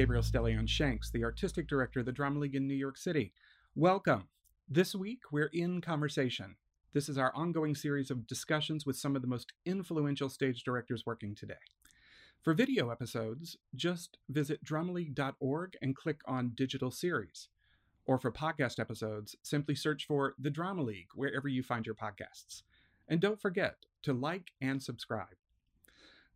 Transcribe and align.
Gabriel 0.00 0.22
Stelian 0.22 0.66
Shanks, 0.66 1.10
the 1.10 1.24
artistic 1.24 1.68
director 1.68 2.00
of 2.00 2.06
the 2.06 2.12
Drama 2.12 2.40
League 2.40 2.54
in 2.54 2.66
New 2.66 2.72
York 2.72 2.96
City. 2.96 3.34
Welcome. 3.74 4.28
This 4.66 4.94
week, 4.94 5.20
we're 5.30 5.50
in 5.52 5.82
conversation. 5.82 6.56
This 6.94 7.10
is 7.10 7.18
our 7.18 7.36
ongoing 7.36 7.74
series 7.74 8.10
of 8.10 8.26
discussions 8.26 8.86
with 8.86 8.96
some 8.96 9.14
of 9.14 9.20
the 9.20 9.28
most 9.28 9.52
influential 9.66 10.30
stage 10.30 10.64
directors 10.64 11.04
working 11.04 11.34
today. 11.34 11.60
For 12.40 12.54
video 12.54 12.88
episodes, 12.88 13.58
just 13.74 14.16
visit 14.30 14.64
dramaleague.org 14.64 15.76
and 15.82 15.94
click 15.94 16.22
on 16.24 16.52
Digital 16.54 16.90
Series. 16.90 17.48
Or 18.06 18.18
for 18.18 18.32
podcast 18.32 18.80
episodes, 18.80 19.36
simply 19.42 19.74
search 19.74 20.06
for 20.06 20.34
The 20.38 20.48
Drama 20.48 20.80
League 20.80 21.10
wherever 21.14 21.46
you 21.46 21.62
find 21.62 21.84
your 21.84 21.94
podcasts. 21.94 22.62
And 23.06 23.20
don't 23.20 23.38
forget 23.38 23.76
to 24.04 24.14
like 24.14 24.52
and 24.62 24.82
subscribe. 24.82 25.36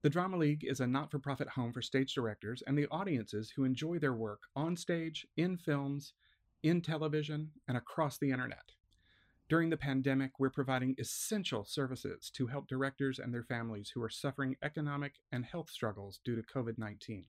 The 0.05 0.11
Drama 0.11 0.37
League 0.37 0.67
is 0.67 0.81
a 0.81 0.87
not 0.87 1.11
for 1.11 1.19
profit 1.19 1.49
home 1.49 1.73
for 1.73 1.81
stage 1.81 2.13
directors 2.13 2.63
and 2.67 2.77
the 2.77 2.87
audiences 2.91 3.51
who 3.57 3.65
enjoy 3.65 3.99
their 3.99 4.13
work 4.13 4.43
on 4.55 4.77
stage, 4.77 5.27
in 5.39 5.57
films, 5.57 6.13
in 6.63 6.83
television, 6.83 7.53
and 7.69 7.79
across 7.79 8.19
the 8.19 8.31
internet. 8.31 8.73
During 9.49 9.71
the 9.71 9.79
pandemic, 9.79 10.33
we're 10.39 10.51
providing 10.51 10.95
essential 10.99 11.65
services 11.65 12.31
to 12.35 12.49
help 12.49 12.69
directors 12.69 13.19
and 13.19 13.33
their 13.33 13.45
families 13.45 13.93
who 13.95 14.03
are 14.03 14.11
suffering 14.11 14.57
economic 14.63 15.15
and 15.33 15.43
health 15.43 15.71
struggles 15.71 16.21
due 16.23 16.37
to 16.37 16.43
COVID 16.43 16.77
19. 16.77 17.25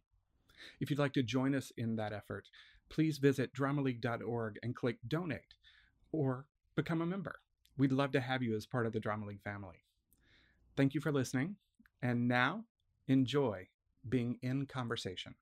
If 0.82 0.90
you'd 0.90 1.00
like 1.00 1.14
to 1.14 1.24
join 1.24 1.56
us 1.56 1.72
in 1.78 1.96
that 1.96 2.12
effort, 2.12 2.50
please 2.90 3.20
visit 3.20 3.54
dramaleague.org 3.54 4.60
and 4.62 4.76
click 4.76 4.98
donate 5.08 5.54
or 6.12 6.46
become 6.76 7.02
a 7.02 7.06
member. 7.06 7.40
We'd 7.78 7.94
love 7.94 8.12
to 8.12 8.20
have 8.20 8.44
you 8.44 8.54
as 8.54 8.66
part 8.66 8.86
of 8.86 8.92
the 8.92 9.00
Drama 9.00 9.28
League 9.28 9.44
family. 9.44 9.86
Thank 10.76 10.94
you 10.94 11.00
for 11.00 11.14
listening. 11.14 11.56
And 12.02 12.28
now, 12.28 12.64
enjoy 13.08 13.68
being 14.10 14.38
in 14.42 14.66
conversation. 14.66 15.34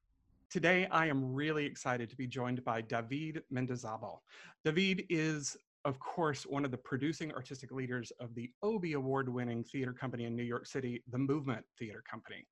Today, 0.50 0.88
I 0.92 1.08
am 1.08 1.34
really 1.34 1.66
excited 1.66 2.10
to 2.10 2.16
be 2.16 2.28
joined 2.28 2.64
by 2.64 2.82
David 2.82 3.44
Mendizabal. 3.52 4.20
David 4.64 5.04
is, 5.10 5.58
of 5.84 6.00
course, 6.00 6.44
one 6.44 6.64
of 6.64 6.72
the 6.72 6.78
producing 6.78 7.34
artistic 7.34 7.72
leaders 7.72 8.12
of 8.20 8.36
the 8.36 8.52
Obie 8.62 8.94
Award 8.94 9.28
winning 9.28 9.64
theater 9.64 9.94
company 9.94 10.26
in 10.26 10.36
New 10.36 10.44
York 10.44 10.68
City, 10.68 11.04
the 11.10 11.18
Movement 11.18 11.66
Theater 11.80 12.04
Company. 12.10 12.46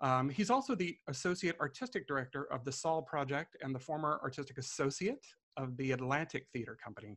Um, 0.00 0.28
he's 0.28 0.50
also 0.50 0.74
the 0.74 0.96
Associate 1.06 1.54
Artistic 1.60 2.06
Director 2.08 2.52
of 2.52 2.64
the 2.64 2.72
Sol 2.72 3.02
Project 3.02 3.56
and 3.62 3.74
the 3.74 3.78
former 3.78 4.18
Artistic 4.22 4.58
Associate 4.58 5.24
of 5.56 5.76
the 5.76 5.92
Atlantic 5.92 6.46
Theater 6.52 6.76
Company. 6.82 7.16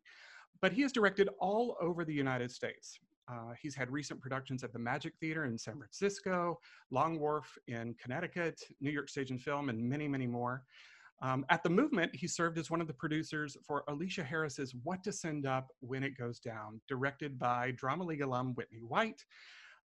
But 0.61 0.71
he 0.71 0.83
has 0.83 0.91
directed 0.91 1.29
all 1.39 1.77
over 1.81 2.05
the 2.05 2.13
United 2.13 2.51
States. 2.51 2.99
Uh, 3.29 3.53
he's 3.61 3.75
had 3.75 3.91
recent 3.91 4.21
productions 4.21 4.63
at 4.63 4.71
the 4.71 4.79
Magic 4.79 5.13
Theater 5.19 5.45
in 5.45 5.57
San 5.57 5.77
Francisco, 5.77 6.59
Long 6.91 7.19
Wharf 7.19 7.57
in 7.67 7.93
Connecticut, 8.01 8.61
New 8.79 8.91
York 8.91 9.09
Stage 9.09 9.31
and 9.31 9.41
Film, 9.41 9.69
and 9.69 9.81
many, 9.81 10.07
many 10.07 10.27
more. 10.27 10.63
Um, 11.21 11.45
at 11.49 11.63
the 11.63 11.69
movement, 11.69 12.15
he 12.15 12.27
served 12.27 12.57
as 12.57 12.69
one 12.69 12.79
of 12.79 12.87
the 12.87 12.93
producers 12.93 13.57
for 13.65 13.83
Aleshea 13.89 14.23
Harris's 14.23 14.75
What 14.83 15.03
to 15.03 15.11
Send 15.11 15.45
Up 15.45 15.67
When 15.79 16.03
It 16.03 16.17
Goes 16.17 16.39
Down, 16.39 16.79
directed 16.87 17.39
by 17.39 17.71
Drama 17.71 18.03
League 18.03 18.21
alum 18.21 18.53
Whitney 18.53 18.81
White, 18.81 19.23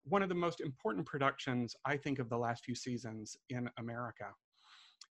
one 0.05 0.23
of 0.23 0.29
the 0.29 0.35
most 0.35 0.61
important 0.61 1.07
productions, 1.07 1.75
I 1.85 1.97
think, 1.97 2.19
of 2.19 2.29
the 2.29 2.37
last 2.37 2.65
few 2.65 2.75
seasons 2.75 3.37
in 3.49 3.69
America. 3.79 4.27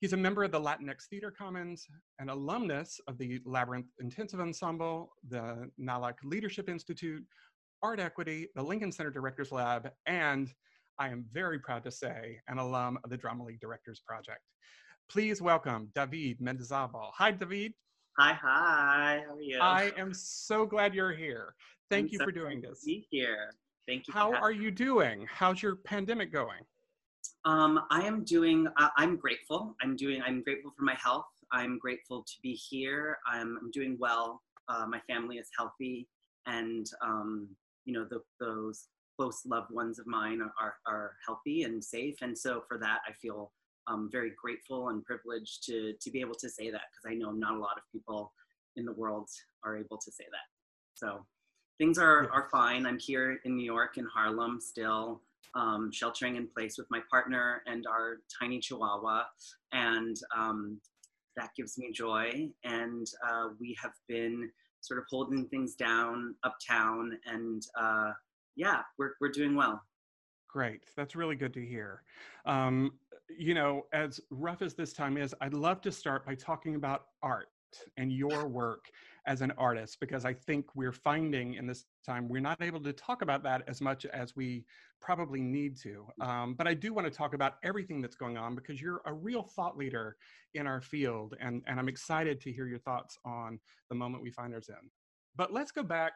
He's 0.01 0.13
a 0.13 0.17
member 0.17 0.43
of 0.43 0.51
the 0.51 0.59
Latinx 0.59 1.07
Theater 1.09 1.31
Commons, 1.31 1.85
an 2.19 2.29
alumnus 2.29 2.99
of 3.07 3.17
the 3.17 3.41
Labyrinth 3.45 3.87
Intensive 3.99 4.39
Ensemble, 4.39 5.11
the 5.27 5.69
NALAC 5.79 6.15
Leadership 6.23 6.69
Institute, 6.69 7.23
Art 7.81 7.99
Equity, 7.99 8.47
the 8.55 8.63
Lincoln 8.63 8.91
Center 8.91 9.09
Directors 9.09 9.51
Lab, 9.51 9.89
and 10.05 10.53
I 10.97 11.09
am 11.09 11.25
very 11.31 11.59
proud 11.59 11.83
to 11.85 11.91
say, 11.91 12.39
an 12.49 12.57
alum 12.57 12.99
of 13.03 13.09
the 13.09 13.15
Drama 13.15 13.45
League 13.45 13.61
Directors 13.61 14.01
Project. 14.05 14.41
Please 15.09 15.41
welcome 15.41 15.89
David 15.95 16.39
Mendizabal. 16.39 17.11
Hi, 17.13 17.31
David. 17.31 17.73
Hi, 18.17 18.33
hi. 18.33 19.23
How 19.25 19.35
are 19.35 19.41
you? 19.41 19.59
I 19.61 19.93
am 19.97 20.13
so 20.13 20.65
glad 20.65 20.93
you're 20.93 21.13
here. 21.13 21.55
Thank 21.89 22.07
I'm 22.07 22.09
you 22.11 22.17
so 22.19 22.25
for 22.25 22.31
doing 22.33 22.59
this. 22.61 22.83
Be 22.83 23.07
here. 23.09 23.51
Thank 23.87 24.07
you. 24.07 24.13
How 24.13 24.33
are 24.33 24.51
you 24.51 24.71
doing? 24.71 25.25
How's 25.31 25.63
your 25.63 25.77
pandemic 25.77 26.33
going? 26.33 26.59
Um, 27.45 27.79
I 27.89 28.01
am 28.01 28.25
doing. 28.25 28.67
Uh, 28.75 28.89
I'm 28.97 29.15
grateful. 29.15 29.75
I'm 29.81 29.95
doing. 29.95 30.21
I'm 30.21 30.43
grateful 30.43 30.71
for 30.77 30.83
my 30.83 30.95
health. 30.95 31.25
I'm 31.53 31.79
grateful 31.79 32.23
to 32.23 32.33
be 32.43 32.53
here. 32.53 33.17
I'm, 33.25 33.57
I'm 33.61 33.71
doing 33.71 33.95
well. 33.99 34.41
Uh, 34.67 34.85
my 34.85 34.99
family 35.07 35.37
is 35.37 35.47
healthy, 35.57 36.07
and 36.45 36.85
um, 37.01 37.47
you 37.85 37.93
know 37.93 38.05
the, 38.09 38.21
those 38.39 38.87
close 39.17 39.41
loved 39.45 39.71
ones 39.71 39.99
of 39.99 40.07
mine 40.07 40.41
are, 40.61 40.75
are 40.87 41.11
healthy 41.25 41.63
and 41.63 41.83
safe. 41.83 42.15
And 42.21 42.37
so 42.37 42.63
for 42.67 42.77
that 42.77 42.99
i 43.07 43.11
feel 43.13 43.51
um, 43.87 44.09
very 44.11 44.31
grateful 44.41 44.89
and 44.89 45.03
privileged 45.03 45.65
to, 45.65 45.93
to 45.99 46.11
be 46.11 46.21
able 46.21 46.35
to 46.35 46.49
say 46.49 46.69
that 46.69 46.81
because 46.91 47.11
i 47.11 47.13
know 47.13 47.31
not 47.31 47.55
a 47.55 47.59
lot 47.59 47.77
of 47.77 47.83
people 47.91 48.31
in 48.75 48.85
the 48.85 48.93
world 48.93 49.27
are 49.63 49.77
able 49.77 49.97
to 49.97 50.11
say 50.11 50.25
that. 50.31 50.47
So 50.93 51.25
things 51.79 51.97
are, 51.97 52.29
are 52.31 52.47
fine. 52.51 52.85
I'm 52.85 52.99
here 52.99 53.39
in 53.45 53.55
new 53.55 53.65
york 53.65 53.97
in 53.97 54.05
harlem 54.05 54.59
still 54.61 55.21
um, 55.55 55.91
sheltering 55.91 56.35
in 56.35 56.47
place 56.47 56.77
with 56.77 56.87
my 56.89 57.01
partner 57.09 57.61
and 57.65 57.85
our 57.87 58.17
tiny 58.39 58.59
chihuahua. 58.59 59.23
And 59.71 60.17
um, 60.35 60.79
that 61.35 61.49
gives 61.55 61.77
me 61.77 61.91
joy. 61.91 62.49
And 62.63 63.07
uh, 63.27 63.49
we 63.59 63.75
have 63.81 63.93
been 64.07 64.51
sort 64.81 64.99
of 64.99 65.05
holding 65.09 65.47
things 65.47 65.75
down 65.75 66.35
uptown 66.43 67.17
and 67.25 67.63
uh, 67.79 68.11
yeah 68.55 68.81
we're, 68.97 69.13
we're 69.21 69.31
doing 69.31 69.55
well 69.55 69.81
Great. 70.49 70.81
That's 70.97 71.15
really 71.15 71.35
good 71.35 71.53
to 71.53 71.63
hear. 71.63 72.01
Um, 72.47 72.93
you 73.29 73.53
know, 73.53 73.85
as 73.93 74.19
rough 74.31 74.63
as 74.63 74.73
this 74.73 74.93
time 74.93 75.15
is, 75.15 75.35
I'd 75.41 75.53
love 75.53 75.79
to 75.81 75.91
start 75.91 76.25
by 76.25 76.33
talking 76.33 76.73
about 76.73 77.03
art 77.21 77.49
and 77.97 78.11
your 78.11 78.47
work 78.47 78.85
as 79.29 79.41
an 79.41 79.51
artist, 79.57 79.99
because 80.01 80.25
I 80.25 80.33
think 80.33 80.65
we're 80.75 80.91
finding 80.91 81.53
in 81.53 81.67
this 81.67 81.85
time 82.03 82.27
we're 82.27 82.41
not 82.41 82.61
able 82.61 82.81
to 82.81 82.91
talk 82.91 83.21
about 83.21 83.43
that 83.43 83.61
as 83.67 83.79
much 83.79 84.05
as 84.07 84.35
we 84.35 84.65
probably 84.99 85.39
need 85.39 85.77
to. 85.81 86.07
Um, 86.19 86.55
but 86.55 86.67
I 86.67 86.73
do 86.73 86.93
want 86.93 87.05
to 87.05 87.11
talk 87.11 87.35
about 87.35 87.53
everything 87.63 88.01
that's 88.01 88.15
going 88.15 88.37
on 88.37 88.55
because 88.55 88.81
you're 88.81 89.01
a 89.05 89.13
real 89.13 89.43
thought 89.43 89.77
leader 89.77 90.17
in 90.55 90.65
our 90.65 90.81
field, 90.81 91.35
and, 91.39 91.61
and 91.67 91.79
I'm 91.79 91.87
excited 91.87 92.41
to 92.41 92.51
hear 92.51 92.67
your 92.67 92.79
thoughts 92.79 93.17
on 93.23 93.59
the 93.89 93.95
moment 93.95 94.23
we 94.23 94.31
find 94.31 94.53
ourselves 94.53 94.81
in. 94.81 94.89
But 95.35 95.53
let's 95.53 95.71
go 95.71 95.83
back 95.83 96.13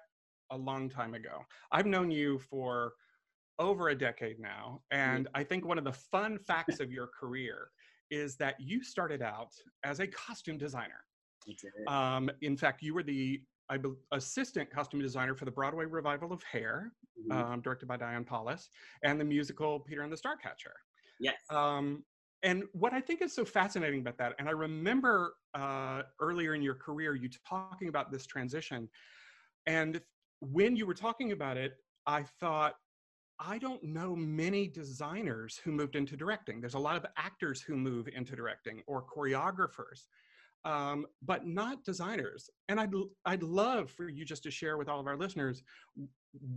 a 0.52 0.58
long 0.58 0.90
time 0.90 1.14
ago. 1.14 1.46
I've 1.72 1.86
known 1.86 2.10
you 2.10 2.40
for 2.40 2.94
over 3.60 3.90
a 3.90 3.96
decade 3.96 4.40
now. 4.40 4.82
And 4.90 5.28
I 5.36 5.44
think 5.44 5.66
one 5.66 5.78
of 5.78 5.84
the 5.84 5.94
fun 5.94 6.40
facts 6.40 6.80
of 6.82 6.92
your 6.92 7.08
career 7.08 7.70
is 8.10 8.36
that 8.38 8.56
you 8.60 8.84
started 8.84 9.22
out 9.22 9.52
as 9.84 10.00
a 10.00 10.08
costume 10.08 10.58
designer. 10.58 11.06
We 11.48 11.54
did 11.56 11.74
it. 11.76 11.88
Um, 11.88 12.30
in 12.42 12.58
fact, 12.58 12.82
you 12.82 12.94
were 12.94 13.04
the 13.04 13.44
I 13.70 13.78
bel 13.78 13.96
assistant 14.12 14.70
costume 14.70 15.02
designer 15.02 15.36
for 15.36 15.46
the 15.46 15.52
Broadway 15.52 15.86
revival 15.86 16.32
of 16.34 16.44
Hair, 16.44 16.94
Mhm. 17.18 17.32
um, 17.32 17.62
directed 17.62 17.88
by 17.88 17.98
Diane 17.98 18.26
Paulus, 18.26 18.70
and 19.04 19.20
the 19.20 19.26
musical 19.26 19.80
Peter 19.80 20.02
and 20.02 20.12
the 20.12 20.18
Starcatcher. 20.18 20.74
yes 21.20 21.40
Um, 21.50 22.06
and 22.44 22.66
what 22.74 22.94
I 22.94 23.00
think 23.00 23.22
is 23.22 23.34
so 23.34 23.46
fascinating 23.46 24.02
about 24.02 24.18
that, 24.18 24.36
and 24.38 24.50
I 24.50 24.52
remember 24.52 25.38
uh, 25.54 26.04
earlier 26.20 26.56
in 26.56 26.62
your 26.62 26.76
career 26.76 27.16
you 27.16 27.30
talking 27.48 27.88
about 27.88 28.12
this 28.12 28.26
transition, 28.26 28.90
and 29.66 30.02
when 30.42 30.76
you 30.76 30.86
were 30.86 30.94
talking 30.94 31.32
about 31.32 31.58
it, 31.58 31.78
I 32.06 32.24
thought, 32.24 32.76
I 33.40 33.58
don't 33.60 33.84
know 33.84 34.16
many 34.16 34.68
designers 34.68 35.58
who 35.58 35.72
moved 35.72 35.96
into 35.96 36.18
directing. 36.18 36.60
There's 36.62 36.74
a 36.76 36.80
lot 36.80 36.98
of 36.98 37.06
actors 37.18 37.62
who 37.62 37.76
move 37.78 38.08
into 38.10 38.36
directing 38.36 38.84
or 38.88 39.06
choreographers, 39.08 40.08
um, 40.66 41.06
but 41.22 41.46
not 41.46 41.84
designers. 41.84 42.50
And 42.70 42.80
I'd 42.80 42.94
I'd 43.26 43.44
love 43.44 43.92
for 43.92 44.10
you 44.10 44.26
just 44.26 44.44
to 44.44 44.52
share 44.52 44.78
with 44.78 44.90
all 44.90 45.00
of 45.00 45.08
our 45.08 45.18
listeners 45.18 45.64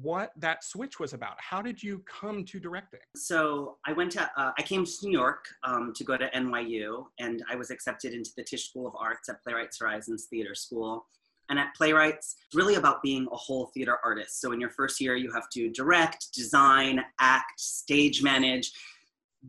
what 0.01 0.33
that 0.39 0.65
switch 0.65 0.99
was 0.99 1.13
about. 1.13 1.37
How 1.39 1.61
did 1.61 1.83
you 1.83 2.03
come 2.07 2.45
to 2.47 2.59
directing? 2.59 3.01
so 3.17 3.77
i 3.87 3.93
went 3.93 4.13
to 4.13 4.23
uh, 4.37 4.53
i 4.59 4.63
came 4.63 4.85
to 4.85 4.93
new 5.03 5.13
york 5.13 5.47
um, 5.65 5.93
to 5.95 6.05
go 6.05 6.17
to 6.17 6.29
nyu 6.31 7.05
and 7.19 7.43
i 7.51 7.57
was 7.57 7.71
accepted 7.71 8.13
into 8.13 8.31
the 8.37 8.43
tisch 8.43 8.69
school 8.69 8.87
of 8.87 8.95
arts 8.99 9.29
at 9.29 9.43
playwrights 9.43 9.79
horizons 9.81 10.27
theater 10.31 10.55
school 10.55 11.07
and 11.49 11.59
at 11.59 11.75
playwrights 11.75 12.37
it's 12.47 12.55
really 12.55 12.75
about 12.75 13.03
being 13.03 13.27
a 13.33 13.37
whole 13.37 13.71
theater 13.75 13.99
artist 14.05 14.41
so 14.41 14.53
in 14.53 14.61
your 14.61 14.71
first 14.71 15.01
year 15.01 15.17
you 15.17 15.33
have 15.33 15.49
to 15.49 15.71
direct 15.71 16.33
design 16.35 17.03
act 17.21 17.59
stage 17.59 18.23
manage 18.23 18.73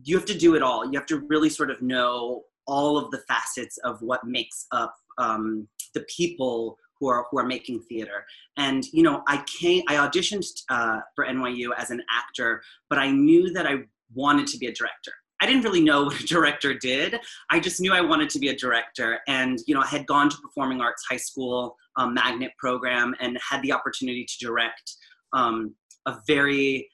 you 0.04 0.16
have 0.16 0.26
to 0.26 0.36
do 0.36 0.54
it 0.54 0.62
all 0.62 0.84
you 0.84 0.98
have 0.98 1.06
to 1.06 1.18
really 1.28 1.50
sort 1.50 1.70
of 1.70 1.82
know 1.82 2.42
all 2.68 2.96
of 2.96 3.10
the 3.10 3.18
facets 3.26 3.78
of 3.78 4.00
what 4.02 4.24
makes 4.24 4.66
up 4.70 4.94
um, 5.18 5.66
the 5.94 6.02
people 6.02 6.78
who 7.00 7.08
are 7.08 7.26
who 7.30 7.38
are 7.38 7.46
making 7.46 7.80
theater. 7.88 8.24
And 8.56 8.84
you 8.92 9.02
know 9.02 9.22
i 9.26 9.42
came 9.60 9.82
i 9.88 9.94
auditioned 9.94 10.46
uh, 10.68 11.00
for 11.14 11.24
nyu 11.24 11.70
as 11.76 11.90
an 11.90 12.02
actor 12.20 12.62
but 12.90 12.98
i 12.98 13.10
knew 13.10 13.52
that 13.52 13.66
i 13.66 13.76
wanted 14.14 14.46
to 14.48 14.58
be 14.58 14.66
a 14.66 14.72
director. 14.72 15.12
I 15.40 15.46
didn't 15.46 15.62
really 15.62 15.80
know 15.80 16.04
what 16.06 16.20
a 16.20 16.26
director 16.26 16.74
did. 16.74 17.18
I 17.50 17.60
just 17.60 17.80
knew 17.80 17.92
i 17.92 18.00
wanted 18.00 18.30
to 18.30 18.38
be 18.38 18.48
a 18.48 18.56
director. 18.56 19.20
And 19.28 19.58
you 19.66 19.74
know 19.74 19.80
i 19.80 19.86
had 19.86 20.06
gone 20.06 20.28
to 20.30 20.36
performing 20.38 20.80
arts 20.80 21.04
high 21.10 21.22
school 21.28 21.76
um, 21.96 22.14
magnet 22.14 22.52
program 22.58 23.14
and 23.20 23.38
had 23.48 23.62
the 23.62 23.72
opportunity 23.72 24.24
to 24.24 24.46
direct 24.46 24.96
um, 25.32 25.74
a 26.06 26.16
very 26.26 26.88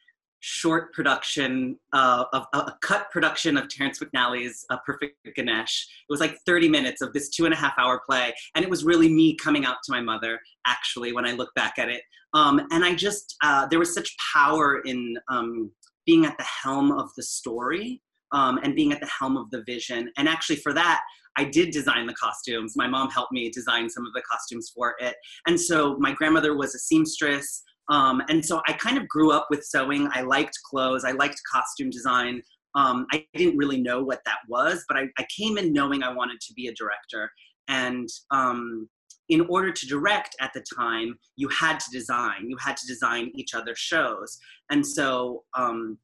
short 0.46 0.92
production 0.92 1.74
uh, 1.94 2.26
of 2.34 2.44
a 2.52 2.74
cut 2.82 3.10
production 3.10 3.56
of 3.56 3.66
Terrence 3.70 3.98
McNally's 3.98 4.66
uh, 4.68 4.76
Perfect 4.84 5.16
Ganesh. 5.34 5.88
It 6.06 6.12
was 6.12 6.20
like 6.20 6.36
30 6.44 6.68
minutes 6.68 7.00
of 7.00 7.14
this 7.14 7.30
two 7.30 7.46
and 7.46 7.54
a 7.54 7.56
half 7.56 7.72
hour 7.78 8.02
play, 8.06 8.34
and 8.54 8.62
it 8.62 8.70
was 8.70 8.84
really 8.84 9.08
me 9.08 9.36
coming 9.36 9.64
out 9.64 9.76
to 9.84 9.92
my 9.92 10.02
mother. 10.02 10.38
Actually, 10.66 11.14
when 11.14 11.24
I 11.24 11.32
look 11.32 11.48
back 11.54 11.78
at 11.78 11.88
it, 11.88 12.02
um, 12.34 12.60
and 12.72 12.84
I 12.84 12.94
just 12.94 13.36
uh, 13.42 13.66
there 13.68 13.78
was 13.78 13.94
such 13.94 14.14
power 14.34 14.80
in 14.80 15.16
um, 15.30 15.70
being 16.04 16.26
at 16.26 16.36
the 16.36 16.44
helm 16.44 16.92
of 16.92 17.08
the 17.16 17.22
story 17.22 18.02
um, 18.32 18.60
and 18.62 18.76
being 18.76 18.92
at 18.92 19.00
the 19.00 19.06
helm 19.06 19.38
of 19.38 19.50
the 19.50 19.62
vision. 19.64 20.10
And 20.18 20.28
actually, 20.28 20.56
for 20.56 20.74
that, 20.74 21.00
I 21.38 21.44
did 21.44 21.70
design 21.70 22.06
the 22.06 22.14
costumes. 22.14 22.74
My 22.76 22.86
mom 22.86 23.08
helped 23.08 23.32
me 23.32 23.48
design 23.48 23.88
some 23.88 24.04
of 24.06 24.12
the 24.12 24.22
costumes 24.30 24.70
for 24.74 24.94
it. 25.00 25.16
And 25.46 25.58
so 25.58 25.96
my 25.98 26.12
grandmother 26.12 26.54
was 26.54 26.74
a 26.74 26.78
seamstress. 26.78 27.62
Um, 27.90 28.22
and 28.28 28.44
so 28.44 28.62
I 28.66 28.72
kind 28.72 28.96
of 28.96 29.08
grew 29.08 29.32
up 29.32 29.48
with 29.50 29.64
sewing. 29.64 30.08
I 30.12 30.22
liked 30.22 30.58
clothes, 30.68 31.04
I 31.04 31.12
liked 31.12 31.40
costume 31.52 31.90
design. 31.90 32.42
Um, 32.74 33.06
I 33.12 33.24
didn't 33.34 33.56
really 33.56 33.80
know 33.80 34.02
what 34.02 34.20
that 34.24 34.38
was, 34.48 34.84
but 34.88 34.96
I, 34.96 35.04
I, 35.16 35.24
came 35.36 35.58
in 35.58 35.72
knowing 35.72 36.02
I 36.02 36.12
wanted 36.12 36.40
to 36.40 36.52
be 36.54 36.66
a 36.66 36.74
director. 36.74 37.30
And 37.68 38.08
um, 38.32 38.88
in 39.28 39.42
order 39.42 39.70
to 39.70 39.86
direct 39.86 40.34
at 40.40 40.52
the 40.54 40.64
time, 40.76 41.16
you 41.36 41.48
had 41.48 41.78
to 41.78 41.90
design. 41.92 42.48
You 42.48 42.56
had 42.58 42.76
to 42.76 42.86
design 42.88 43.30
each 43.34 43.54
other's 43.54 43.78
shows. 43.78 44.38
And 44.70 44.84
so 44.84 45.44
um, 45.56 45.98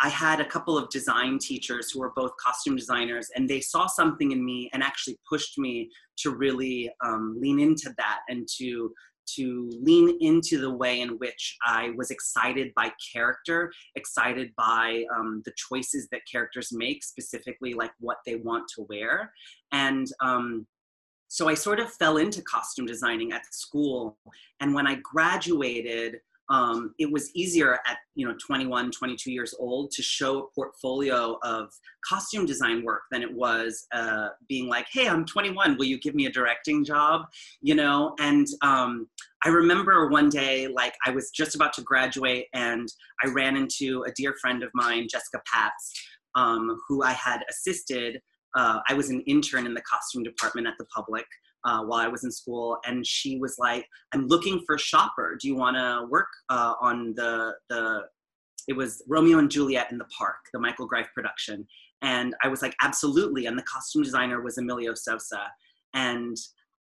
I 0.00 0.08
had 0.08 0.40
a 0.40 0.44
couple 0.44 0.76
of 0.76 0.90
design 0.90 1.38
teachers 1.38 1.90
who 1.90 2.00
were 2.00 2.12
both 2.16 2.32
costume 2.44 2.76
designers, 2.76 3.28
and 3.36 3.48
they 3.48 3.60
saw 3.60 3.86
something 3.86 4.32
in 4.32 4.44
me 4.44 4.68
and 4.72 4.82
actually 4.82 5.18
pushed 5.28 5.58
me 5.58 5.88
to 6.18 6.30
really 6.30 6.90
um, 7.04 7.36
lean 7.40 7.60
into 7.60 7.94
that 7.96 8.20
and 8.28 8.48
to 8.58 8.92
to 9.36 9.70
lean 9.80 10.18
into 10.20 10.60
the 10.60 10.72
way 10.72 11.00
in 11.00 11.10
which 11.18 11.56
I 11.66 11.90
was 11.96 12.10
excited 12.10 12.72
by 12.74 12.92
character, 13.12 13.72
excited 13.96 14.52
by 14.56 15.04
um, 15.14 15.42
the 15.44 15.52
choices 15.56 16.08
that 16.12 16.22
characters 16.30 16.70
make, 16.72 17.02
specifically 17.04 17.74
like 17.74 17.92
what 18.00 18.18
they 18.26 18.36
want 18.36 18.64
to 18.76 18.86
wear, 18.88 19.32
and 19.72 20.06
um, 20.20 20.66
so 21.32 21.48
I 21.48 21.54
sort 21.54 21.80
of 21.80 21.90
fell 21.90 22.18
into 22.18 22.42
costume 22.42 22.84
designing 22.84 23.32
at 23.32 23.54
school. 23.54 24.18
And 24.60 24.74
when 24.74 24.86
I 24.86 24.96
graduated, 24.96 26.18
um, 26.52 26.94
it 26.98 27.10
was 27.10 27.34
easier 27.34 27.78
at 27.86 27.96
you 28.14 28.28
know 28.28 28.34
21 28.46 28.90
22 28.92 29.32
years 29.32 29.54
old 29.58 29.90
to 29.90 30.02
show 30.02 30.38
a 30.38 30.46
portfolio 30.54 31.38
of 31.42 31.72
costume 32.06 32.44
design 32.44 32.84
work 32.84 33.02
than 33.10 33.22
it 33.22 33.34
was 33.34 33.86
uh, 33.92 34.28
being 34.48 34.68
like 34.68 34.86
hey 34.92 35.08
i'm 35.08 35.24
21 35.24 35.76
will 35.78 35.86
you 35.86 35.98
give 35.98 36.14
me 36.14 36.26
a 36.26 36.30
directing 36.30 36.84
job? 36.84 37.22
You 37.62 37.74
know 37.74 38.14
and 38.20 38.46
um, 38.60 39.08
i 39.44 39.48
remember 39.48 40.08
one 40.08 40.28
day 40.28 40.68
like 40.68 40.94
i 41.06 41.10
was 41.10 41.30
just 41.30 41.54
about 41.54 41.72
to 41.74 41.82
graduate 41.82 42.46
and 42.52 42.86
i 43.24 43.28
ran 43.28 43.56
into 43.56 44.04
a 44.06 44.12
dear 44.12 44.34
friend 44.40 44.62
of 44.62 44.70
mine 44.74 45.08
jessica 45.10 45.40
pabst 45.52 45.98
um, 46.34 46.78
who 46.86 47.02
i 47.02 47.12
had 47.12 47.40
assisted 47.48 48.20
uh, 48.54 48.80
i 48.88 48.94
was 48.94 49.08
an 49.08 49.22
intern 49.22 49.64
in 49.64 49.72
the 49.72 49.82
costume 49.82 50.22
department 50.22 50.66
at 50.66 50.74
the 50.78 50.84
public 50.86 51.24
uh, 51.64 51.82
while 51.82 52.00
I 52.00 52.08
was 52.08 52.24
in 52.24 52.30
school, 52.30 52.78
and 52.84 53.06
she 53.06 53.38
was 53.38 53.56
like, 53.58 53.86
"I'm 54.12 54.26
looking 54.26 54.62
for 54.66 54.76
a 54.76 54.78
shopper. 54.78 55.36
Do 55.40 55.48
you 55.48 55.56
want 55.56 55.76
to 55.76 56.06
work 56.10 56.28
uh, 56.48 56.74
on 56.80 57.14
the 57.14 57.54
the?" 57.68 58.02
It 58.68 58.76
was 58.76 59.02
Romeo 59.08 59.38
and 59.38 59.50
Juliet 59.50 59.90
in 59.90 59.98
the 59.98 60.06
Park, 60.16 60.36
the 60.52 60.60
Michael 60.60 60.86
Greif 60.86 61.08
production, 61.14 61.66
and 62.00 62.34
I 62.44 62.48
was 62.48 62.62
like, 62.62 62.74
"Absolutely!" 62.82 63.46
And 63.46 63.58
the 63.58 63.64
costume 63.64 64.02
designer 64.02 64.40
was 64.40 64.58
Emilio 64.58 64.94
Sosa, 64.94 65.46
and 65.94 66.36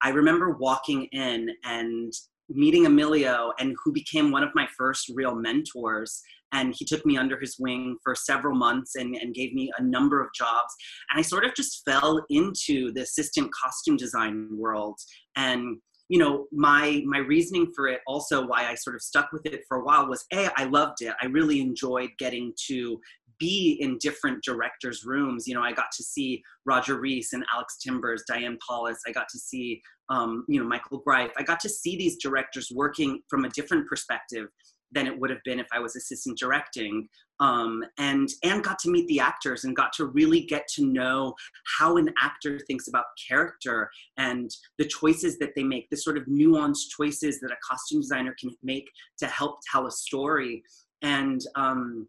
I 0.03 0.11
remember 0.11 0.51
walking 0.51 1.05
in 1.13 1.51
and 1.65 2.13
meeting 2.49 2.87
Emilio, 2.87 3.53
and 3.59 3.75
who 3.85 3.93
became 3.93 4.31
one 4.31 4.43
of 4.43 4.50
my 4.55 4.67
first 4.77 5.11
real 5.15 5.35
mentors. 5.35 6.21
And 6.53 6.75
he 6.77 6.85
took 6.87 7.05
me 7.05 7.19
under 7.19 7.39
his 7.39 7.56
wing 7.59 7.99
for 8.03 8.15
several 8.15 8.56
months 8.56 8.95
and, 8.95 9.15
and 9.17 9.35
gave 9.35 9.53
me 9.53 9.71
a 9.79 9.83
number 9.83 10.23
of 10.23 10.29
jobs. 10.35 10.75
And 11.11 11.19
i 11.19 11.23
sort 11.23 11.45
of 11.45 11.55
just 11.55 11.83
fell 11.85 12.25
into 12.31 12.91
the 12.93 13.03
assistant 13.03 13.50
costume 13.53 13.97
design 13.97 14.49
world. 14.53 14.99
And 15.37 15.79
you 16.09 16.19
know 16.19 16.47
my 16.53 17.03
my 17.06 17.19
reasoning 17.19 17.71
for 17.77 17.87
it 17.87 18.00
also 18.06 18.47
why 18.47 18.67
i 18.67 18.75
sort 18.75 18.97
of 18.97 19.03
stuck 19.03 19.31
with 19.31 19.45
it 19.45 19.61
for 19.69 19.79
a 19.79 19.85
while 19.85 20.09
was 20.09 20.25
a 20.33 20.49
i 20.56 20.65
loved 20.65 21.03
it. 21.03 21.15
I 21.23 21.27
really 21.27 21.61
enjoyed 21.61 22.11
getting 22.19 22.53
to 22.69 22.99
be 23.38 23.79
in 23.81 23.99
different 23.99 24.43
directors 24.43 25.05
rooms 25.05 25.46
you 25.46 25.55
know 25.55 25.62
i 25.62 25.73
got 25.73 25.90
to 25.93 26.02
see 26.02 26.43
roger 26.67 26.99
rees 26.99 27.31
and 27.32 27.44
alex 27.55 27.76
timbers 27.79 28.23
diane 28.29 28.58
paulus 28.67 28.99
i 29.06 29.12
got 29.12 29.29
to 29.29 29.38
see 29.38 29.81
um, 30.11 30.44
you 30.49 30.61
know 30.61 30.67
michael 30.67 30.99
greif 30.99 31.31
i 31.37 31.43
got 31.43 31.61
to 31.61 31.69
see 31.69 31.96
these 31.96 32.17
directors 32.19 32.70
working 32.75 33.20
from 33.29 33.44
a 33.44 33.49
different 33.50 33.87
perspective 33.87 34.49
than 34.93 35.06
it 35.06 35.19
would 35.19 35.31
have 35.31 35.43
been 35.44 35.58
if 35.58 35.67
I 35.73 35.81
was 35.81 35.96
assistant 35.96 36.38
directing. 36.38 37.08
Um, 37.40 37.85
and 37.99 38.29
and 38.43 38.64
got 38.64 38.79
to 38.81 38.90
meet 38.90 39.06
the 39.06 39.20
actors 39.20 39.64
and 39.64 39.76
got 39.76 39.93
to 39.94 40.06
really 40.06 40.40
get 40.40 40.67
to 40.75 40.85
know 40.85 41.35
how 41.79 41.96
an 41.96 42.12
actor 42.20 42.58
thinks 42.67 42.88
about 42.88 43.05
character 43.29 43.90
and 44.17 44.50
the 44.79 44.87
choices 44.87 45.38
that 45.38 45.50
they 45.55 45.62
make, 45.62 45.88
the 45.90 45.96
sort 45.96 46.17
of 46.17 46.25
nuanced 46.25 46.88
choices 46.96 47.38
that 47.40 47.52
a 47.52 47.56
costume 47.69 48.00
designer 48.00 48.35
can 48.40 48.50
make 48.62 48.90
to 49.19 49.26
help 49.26 49.58
tell 49.70 49.87
a 49.87 49.90
story. 49.90 50.62
And 51.02 51.40
um, 51.55 52.08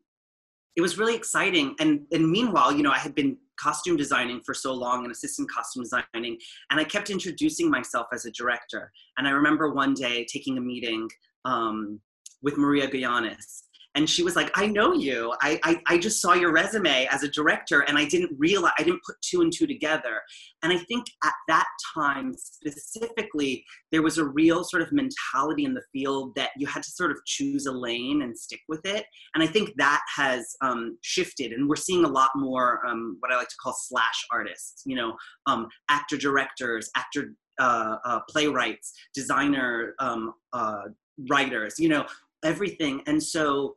it 0.75 0.81
was 0.81 0.97
really 0.97 1.15
exciting. 1.15 1.75
And 1.79 2.01
and 2.11 2.29
meanwhile, 2.29 2.71
you 2.71 2.83
know, 2.83 2.91
I 2.91 2.99
had 2.99 3.15
been 3.15 3.37
costume 3.57 3.97
designing 3.97 4.39
for 4.45 4.53
so 4.53 4.73
long 4.73 5.03
and 5.03 5.11
assistant 5.11 5.51
costume 5.51 5.83
designing 5.83 6.37
and 6.71 6.79
i 6.79 6.83
kept 6.85 7.09
introducing 7.09 7.69
myself 7.69 8.07
as 8.13 8.23
a 8.23 8.31
director 8.31 8.89
and 9.17 9.27
i 9.27 9.31
remember 9.31 9.73
one 9.73 9.93
day 9.93 10.25
taking 10.31 10.57
a 10.57 10.61
meeting 10.61 11.09
um, 11.43 11.99
with 12.41 12.57
Maria 12.57 12.87
Goyanes. 12.87 13.63
And 13.95 14.09
she 14.09 14.23
was 14.23 14.35
like, 14.35 14.51
I 14.55 14.67
know 14.67 14.93
you. 14.93 15.33
I, 15.41 15.59
I, 15.63 15.81
I 15.87 15.97
just 15.97 16.21
saw 16.21 16.33
your 16.33 16.51
resume 16.51 17.07
as 17.11 17.23
a 17.23 17.27
director 17.27 17.81
and 17.81 17.97
I 17.97 18.05
didn't 18.05 18.31
realize, 18.37 18.73
I 18.77 18.83
didn't 18.83 19.01
put 19.05 19.15
two 19.21 19.41
and 19.41 19.51
two 19.51 19.65
together. 19.65 20.21
And 20.61 20.71
I 20.71 20.77
think 20.77 21.07
at 21.23 21.33
that 21.47 21.65
time 21.95 22.35
specifically, 22.37 23.65
there 23.91 24.03
was 24.03 24.17
a 24.17 24.25
real 24.25 24.63
sort 24.63 24.83
of 24.83 24.91
mentality 24.91 25.65
in 25.65 25.73
the 25.73 25.81
field 25.91 26.35
that 26.35 26.51
you 26.57 26.67
had 26.67 26.83
to 26.83 26.91
sort 26.91 27.11
of 27.11 27.17
choose 27.25 27.65
a 27.65 27.71
lane 27.71 28.21
and 28.21 28.37
stick 28.37 28.61
with 28.67 28.85
it. 28.85 29.05
And 29.33 29.43
I 29.43 29.47
think 29.47 29.71
that 29.77 30.01
has 30.15 30.55
um, 30.61 30.97
shifted. 31.01 31.51
And 31.51 31.67
we're 31.67 31.75
seeing 31.75 32.05
a 32.05 32.09
lot 32.09 32.29
more 32.35 32.85
um, 32.85 33.17
what 33.21 33.31
I 33.31 33.37
like 33.37 33.49
to 33.49 33.57
call 33.61 33.73
slash 33.73 34.25
artists, 34.31 34.83
you 34.85 34.95
know, 34.95 35.15
um, 35.47 35.67
actor 35.89 36.17
directors, 36.17 36.89
actor 36.95 37.33
uh, 37.59 37.97
uh, 38.05 38.19
playwrights, 38.29 38.93
designer 39.13 39.95
um, 39.99 40.33
uh, 40.53 40.83
writers, 41.29 41.75
you 41.77 41.89
know, 41.89 42.05
everything. 42.43 43.01
And 43.05 43.21
so 43.21 43.75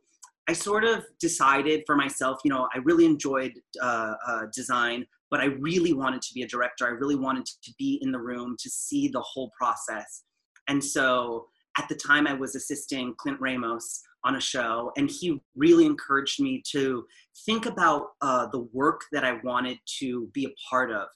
I 0.49 0.53
sort 0.53 0.83
of 0.83 1.05
decided 1.19 1.83
for 1.85 1.95
myself, 1.95 2.39
you 2.43 2.51
know, 2.51 2.67
I 2.73 2.79
really 2.79 3.05
enjoyed 3.05 3.53
uh, 3.81 4.13
uh, 4.27 4.41
design, 4.53 5.05
but 5.31 5.39
I 5.39 5.45
really 5.45 5.93
wanted 5.93 6.21
to 6.21 6.33
be 6.33 6.41
a 6.41 6.47
director. 6.47 6.85
I 6.85 6.91
really 6.91 7.15
wanted 7.15 7.45
to 7.45 7.73
be 7.79 7.99
in 8.01 8.11
the 8.11 8.19
room 8.19 8.55
to 8.59 8.69
see 8.69 9.07
the 9.07 9.21
whole 9.21 9.51
process. 9.57 10.23
And 10.67 10.83
so 10.83 11.47
at 11.77 11.87
the 11.87 11.95
time, 11.95 12.27
I 12.27 12.33
was 12.33 12.55
assisting 12.55 13.15
Clint 13.17 13.39
Ramos 13.39 14.01
on 14.25 14.35
a 14.35 14.41
show, 14.41 14.91
and 14.97 15.09
he 15.09 15.41
really 15.55 15.85
encouraged 15.85 16.41
me 16.41 16.61
to 16.71 17.05
think 17.45 17.65
about 17.65 18.09
uh, 18.21 18.47
the 18.51 18.67
work 18.73 19.01
that 19.11 19.23
I 19.23 19.39
wanted 19.43 19.79
to 19.99 20.29
be 20.33 20.45
a 20.45 20.53
part 20.69 20.91
of 20.91 21.07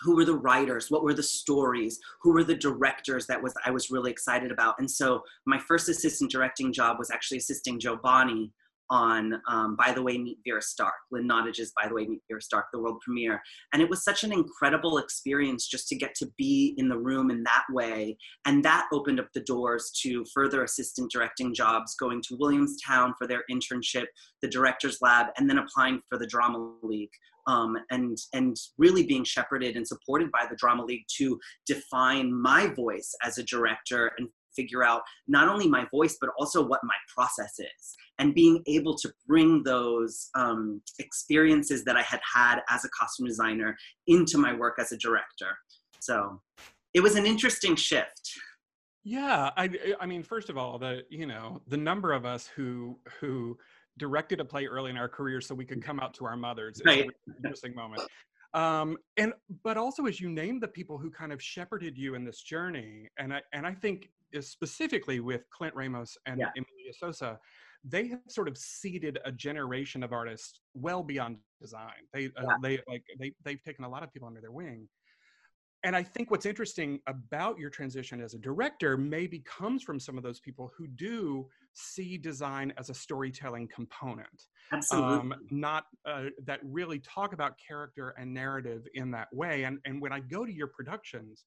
who 0.00 0.16
were 0.16 0.24
the 0.24 0.34
writers 0.34 0.90
what 0.90 1.04
were 1.04 1.14
the 1.14 1.22
stories 1.22 1.98
who 2.20 2.32
were 2.32 2.44
the 2.44 2.54
directors 2.54 3.26
that 3.26 3.42
was 3.42 3.54
i 3.64 3.70
was 3.70 3.90
really 3.90 4.10
excited 4.10 4.50
about. 4.50 4.74
And 4.78 4.90
so 4.90 5.22
my 5.46 5.58
first 5.58 5.88
assistant 5.88 6.30
directing 6.30 6.72
job 6.72 6.98
was 6.98 7.10
actually 7.10 7.38
assisting 7.38 7.78
jo 7.78 7.96
bonney 7.96 8.52
on 8.90 9.40
um, 9.48 9.76
by 9.76 9.92
the 9.92 10.02
way 10.02 10.18
meet 10.18 10.38
vera 10.44 10.60
stark 10.62 10.94
lynn 11.10 11.26
nottage's 11.26 11.72
by 11.80 11.88
the 11.88 11.94
way 11.94 12.06
meet 12.06 12.22
vera 12.28 12.40
stark 12.40 12.66
the 12.72 12.78
world 12.78 13.00
premiere. 13.00 13.40
And 13.72 13.82
it 13.82 13.88
was 13.88 14.04
such 14.04 14.24
an 14.24 14.32
incredible 14.32 14.98
experience 14.98 15.66
just 15.66 15.88
to 15.88 15.96
get 15.96 16.14
to 16.16 16.30
be 16.36 16.74
in 16.76 16.88
the 16.88 16.98
room 16.98 17.30
in 17.30 17.42
that 17.44 17.64
way. 17.70 18.16
And 18.44 18.64
that 18.64 18.88
opened 18.92 19.20
up 19.20 19.28
the 19.34 19.40
doors 19.40 19.90
to 20.02 20.24
further 20.32 20.64
assistant 20.64 21.10
directing 21.10 21.54
jobs 21.54 21.94
going 21.96 22.22
to 22.28 22.36
williamstown 22.38 23.14
for 23.18 23.26
their 23.26 23.44
internship 23.50 24.06
the 24.42 24.48
directors 24.48 24.98
lab 25.00 25.26
and 25.36 25.48
then 25.48 25.58
applying 25.58 26.00
for 26.08 26.18
the 26.18 26.26
drama 26.26 26.72
league 26.82 27.10
um, 27.46 27.76
and 27.90 28.16
and 28.32 28.56
really 28.78 29.04
being 29.04 29.24
shepherded 29.24 29.76
and 29.76 29.86
supported 29.86 30.30
by 30.30 30.46
the 30.48 30.56
Drama 30.56 30.84
League 30.84 31.04
to 31.18 31.38
define 31.66 32.32
my 32.32 32.68
voice 32.68 33.14
as 33.22 33.38
a 33.38 33.42
director 33.42 34.12
and 34.18 34.28
figure 34.54 34.84
out 34.84 35.02
not 35.28 35.48
only 35.48 35.68
my 35.68 35.86
voice 35.90 36.16
but 36.20 36.30
also 36.38 36.64
what 36.66 36.80
my 36.84 36.94
process 37.14 37.58
is 37.58 37.96
and 38.18 38.34
being 38.34 38.62
able 38.66 38.96
to 38.96 39.12
bring 39.26 39.62
those 39.62 40.28
um, 40.34 40.80
experiences 40.98 41.84
that 41.84 41.96
i 41.96 42.02
had 42.02 42.20
had 42.34 42.60
as 42.68 42.84
a 42.84 42.88
costume 42.88 43.26
designer 43.26 43.76
into 44.06 44.38
my 44.38 44.54
work 44.54 44.76
as 44.78 44.92
a 44.92 44.98
director 44.98 45.56
so 46.00 46.40
it 46.92 47.00
was 47.00 47.16
an 47.16 47.26
interesting 47.26 47.76
shift 47.76 48.32
yeah 49.02 49.50
i 49.56 49.68
i 50.00 50.06
mean 50.06 50.22
first 50.22 50.48
of 50.48 50.56
all 50.56 50.78
the 50.78 51.02
you 51.10 51.26
know 51.26 51.60
the 51.68 51.76
number 51.76 52.12
of 52.12 52.24
us 52.24 52.46
who 52.46 52.98
who 53.20 53.56
directed 53.98 54.40
a 54.40 54.44
play 54.44 54.66
early 54.66 54.90
in 54.90 54.96
our 54.96 55.08
career 55.08 55.40
so 55.40 55.54
we 55.54 55.64
could 55.64 55.82
come 55.82 56.00
out 56.00 56.14
to 56.14 56.24
our 56.24 56.36
mothers. 56.36 56.78
It's 56.78 56.86
right. 56.86 56.98
a 56.98 57.02
really 57.02 57.36
interesting 57.36 57.74
moment. 57.74 58.02
Um, 58.54 58.96
and 59.16 59.32
but 59.64 59.76
also 59.76 60.06
as 60.06 60.20
you 60.20 60.30
name 60.30 60.60
the 60.60 60.68
people 60.68 60.96
who 60.96 61.10
kind 61.10 61.32
of 61.32 61.42
shepherded 61.42 61.98
you 61.98 62.14
in 62.14 62.24
this 62.24 62.40
journey, 62.40 63.08
and 63.18 63.34
I 63.34 63.42
and 63.52 63.66
I 63.66 63.74
think 63.74 64.10
specifically 64.40 65.20
with 65.20 65.48
Clint 65.50 65.74
Ramos 65.74 66.16
and 66.26 66.38
yeah. 66.38 66.50
Emilio 66.56 66.92
Sosa, 66.96 67.38
they 67.84 68.08
have 68.08 68.20
sort 68.28 68.48
of 68.48 68.56
seeded 68.56 69.18
a 69.24 69.32
generation 69.32 70.02
of 70.02 70.12
artists 70.12 70.60
well 70.72 71.02
beyond 71.02 71.38
design. 71.60 72.06
They 72.12 72.26
uh, 72.36 72.54
they 72.62 72.78
like 72.86 73.02
they 73.18 73.32
they've 73.44 73.62
taken 73.62 73.84
a 73.84 73.88
lot 73.88 74.02
of 74.04 74.12
people 74.12 74.28
under 74.28 74.40
their 74.40 74.52
wing 74.52 74.88
and 75.84 75.94
I 75.94 76.02
think 76.02 76.30
what's 76.30 76.46
interesting 76.46 76.98
about 77.06 77.58
your 77.58 77.68
transition 77.68 78.20
as 78.20 78.32
a 78.32 78.38
director 78.38 78.96
maybe 78.96 79.40
comes 79.40 79.82
from 79.82 80.00
some 80.00 80.16
of 80.16 80.24
those 80.24 80.40
people 80.40 80.72
who 80.76 80.86
do 80.86 81.46
see 81.74 82.16
design 82.16 82.72
as 82.78 82.88
a 82.88 82.94
storytelling 82.94 83.68
component. 83.68 84.44
Absolutely. 84.72 85.18
Um, 85.18 85.34
not 85.50 85.84
uh, 86.06 86.24
that 86.46 86.60
really 86.64 87.00
talk 87.00 87.34
about 87.34 87.52
character 87.64 88.14
and 88.18 88.32
narrative 88.32 88.86
in 88.94 89.10
that 89.10 89.28
way. 89.32 89.64
And, 89.64 89.78
and 89.84 90.00
when 90.00 90.12
I 90.12 90.20
go 90.20 90.46
to 90.46 90.52
your 90.52 90.68
productions, 90.68 91.44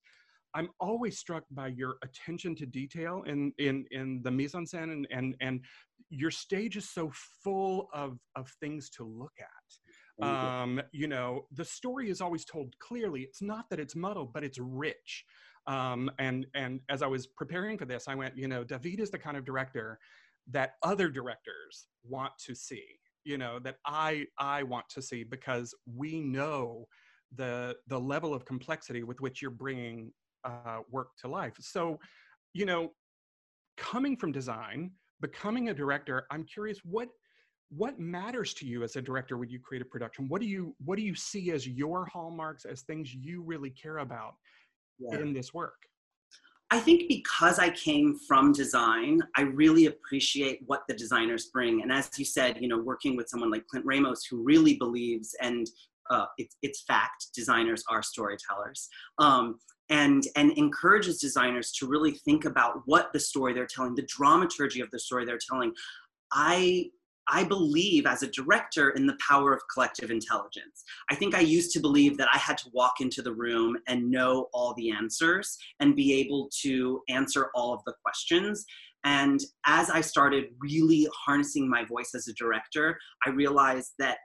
I'm 0.53 0.69
always 0.79 1.17
struck 1.17 1.43
by 1.51 1.69
your 1.69 1.95
attention 2.03 2.55
to 2.55 2.65
detail 2.65 3.23
in 3.25 3.51
in 3.57 3.85
in 3.91 4.21
the 4.23 4.31
mise 4.31 4.55
en 4.55 4.65
scène 4.65 4.91
and 4.91 5.07
and 5.11 5.35
and 5.41 5.61
your 6.09 6.31
stage 6.31 6.77
is 6.77 6.89
so 6.89 7.11
full 7.43 7.89
of 7.93 8.17
of 8.35 8.49
things 8.61 8.89
to 8.91 9.03
look 9.03 9.33
at 9.39 9.56
um, 10.21 10.81
you 10.91 11.07
know 11.07 11.45
the 11.51 11.65
story 11.65 12.09
is 12.09 12.21
always 12.21 12.45
told 12.45 12.77
clearly. 12.79 13.21
It's 13.21 13.41
not 13.41 13.69
that 13.69 13.79
it's 13.79 13.95
muddled 13.95 14.33
but 14.33 14.43
it's 14.43 14.59
rich. 14.59 15.25
Um, 15.67 16.09
and 16.17 16.47
and 16.55 16.79
as 16.87 17.01
i 17.01 17.07
was 17.07 17.27
preparing 17.27 17.77
for 17.77 17.83
this 17.83 18.07
i 18.07 18.15
went 18.15 18.37
you 18.37 18.47
know 18.47 18.63
david 18.63 19.01
is 19.01 19.11
the 19.11 19.19
kind 19.19 19.35
of 19.35 19.43
director 19.43 19.99
that 20.49 20.75
other 20.81 21.09
directors 21.09 21.87
want 22.03 22.31
to 22.45 22.55
see 22.55 22.85
you 23.25 23.37
know 23.37 23.59
that 23.59 23.75
i 23.85 24.25
i 24.39 24.63
want 24.63 24.85
to 24.87 25.01
see 25.01 25.25
because 25.25 25.75
we 25.93 26.21
know 26.21 26.87
the 27.35 27.75
the 27.87 27.99
level 27.99 28.33
of 28.33 28.45
complexity 28.45 29.03
with 29.03 29.19
which 29.19 29.41
you're 29.41 29.51
bringing 29.51 30.13
uh, 30.45 30.79
work 30.89 31.09
to 31.19 31.27
life. 31.27 31.55
So 31.59 31.99
you 32.53 32.65
know 32.65 32.93
coming 33.75 34.17
from 34.17 34.31
design 34.31 34.91
becoming 35.21 35.69
a 35.69 35.73
director 35.73 36.25
i'm 36.31 36.43
curious 36.43 36.79
what 36.83 37.09
what 37.69 37.99
matters 37.99 38.53
to 38.55 38.65
you 38.65 38.83
as 38.83 38.95
a 38.95 39.01
director 39.01 39.37
when 39.37 39.49
you 39.49 39.59
create 39.59 39.81
a 39.81 39.85
production? 39.85 40.27
What 40.27 40.41
do 40.41 40.47
you 40.47 40.75
what 40.85 40.97
do 40.97 41.03
you 41.03 41.15
see 41.15 41.51
as 41.51 41.67
your 41.67 42.05
hallmarks 42.05 42.65
as 42.65 42.81
things 42.81 43.13
you 43.13 43.41
really 43.41 43.69
care 43.71 43.97
about 43.99 44.35
yeah. 44.99 45.19
in 45.19 45.33
this 45.33 45.53
work? 45.53 45.75
I 46.69 46.79
think 46.79 47.07
because 47.07 47.59
i 47.59 47.69
came 47.69 48.19
from 48.27 48.51
design 48.51 49.21
i 49.37 49.41
really 49.41 49.85
appreciate 49.85 50.59
what 50.65 50.81
the 50.89 50.93
designers 50.93 51.45
bring. 51.45 51.81
And 51.81 51.93
as 51.93 52.09
you 52.17 52.25
said 52.25 52.57
you 52.59 52.67
know 52.67 52.77
working 52.77 53.15
with 53.15 53.29
someone 53.29 53.49
like 53.49 53.65
clint 53.67 53.85
ramos 53.85 54.25
who 54.25 54.43
really 54.43 54.75
believes 54.75 55.33
and 55.41 55.65
uh, 56.09 56.25
it's, 56.37 56.55
it's 56.61 56.83
fact 56.83 57.27
designers 57.35 57.83
are 57.89 58.01
storytellers 58.01 58.87
um, 59.17 59.59
and 59.89 60.27
and 60.35 60.51
encourages 60.57 61.19
designers 61.19 61.71
to 61.71 61.87
really 61.87 62.11
think 62.11 62.45
about 62.45 62.81
what 62.85 63.11
the 63.13 63.19
story 63.19 63.53
they're 63.53 63.65
telling 63.67 63.95
the 63.95 64.07
dramaturgy 64.07 64.81
of 64.81 64.91
the 64.91 64.99
story 64.99 65.25
they're 65.25 65.39
telling. 65.49 65.73
I 66.33 66.89
I 67.29 67.43
believe 67.43 68.05
as 68.05 68.23
a 68.23 68.31
director 68.31 68.91
in 68.91 69.05
the 69.05 69.17
power 69.27 69.53
of 69.53 69.61
collective 69.73 70.11
intelligence. 70.11 70.83
I 71.11 71.15
think 71.15 71.35
I 71.35 71.41
used 71.41 71.71
to 71.73 71.79
believe 71.79 72.17
that 72.17 72.29
I 72.33 72.37
had 72.37 72.57
to 72.59 72.69
walk 72.73 72.95
into 73.01 73.21
the 73.21 73.33
room 73.33 73.77
and 73.87 74.09
know 74.09 74.47
all 74.53 74.73
the 74.75 74.91
answers 74.91 75.57
and 75.79 75.95
be 75.95 76.13
able 76.13 76.49
to 76.61 77.01
answer 77.09 77.49
all 77.53 77.73
of 77.73 77.81
the 77.85 77.93
questions. 78.03 78.65
And 79.03 79.39
as 79.65 79.89
I 79.89 80.01
started 80.01 80.45
really 80.59 81.07
harnessing 81.13 81.69
my 81.69 81.85
voice 81.85 82.11
as 82.15 82.27
a 82.27 82.33
director, 82.33 82.97
I 83.25 83.29
realized 83.29 83.93
that 83.99 84.17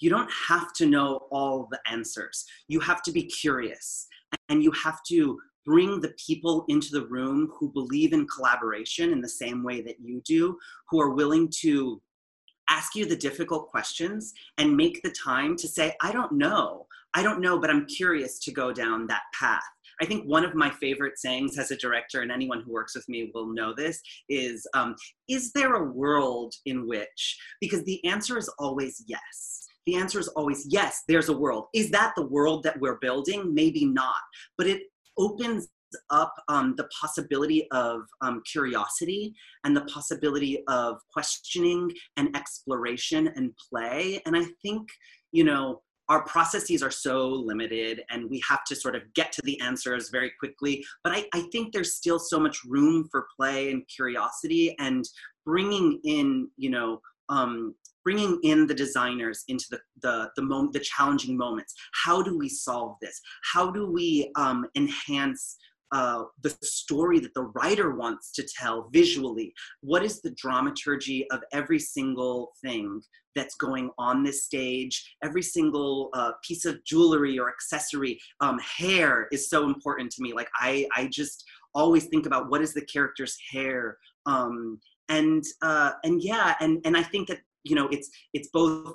you 0.00 0.10
don't 0.10 0.30
have 0.48 0.72
to 0.74 0.86
know 0.86 1.26
all 1.30 1.68
the 1.70 1.80
answers. 1.90 2.44
You 2.68 2.80
have 2.80 3.02
to 3.02 3.12
be 3.12 3.24
curious 3.24 4.06
and 4.48 4.62
you 4.62 4.70
have 4.72 5.00
to 5.08 5.38
bring 5.64 6.00
the 6.00 6.14
people 6.24 6.64
into 6.68 6.90
the 6.92 7.06
room 7.08 7.50
who 7.58 7.72
believe 7.72 8.12
in 8.12 8.26
collaboration 8.26 9.12
in 9.12 9.20
the 9.20 9.28
same 9.28 9.62
way 9.62 9.82
that 9.82 9.96
you 10.00 10.22
do, 10.24 10.56
who 10.88 11.00
are 11.00 11.10
willing 11.10 11.50
to 11.60 12.00
ask 12.68 12.94
you 12.94 13.06
the 13.06 13.16
difficult 13.16 13.68
questions 13.68 14.34
and 14.58 14.76
make 14.76 15.02
the 15.02 15.10
time 15.10 15.56
to 15.56 15.68
say, 15.68 15.94
I 16.02 16.12
don't 16.12 16.32
know. 16.32 16.86
I 17.14 17.22
don't 17.22 17.40
know, 17.40 17.58
but 17.58 17.70
I'm 17.70 17.86
curious 17.86 18.38
to 18.40 18.52
go 18.52 18.72
down 18.72 19.06
that 19.06 19.22
path. 19.38 19.62
I 20.00 20.04
think 20.04 20.24
one 20.24 20.44
of 20.44 20.54
my 20.54 20.70
favorite 20.70 21.18
sayings 21.18 21.58
as 21.58 21.70
a 21.70 21.76
director, 21.76 22.20
and 22.20 22.30
anyone 22.30 22.62
who 22.62 22.72
works 22.72 22.94
with 22.94 23.08
me 23.08 23.30
will 23.34 23.52
know 23.52 23.74
this, 23.74 24.00
is 24.28 24.66
um, 24.74 24.94
Is 25.28 25.52
there 25.52 25.74
a 25.74 25.90
world 25.90 26.54
in 26.66 26.86
which? 26.86 27.38
Because 27.60 27.82
the 27.84 28.04
answer 28.04 28.38
is 28.38 28.48
always 28.58 29.02
yes. 29.06 29.66
The 29.86 29.96
answer 29.96 30.20
is 30.20 30.28
always 30.28 30.66
yes, 30.68 31.02
there's 31.08 31.30
a 31.30 31.36
world. 31.36 31.66
Is 31.74 31.90
that 31.90 32.12
the 32.14 32.26
world 32.26 32.62
that 32.64 32.78
we're 32.78 32.98
building? 32.98 33.54
Maybe 33.54 33.86
not. 33.86 34.20
But 34.56 34.66
it 34.66 34.82
opens 35.16 35.68
up 36.10 36.34
um, 36.48 36.74
the 36.76 36.88
possibility 37.00 37.66
of 37.70 38.02
um, 38.20 38.42
curiosity 38.50 39.34
and 39.64 39.76
the 39.76 39.82
possibility 39.82 40.62
of 40.68 40.98
questioning 41.12 41.90
and 42.16 42.34
exploration 42.36 43.28
and 43.36 43.52
play. 43.70 44.20
And 44.26 44.36
I 44.36 44.44
think, 44.62 44.88
you 45.32 45.44
know, 45.44 45.82
our 46.08 46.24
processes 46.24 46.82
are 46.82 46.90
so 46.90 47.28
limited 47.28 48.02
and 48.10 48.30
we 48.30 48.42
have 48.48 48.64
to 48.64 48.74
sort 48.74 48.96
of 48.96 49.02
get 49.14 49.30
to 49.32 49.42
the 49.44 49.60
answers 49.60 50.08
very 50.08 50.32
quickly. 50.38 50.82
But 51.04 51.12
I, 51.12 51.26
I 51.34 51.42
think 51.52 51.72
there's 51.72 51.94
still 51.94 52.18
so 52.18 52.40
much 52.40 52.64
room 52.64 53.06
for 53.10 53.26
play 53.36 53.70
and 53.70 53.82
curiosity 53.94 54.74
and 54.78 55.04
bringing 55.44 56.00
in, 56.04 56.48
you 56.56 56.70
know, 56.70 57.00
um, 57.28 57.74
bringing 58.04 58.38
in 58.42 58.66
the 58.66 58.74
designers 58.74 59.44
into 59.48 59.66
the 59.70 59.78
the 60.00 60.30
the, 60.36 60.42
moment, 60.42 60.72
the 60.72 60.80
challenging 60.80 61.36
moments. 61.36 61.74
How 61.92 62.22
do 62.22 62.38
we 62.38 62.48
solve 62.48 62.96
this? 63.02 63.20
How 63.52 63.70
do 63.70 63.90
we 63.90 64.30
um, 64.34 64.64
enhance 64.76 65.58
uh, 65.92 66.24
the 66.42 66.50
story 66.62 67.18
that 67.20 67.34
the 67.34 67.50
writer 67.54 67.94
wants 67.94 68.32
to 68.32 68.46
tell 68.58 68.88
visually. 68.92 69.52
What 69.80 70.04
is 70.04 70.20
the 70.20 70.32
dramaturgy 70.32 71.26
of 71.30 71.40
every 71.52 71.78
single 71.78 72.52
thing 72.64 73.00
that's 73.34 73.54
going 73.54 73.90
on 73.98 74.22
this 74.22 74.44
stage? 74.44 75.16
Every 75.22 75.42
single 75.42 76.10
uh, 76.14 76.32
piece 76.46 76.64
of 76.64 76.84
jewelry 76.84 77.38
or 77.38 77.48
accessory. 77.48 78.18
Um, 78.40 78.58
hair 78.58 79.28
is 79.32 79.48
so 79.48 79.64
important 79.64 80.10
to 80.12 80.22
me. 80.22 80.32
Like 80.32 80.48
I, 80.56 80.86
I 80.96 81.06
just 81.06 81.44
always 81.74 82.06
think 82.06 82.26
about 82.26 82.50
what 82.50 82.62
is 82.62 82.74
the 82.74 82.84
character's 82.84 83.36
hair. 83.50 83.96
Um, 84.26 84.80
and 85.08 85.42
uh, 85.62 85.92
and 86.04 86.22
yeah, 86.22 86.54
and 86.60 86.80
and 86.84 86.96
I 86.96 87.02
think 87.02 87.28
that 87.28 87.40
you 87.64 87.74
know 87.74 87.88
it's 87.88 88.10
it's 88.34 88.48
both 88.52 88.94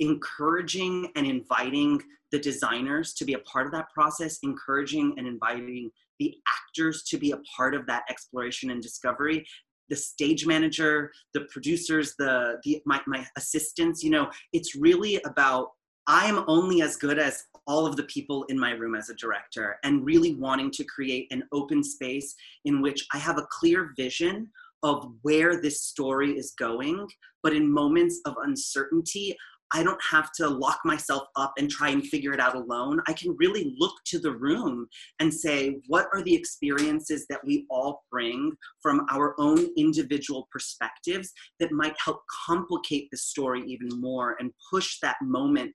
encouraging 0.00 1.10
and 1.16 1.26
inviting 1.26 2.00
the 2.32 2.38
designers 2.38 3.14
to 3.14 3.24
be 3.24 3.34
a 3.34 3.38
part 3.40 3.66
of 3.66 3.72
that 3.72 3.90
process, 3.94 4.38
encouraging 4.42 5.14
and 5.16 5.26
inviting 5.26 5.90
the 6.18 6.34
actors 6.48 7.02
to 7.04 7.18
be 7.18 7.32
a 7.32 7.38
part 7.56 7.74
of 7.74 7.86
that 7.86 8.04
exploration 8.08 8.70
and 8.70 8.82
discovery. 8.82 9.44
The 9.88 9.96
stage 9.96 10.46
manager 10.46 11.12
the 11.34 11.42
producers 11.52 12.14
the, 12.18 12.58
the 12.64 12.82
my, 12.86 13.00
my 13.06 13.24
assistants 13.36 14.02
you 14.02 14.10
know 14.10 14.30
it's 14.54 14.74
really 14.74 15.20
about 15.26 15.68
i 16.06 16.24
am 16.24 16.42
only 16.48 16.80
as 16.80 16.96
good 16.96 17.18
as 17.18 17.44
all 17.66 17.86
of 17.86 17.96
the 17.96 18.04
people 18.04 18.44
in 18.44 18.58
my 18.58 18.70
room 18.70 18.94
as 18.94 19.10
a 19.10 19.14
director 19.14 19.76
and 19.84 20.04
really 20.04 20.34
wanting 20.36 20.70
to 20.70 20.84
create 20.84 21.28
an 21.30 21.42
open 21.52 21.84
space 21.84 22.34
in 22.64 22.80
which 22.80 23.06
i 23.12 23.18
have 23.18 23.36
a 23.36 23.46
clear 23.50 23.92
vision 23.94 24.50
of 24.82 25.06
where 25.20 25.60
this 25.60 25.82
story 25.82 26.32
is 26.32 26.54
going 26.58 27.06
but 27.42 27.54
in 27.54 27.70
moments 27.70 28.20
of 28.24 28.34
uncertainty 28.42 29.36
I 29.74 29.82
don't 29.82 30.00
have 30.08 30.30
to 30.36 30.48
lock 30.48 30.78
myself 30.84 31.24
up 31.34 31.52
and 31.58 31.68
try 31.68 31.88
and 31.88 32.06
figure 32.06 32.32
it 32.32 32.38
out 32.38 32.54
alone. 32.54 33.00
I 33.08 33.12
can 33.12 33.36
really 33.36 33.74
look 33.76 33.94
to 34.06 34.20
the 34.20 34.30
room 34.30 34.86
and 35.18 35.34
say, 35.34 35.80
what 35.88 36.06
are 36.12 36.22
the 36.22 36.34
experiences 36.34 37.26
that 37.28 37.40
we 37.44 37.66
all 37.68 38.04
bring 38.10 38.52
from 38.80 39.04
our 39.10 39.34
own 39.38 39.68
individual 39.76 40.48
perspectives 40.52 41.32
that 41.58 41.72
might 41.72 41.96
help 42.02 42.22
complicate 42.46 43.08
the 43.10 43.16
story 43.16 43.64
even 43.66 43.88
more 44.00 44.36
and 44.38 44.52
push 44.70 45.00
that 45.02 45.16
moment 45.20 45.72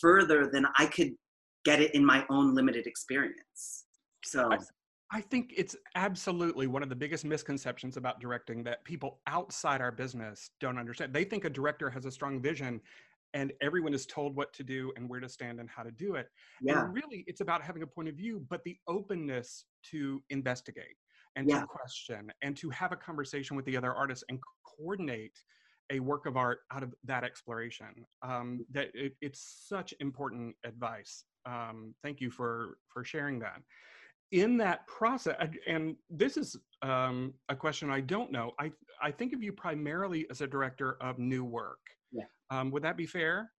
further 0.00 0.48
than 0.52 0.66
I 0.78 0.86
could 0.86 1.10
get 1.64 1.80
it 1.80 1.92
in 1.92 2.04
my 2.04 2.24
own 2.30 2.54
limited 2.54 2.86
experience. 2.86 3.84
So. 4.24 4.48
I 5.12 5.20
think 5.20 5.54
it's 5.56 5.74
absolutely 5.96 6.68
one 6.68 6.84
of 6.84 6.88
the 6.88 6.94
biggest 6.94 7.24
misconceptions 7.24 7.96
about 7.96 8.20
directing 8.20 8.62
that 8.62 8.84
people 8.84 9.18
outside 9.26 9.80
our 9.80 9.90
business 9.90 10.50
don't 10.60 10.78
understand. 10.78 11.12
They 11.12 11.24
think 11.24 11.44
a 11.44 11.50
director 11.50 11.90
has 11.90 12.04
a 12.04 12.12
strong 12.12 12.40
vision 12.40 12.80
and 13.34 13.52
everyone 13.60 13.94
is 13.94 14.06
told 14.06 14.34
what 14.36 14.52
to 14.54 14.64
do 14.64 14.92
and 14.96 15.08
where 15.08 15.20
to 15.20 15.28
stand 15.28 15.60
and 15.60 15.68
how 15.68 15.82
to 15.82 15.90
do 15.90 16.14
it. 16.14 16.28
Yeah. 16.60 16.84
And 16.84 16.94
really, 16.94 17.24
it's 17.26 17.40
about 17.40 17.62
having 17.62 17.82
a 17.82 17.86
point 17.86 18.08
of 18.08 18.14
view, 18.14 18.44
but 18.48 18.62
the 18.64 18.76
openness 18.88 19.64
to 19.90 20.22
investigate 20.30 20.96
and 21.36 21.48
yeah. 21.48 21.60
to 21.60 21.66
question 21.66 22.32
and 22.42 22.56
to 22.56 22.70
have 22.70 22.92
a 22.92 22.96
conversation 22.96 23.56
with 23.56 23.64
the 23.64 23.76
other 23.76 23.94
artists 23.94 24.24
and 24.28 24.38
coordinate 24.64 25.38
a 25.90 26.00
work 26.00 26.26
of 26.26 26.36
art 26.36 26.60
out 26.72 26.82
of 26.82 26.94
that 27.04 27.24
exploration. 27.24 28.06
Um, 28.22 28.64
that 28.70 28.90
it, 28.94 29.14
it's 29.20 29.64
such 29.68 29.92
important 30.00 30.54
advice. 30.64 31.24
Um, 31.46 31.94
thank 32.02 32.20
you 32.20 32.30
for 32.30 32.78
for 32.88 33.04
sharing 33.04 33.38
that. 33.40 33.60
In 34.32 34.56
that 34.58 34.86
process, 34.86 35.34
and 35.66 35.96
this 36.08 36.36
is 36.36 36.56
um, 36.82 37.34
a 37.48 37.56
question 37.56 37.90
I 37.90 38.00
don't 38.00 38.30
know. 38.30 38.52
I 38.60 38.70
I 39.02 39.10
think 39.10 39.32
of 39.32 39.42
you 39.42 39.52
primarily 39.52 40.26
as 40.30 40.40
a 40.40 40.46
director 40.46 40.96
of 41.00 41.18
new 41.18 41.44
work. 41.44 41.80
Yeah. 42.12 42.24
Um, 42.50 42.70
would 42.70 42.82
that 42.82 42.96
be 42.96 43.06
fair? 43.06 43.50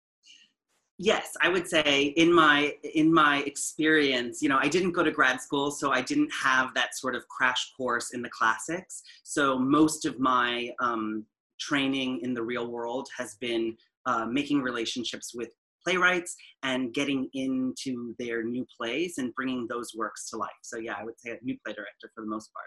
yes 1.01 1.35
i 1.41 1.49
would 1.49 1.67
say 1.67 2.13
in 2.19 2.31
my 2.31 2.75
in 2.95 3.13
my 3.13 3.39
experience 3.47 4.43
you 4.43 4.51
know 4.51 4.59
i 4.61 4.69
didn't 4.69 4.93
go 4.93 5.03
to 5.03 5.11
grad 5.11 5.41
school 5.41 5.71
so 5.71 5.91
i 5.91 6.03
didn't 6.03 6.31
have 6.31 6.75
that 6.75 6.95
sort 6.95 7.15
of 7.15 7.27
crash 7.29 7.73
course 7.75 8.13
in 8.13 8.21
the 8.21 8.29
classics 8.29 9.03
so 9.23 9.59
most 9.59 10.05
of 10.05 10.21
my 10.21 10.71
um, 10.79 11.25
training 11.59 12.21
in 12.23 12.35
the 12.35 12.43
real 12.43 12.71
world 12.71 13.09
has 13.17 13.37
been 13.37 13.75
uh, 14.05 14.27
making 14.27 14.61
relationships 14.61 15.33
with 15.35 15.49
playwrights 15.83 16.37
and 16.65 16.93
getting 16.93 17.31
into 17.33 18.15
their 18.19 18.43
new 18.43 18.67
plays 18.79 19.15
and 19.17 19.35
bringing 19.35 19.67
those 19.71 19.95
works 19.97 20.29
to 20.29 20.37
life 20.37 20.61
so 20.63 20.77
yeah 20.77 20.97
i 21.01 21.03
would 21.03 21.19
say 21.19 21.31
a 21.31 21.39
new 21.43 21.57
play 21.65 21.73
director 21.73 22.11
for 22.15 22.23
the 22.23 22.29
most 22.29 22.53
part 22.53 22.67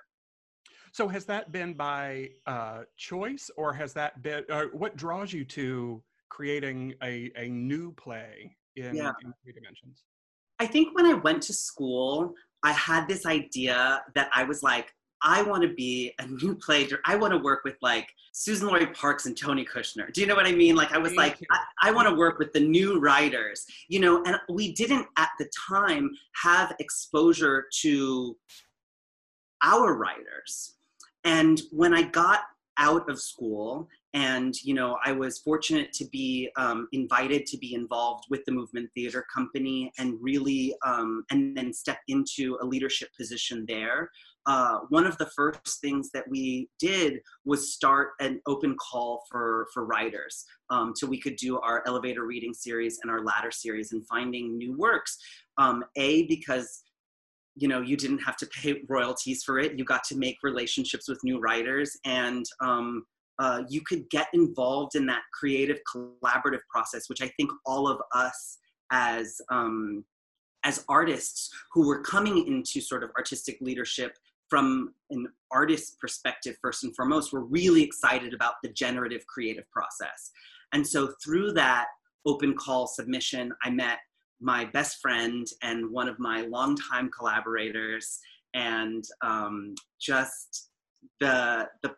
so 0.93 1.07
has 1.07 1.25
that 1.25 1.51
been 1.51 1.73
by 1.73 2.29
uh, 2.45 2.83
choice 2.97 3.49
or 3.57 3.73
has 3.73 3.93
that 3.93 4.21
been 4.21 4.43
uh, 4.49 4.65
what 4.73 4.95
draws 4.95 5.33
you 5.33 5.43
to 5.45 6.01
creating 6.29 6.93
a, 7.01 7.31
a 7.35 7.49
new 7.49 7.91
play 7.93 8.55
in, 8.75 8.95
yeah. 8.95 9.11
in 9.25 9.33
three 9.43 9.53
dimensions? 9.53 10.03
I 10.59 10.67
think 10.67 10.95
when 10.95 11.07
I 11.07 11.15
went 11.15 11.41
to 11.43 11.53
school, 11.53 12.35
I 12.61 12.73
had 12.73 13.07
this 13.07 13.25
idea 13.25 14.03
that 14.13 14.29
I 14.35 14.43
was 14.43 14.61
like, 14.61 14.93
I 15.23 15.41
want 15.41 15.63
to 15.63 15.73
be 15.73 16.13
a 16.19 16.27
new 16.27 16.53
play. 16.65 16.87
I 17.05 17.15
want 17.15 17.33
to 17.33 17.39
work 17.39 17.63
with 17.63 17.75
like 17.81 18.07
Suzan-Lori 18.35 18.85
Parks 18.87 19.25
and 19.25 19.35
Tony 19.35 19.65
Kushner. 19.65 20.13
Do 20.13 20.21
you 20.21 20.27
know 20.27 20.35
what 20.35 20.45
I 20.45 20.51
mean? 20.51 20.75
Like 20.75 20.91
I 20.91 20.99
was 20.99 21.15
like, 21.15 21.39
I, 21.49 21.89
I 21.89 21.91
want 21.91 22.07
to 22.07 22.13
work 22.13 22.37
with 22.37 22.53
the 22.53 22.59
new 22.59 22.99
writers, 22.99 23.65
you 23.87 23.99
know, 23.99 24.21
and 24.27 24.37
we 24.47 24.73
didn't 24.73 25.07
at 25.17 25.29
the 25.39 25.49
time 25.67 26.11
have 26.43 26.75
exposure 26.77 27.65
to 27.81 28.37
our 29.63 29.95
writers. 29.95 30.75
And 31.23 31.61
when 31.71 31.93
I 31.93 32.03
got 32.03 32.41
out 32.77 33.07
of 33.09 33.21
school 33.21 33.87
and 34.15 34.55
you 34.63 34.73
know 34.73 34.97
i 35.05 35.11
was 35.11 35.37
fortunate 35.37 35.93
to 35.93 36.05
be 36.05 36.49
um, 36.57 36.87
invited 36.91 37.45
to 37.45 37.55
be 37.57 37.75
involved 37.75 38.23
with 38.31 38.43
the 38.45 38.51
movement 38.51 38.89
theater 38.95 39.23
company 39.31 39.91
and 39.99 40.17
really 40.19 40.73
um, 40.83 41.23
and 41.29 41.55
then 41.55 41.71
step 41.71 41.99
into 42.07 42.57
a 42.63 42.65
leadership 42.65 43.09
position 43.15 43.63
there 43.67 44.09
uh, 44.45 44.79
one 44.89 45.05
of 45.05 45.17
the 45.19 45.29
first 45.35 45.79
things 45.81 46.09
that 46.11 46.27
we 46.27 46.67
did 46.79 47.19
was 47.45 47.73
start 47.73 48.09
an 48.19 48.41
open 48.47 48.75
call 48.81 49.23
for 49.29 49.67
for 49.71 49.85
writers 49.85 50.43
um, 50.73 50.93
so 50.95 51.05
we 51.05 51.19
could 51.19 51.35
do 51.35 51.59
our 51.59 51.83
elevator 51.85 52.25
reading 52.25 52.53
series 52.53 52.99
and 53.03 53.11
our 53.11 53.23
ladder 53.23 53.51
series 53.51 53.91
and 53.91 54.05
finding 54.07 54.57
new 54.57 54.75
works. 54.75 55.17
Um, 55.59 55.83
a 55.95 56.25
because 56.25 56.81
you 57.55 57.67
know 57.67 57.81
you 57.81 57.95
didn't 57.95 58.19
have 58.19 58.37
to 58.37 58.47
pay 58.47 58.81
royalties 58.89 59.43
for 59.43 59.59
it. 59.59 59.77
You 59.77 59.85
got 59.85 60.03
to 60.05 60.17
make 60.17 60.37
relationships 60.43 61.07
with 61.07 61.23
new 61.23 61.39
writers 61.39 61.97
and 62.05 62.45
um, 62.61 63.05
uh, 63.39 63.63
you 63.67 63.81
could 63.81 64.09
get 64.09 64.27
involved 64.33 64.95
in 64.95 65.05
that 65.07 65.23
creative 65.33 65.79
collaborative 65.91 66.61
process 66.69 67.09
which 67.09 67.21
i 67.21 67.27
think 67.35 67.49
all 67.65 67.87
of 67.87 67.99
us 68.13 68.59
as 68.91 69.41
um, 69.49 70.05
as 70.63 70.85
artists 70.87 71.49
who 71.71 71.87
were 71.87 72.01
coming 72.01 72.47
into 72.47 72.79
sort 72.79 73.03
of 73.03 73.09
artistic 73.17 73.57
leadership 73.59 74.15
from 74.49 74.93
an 75.09 75.27
artist 75.51 75.99
perspective 75.99 76.55
first 76.61 76.83
and 76.83 76.95
foremost 76.95 77.33
were 77.33 77.45
really 77.45 77.83
excited 77.83 78.33
about 78.33 78.53
the 78.61 78.69
generative 78.69 79.25
creative 79.25 79.69
process. 79.71 80.31
And 80.73 80.85
so 80.85 81.13
through 81.23 81.53
that 81.53 81.87
open 82.25 82.55
call 82.55 82.87
submission 82.87 83.51
i 83.63 83.69
met 83.69 83.97
my 84.43 84.65
best 84.65 84.97
friend 85.01 85.47
and 85.61 85.89
one 85.91 86.07
of 86.07 86.19
my 86.19 86.41
longtime 86.41 87.09
collaborators, 87.17 88.19
and 88.53 89.03
um, 89.21 89.73
just 89.99 90.69
the 91.19 91.67
the 91.81 91.95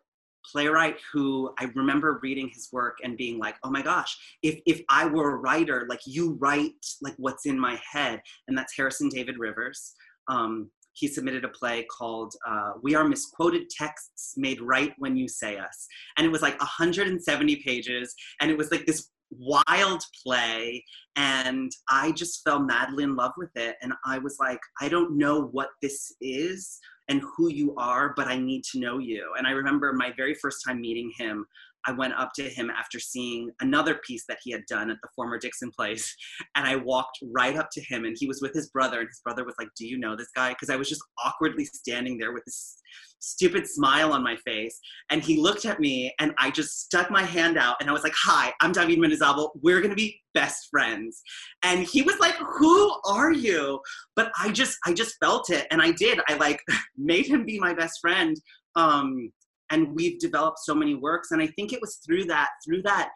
playwright 0.52 0.98
who 1.12 1.52
I 1.60 1.72
remember 1.74 2.20
reading 2.22 2.50
his 2.50 2.70
work 2.72 2.98
and 3.04 3.18
being 3.18 3.40
like, 3.40 3.56
oh 3.64 3.72
my 3.72 3.82
gosh, 3.82 4.16
if 4.44 4.60
if 4.66 4.82
I 4.90 5.06
were 5.06 5.34
a 5.34 5.38
writer, 5.38 5.86
like 5.90 6.02
you 6.06 6.38
write 6.40 6.74
like 7.02 7.16
what's 7.18 7.46
in 7.46 7.60
my 7.60 7.80
head, 7.92 8.22
and 8.48 8.58
that's 8.58 8.76
Harrison 8.76 9.10
David 9.10 9.38
Rivers. 9.38 9.94
Um, 10.28 10.70
he 10.96 11.08
submitted 11.08 11.44
a 11.44 11.50
play 11.50 11.86
called 11.96 12.34
uh, 12.48 12.72
We 12.82 12.96
Are 12.96 13.04
Misquoted 13.04 13.70
Texts 13.70 14.36
Made 14.38 14.62
Right 14.62 14.94
When 14.98 15.18
You 15.18 15.28
Say 15.28 15.58
Us. 15.58 15.88
And 16.18 16.26
it 16.26 16.32
was 16.32 16.42
like 16.42 16.58
170 16.60 17.58
pages. 17.58 18.16
And 18.40 18.50
it 18.50 18.58
was 18.58 18.72
like 18.72 18.86
this 18.86 19.10
wild 19.32 20.04
play 20.24 20.84
and 21.16 21.72
i 21.90 22.12
just 22.12 22.44
fell 22.44 22.60
madly 22.60 23.04
in 23.04 23.16
love 23.16 23.32
with 23.38 23.50
it 23.56 23.76
and 23.82 23.94
i 24.06 24.18
was 24.18 24.38
like 24.40 24.60
i 24.82 24.88
don't 24.88 25.18
know 25.18 25.48
what 25.52 25.70
this 25.82 26.14
is 26.22 26.80
and 27.10 27.22
who 27.36 27.50
you 27.52 27.74
are 27.76 28.14
but 28.16 28.28
i 28.28 28.38
need 28.38 28.64
to 28.64 28.80
know 28.80 29.00
you. 29.00 29.32
And 29.38 29.48
i 29.48 29.52
remember 29.52 29.92
my 29.94 30.14
very 30.16 30.36
first 30.36 30.64
time 30.66 30.82
meeting 30.82 31.12
him 31.18 31.46
I 31.88 31.92
went 31.92 32.14
up 32.14 32.32
to 32.36 32.44
him 32.44 32.70
after 32.70 33.00
seeing 33.00 33.52
another 33.62 34.00
piece 34.06 34.26
that 34.28 34.40
he 34.44 34.52
had 34.52 34.66
done 34.68 34.90
at 34.90 34.98
the 35.02 35.10
former 35.16 35.38
Dixon 35.38 35.72
place. 35.72 36.16
And 36.58 36.66
I 36.66 36.78
walked 36.78 37.20
right 37.34 37.58
up 37.58 37.70
to 37.74 37.82
him, 37.82 38.06
and 38.06 38.16
he 38.18 38.28
was 38.28 38.42
with 38.42 38.54
his 38.54 38.70
brother. 38.70 39.00
And 39.00 39.10
his 39.10 39.20
brother 39.20 39.44
was 39.44 39.56
like, 39.60 39.68
Do 39.78 39.86
you 39.86 39.98
know 39.98 40.16
this 40.16 40.30
guy? 40.34 40.50
Because 40.50 40.70
I 40.70 40.78
was 40.78 40.88
just 40.88 41.04
awkwardly 41.24 41.66
standing 41.66 42.18
there 42.18 42.32
with 42.32 42.46
this 42.46 42.78
stupid 43.20 43.68
smile 43.68 44.14
on 44.14 44.24
my 44.24 44.36
face. 44.38 44.80
And 45.10 45.22
he 45.22 45.38
looked 45.38 45.66
at 45.66 45.80
me, 45.80 46.14
and 46.20 46.34
I 46.38 46.52
just 46.52 46.82
stuck 46.82 47.12
my 47.12 47.24
hand 47.24 47.58
out, 47.58 47.76
and 47.82 47.90
I 47.90 47.94
was 47.94 48.04
like, 48.04 48.14
Hi, 48.16 48.54
I'm 48.62 48.72
David 48.72 49.00
Mendizábal. 49.00 49.50
We're 49.62 49.82
going 49.82 49.90
to 49.90 49.96
be 49.96 50.22
best 50.34 50.68
friends. 50.72 51.22
And 51.64 51.84
he 51.84 52.02
was 52.02 52.18
like, 52.20 52.36
Who 52.36 52.96
are 53.06 53.34
you? 53.34 53.82
But 54.16 54.32
I 54.40 54.52
just, 54.52 54.78
I 54.86 54.94
just 54.94 55.16
felt 55.20 55.50
it. 55.50 55.68
And 55.72 55.82
I 55.82 55.92
did. 55.92 56.20
I 56.30 56.36
like 56.36 56.62
made 56.98 57.26
him 57.26 57.46
be 57.46 57.60
my 57.60 57.74
best 57.74 58.00
friend. 58.00 58.40
Um, 58.76 59.32
and 59.72 59.96
we've 59.96 60.20
developed 60.20 60.60
so 60.60 60.76
many 60.76 60.96
works. 60.96 61.32
And 61.32 61.42
i 61.42 61.48
think 61.48 61.74
it 61.74 61.82
was 61.82 62.00
through 62.06 62.26
that 62.26 62.50
through 62.66 62.84
that 62.84 63.10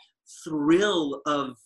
thrill 0.43 1.21
of 1.25 1.57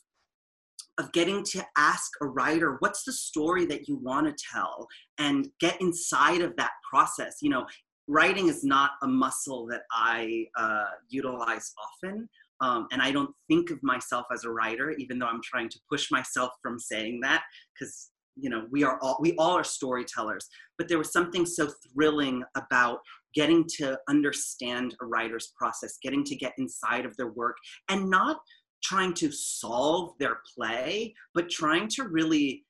of 0.99 1.11
getting 1.11 1.43
to 1.43 1.65
ask 1.77 2.11
a 2.21 2.25
writer 2.25 2.77
what's 2.79 3.03
the 3.03 3.13
story 3.13 3.65
that 3.65 3.87
you 3.87 3.97
want 3.97 4.27
to 4.27 4.45
tell? 4.51 4.87
and 5.19 5.47
get 5.59 5.79
inside 5.81 6.41
of 6.41 6.55
that 6.57 6.71
process. 6.89 7.37
You 7.41 7.49
know 7.49 7.65
writing 8.07 8.47
is 8.47 8.63
not 8.63 8.91
a 9.01 9.07
muscle 9.07 9.65
that 9.67 9.83
i 9.91 10.45
uh, 10.57 10.85
utilize 11.09 11.71
often 11.81 12.27
um, 12.61 12.87
and 12.91 13.01
i 13.01 13.11
don't 13.11 13.33
think 13.47 13.69
of 13.69 13.81
myself 13.81 14.25
as 14.33 14.43
a 14.43 14.49
writer 14.49 14.91
even 14.91 15.17
though 15.17 15.25
i'm 15.25 15.41
trying 15.43 15.69
to 15.69 15.79
push 15.89 16.11
myself 16.11 16.51
from 16.61 16.77
saying 16.77 17.19
that 17.21 17.43
because 17.73 18.09
you 18.35 18.49
know 18.49 18.65
we 18.71 18.83
are 18.83 18.99
all 19.01 19.17
we 19.19 19.35
all 19.37 19.51
are 19.51 19.63
storytellers 19.63 20.47
but 20.77 20.87
there 20.87 20.97
was 20.97 21.11
something 21.11 21.45
so 21.45 21.69
thrilling 21.93 22.43
about 22.55 22.99
getting 23.35 23.65
to 23.67 23.97
understand 24.09 24.95
a 25.01 25.05
writer's 25.05 25.53
process 25.57 25.97
getting 26.01 26.23
to 26.23 26.35
get 26.35 26.53
inside 26.57 27.05
of 27.05 27.15
their 27.17 27.31
work 27.31 27.57
and 27.89 28.09
not 28.09 28.37
trying 28.83 29.13
to 29.13 29.31
solve 29.31 30.11
their 30.19 30.39
play 30.55 31.13
but 31.33 31.49
trying 31.49 31.87
to 31.87 32.05
really 32.05 32.65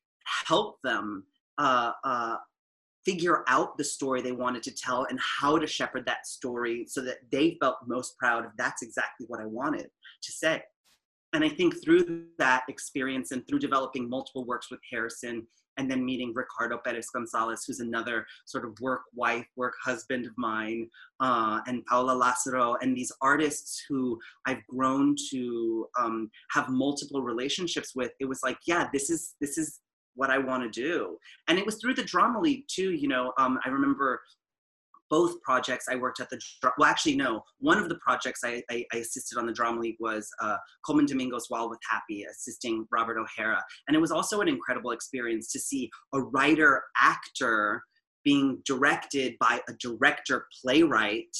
help 0.46 0.78
them 0.84 1.24
uh, 1.58 1.92
uh, 2.04 2.36
figure 3.06 3.44
out 3.48 3.78
the 3.78 3.84
story 3.84 4.22
they 4.22 4.32
wanted 4.32 4.64
to 4.64 4.72
tell 4.72 5.06
and 5.10 5.20
how 5.20 5.58
to 5.58 5.68
shepherd 5.68 6.06
that 6.06 6.26
story 6.26 6.86
so 6.88 7.02
that 7.02 7.18
they 7.32 7.58
felt 7.60 7.76
most 7.86 8.18
proud 8.18 8.46
of 8.46 8.52
that's 8.58 8.82
exactly 8.82 9.26
what 9.30 9.40
i 9.40 9.46
wanted 9.46 9.88
to 10.22 10.32
say 10.32 10.62
and 11.34 11.44
I 11.44 11.50
think 11.50 11.84
through 11.84 12.26
that 12.38 12.64
experience 12.70 13.32
and 13.32 13.46
through 13.48 13.60
developing 13.60 14.10
multiple 14.10 14.46
works 14.46 14.70
with 14.70 14.80
Harrison 14.92 15.48
and 15.78 15.90
then 15.90 16.06
meeting 16.06 16.34
Ricardo 16.36 16.78
Perez 16.78 17.10
Gonzalez, 17.10 17.64
who's 17.66 17.80
another 17.80 18.26
sort 18.46 18.66
of 18.66 18.80
work 18.80 19.02
wife, 19.16 19.46
work 19.56 19.74
husband 19.84 20.26
of 20.26 20.34
mine, 20.38 20.88
uh, 21.20 21.62
and 21.66 21.84
Paola 21.86 22.12
Lazaro, 22.12 22.76
and 22.82 22.96
these 22.96 23.12
artists 23.22 23.84
who 23.90 24.20
I've 24.46 24.66
grown 24.68 25.16
to 25.32 25.88
um, 26.00 26.30
have 26.52 26.70
multiple 26.70 27.24
relationships 27.24 27.94
with. 27.96 28.12
It 28.20 28.26
was 28.26 28.42
like, 28.44 28.58
yeah, 28.68 28.88
this 28.94 29.10
is 29.10 29.36
this 29.42 29.58
is 29.58 29.80
what 30.16 30.30
I 30.30 30.38
want 30.38 30.62
to 30.62 30.82
do, 30.82 31.18
and 31.48 31.58
it 31.58 31.66
was 31.66 31.82
through 31.82 31.96
the 31.96 32.04
Drama 32.04 32.40
League 32.40 32.66
too. 32.68 32.92
You 32.92 33.08
know, 33.08 33.34
um, 33.40 33.58
I 33.66 33.70
remember 33.70 34.22
both 35.14 35.40
projects 35.44 35.86
I 35.88 35.96
worked 35.96 36.20
at 36.20 36.32
the, 36.32 36.42
well, 36.80 36.90
actually, 36.90 37.16
no, 37.16 37.44
one 37.60 37.78
of 37.78 37.88
the 37.88 38.00
projects 38.04 38.40
I, 38.44 38.64
I, 38.72 38.84
I 38.92 38.98
assisted 38.98 39.38
on 39.38 39.46
the 39.46 39.54
Drama 39.54 39.80
League 39.80 39.98
was 40.00 40.28
uh, 40.42 40.58
Colman 40.84 41.06
Domingo's 41.06 41.52
Wild 41.52 41.70
with 41.70 41.78
Happy, 41.88 42.24
assisting 42.24 42.88
Robert 42.92 43.20
O'Hara. 43.20 43.62
And 43.88 43.96
it 43.96 44.00
was 44.00 44.10
also 44.10 44.42
an 44.42 44.48
incredible 44.48 44.90
experience 44.90 45.52
to 45.52 45.60
see 45.60 45.88
a 46.16 46.20
writer 46.20 46.82
actor 47.00 47.84
being 48.24 48.60
directed 48.66 49.36
by 49.40 49.62
a 49.70 49.74
director 49.80 50.48
playwright 50.64 51.38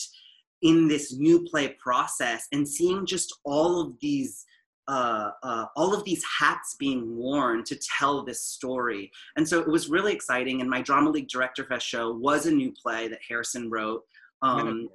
in 0.62 0.88
this 0.88 1.18
new 1.18 1.44
play 1.44 1.76
process 1.82 2.46
and 2.52 2.70
seeing 2.70 3.08
just 3.08 3.36
all 3.44 3.82
of 3.82 3.94
these 4.02 4.46
uh, 4.88 5.32
uh, 5.44 5.66
all 5.76 5.94
of 5.94 6.04
these 6.04 6.24
hats 6.40 6.76
being 6.78 7.16
worn 7.16 7.64
to 7.64 7.80
tell 7.98 8.24
this 8.24 8.42
story. 8.42 9.12
And 9.38 9.48
so 9.48 9.60
it 9.60 9.68
was 9.68 9.90
really 9.90 10.14
exciting. 10.14 10.62
And 10.62 10.70
my 10.70 10.82
Drama 10.82 11.10
League 11.10 11.30
Director 11.30 11.64
Fest 11.64 11.86
show 11.86 12.14
was 12.14 12.46
a 12.46 12.52
new 12.52 12.72
play 12.72 13.08
that 13.08 13.20
Harrison 13.28 13.70
wrote. 13.70 14.02
Um, 14.42 14.90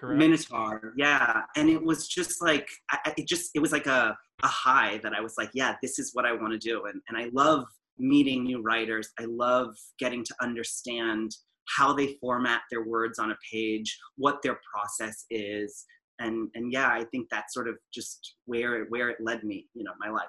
Minotaur. 0.00 0.16
Minotaur, 0.16 0.94
yeah. 0.96 1.42
And 1.56 1.68
it 1.68 1.82
was 1.82 2.06
just 2.06 2.40
like, 2.40 2.68
I, 2.90 3.14
it 3.16 3.26
just, 3.26 3.50
it 3.54 3.60
was 3.60 3.72
like 3.72 3.86
a, 3.86 4.16
a 4.44 4.46
high 4.46 4.98
that 5.02 5.12
I 5.12 5.20
was 5.20 5.34
like, 5.36 5.50
yeah, 5.52 5.74
this 5.82 5.98
is 5.98 6.10
what 6.14 6.24
I 6.24 6.32
want 6.32 6.52
to 6.52 6.58
do. 6.58 6.84
And, 6.84 7.00
and 7.08 7.18
I 7.18 7.30
love 7.32 7.64
meeting 7.98 8.44
new 8.44 8.62
writers. 8.62 9.10
I 9.18 9.24
love 9.24 9.76
getting 9.98 10.22
to 10.24 10.34
understand 10.40 11.32
how 11.76 11.92
they 11.92 12.14
format 12.20 12.62
their 12.70 12.84
words 12.84 13.18
on 13.18 13.32
a 13.32 13.36
page, 13.52 13.98
what 14.16 14.40
their 14.42 14.60
process 14.72 15.26
is, 15.30 15.84
and 16.18 16.48
and 16.54 16.72
yeah 16.72 16.88
i 16.88 17.04
think 17.04 17.28
that's 17.30 17.54
sort 17.54 17.68
of 17.68 17.76
just 17.92 18.34
where 18.46 18.84
where 18.86 19.08
it 19.10 19.18
led 19.20 19.44
me 19.44 19.66
you 19.74 19.84
know 19.84 19.92
my 19.98 20.08
life 20.10 20.28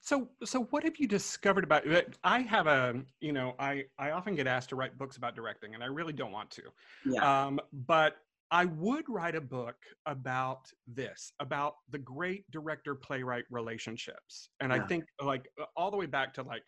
So, 0.00 0.30
so 0.44 0.62
what 0.70 0.82
have 0.84 0.96
you 0.98 1.06
discovered 1.06 1.62
about 1.64 1.86
it? 1.86 2.16
I 2.24 2.38
have 2.40 2.66
a, 2.66 3.02
you 3.20 3.32
know, 3.32 3.54
I 3.58 3.84
I 3.98 4.12
often 4.12 4.34
get 4.34 4.46
asked 4.46 4.70
to 4.70 4.76
write 4.76 4.96
books 4.96 5.16
about 5.18 5.34
directing, 5.36 5.74
and 5.74 5.82
I 5.84 5.88
really 5.98 6.14
don't 6.14 6.32
want 6.32 6.50
to. 6.52 6.62
Yeah. 7.04 7.22
Um, 7.30 7.60
but 7.72 8.16
I 8.50 8.64
would 8.64 9.04
write 9.08 9.34
a 9.36 9.42
book 9.42 9.76
about 10.06 10.62
this, 10.86 11.32
about 11.38 11.74
the 11.90 11.98
great 11.98 12.50
director 12.50 12.94
playwright 12.94 13.44
relationships, 13.50 14.48
and 14.60 14.72
Yeah. 14.72 14.82
I 14.82 14.86
think 14.86 15.04
like 15.20 15.44
uh, 15.60 15.66
all 15.76 15.90
the 15.90 15.98
way 15.98 16.06
back 16.06 16.32
to 16.34 16.42
like 16.42 16.64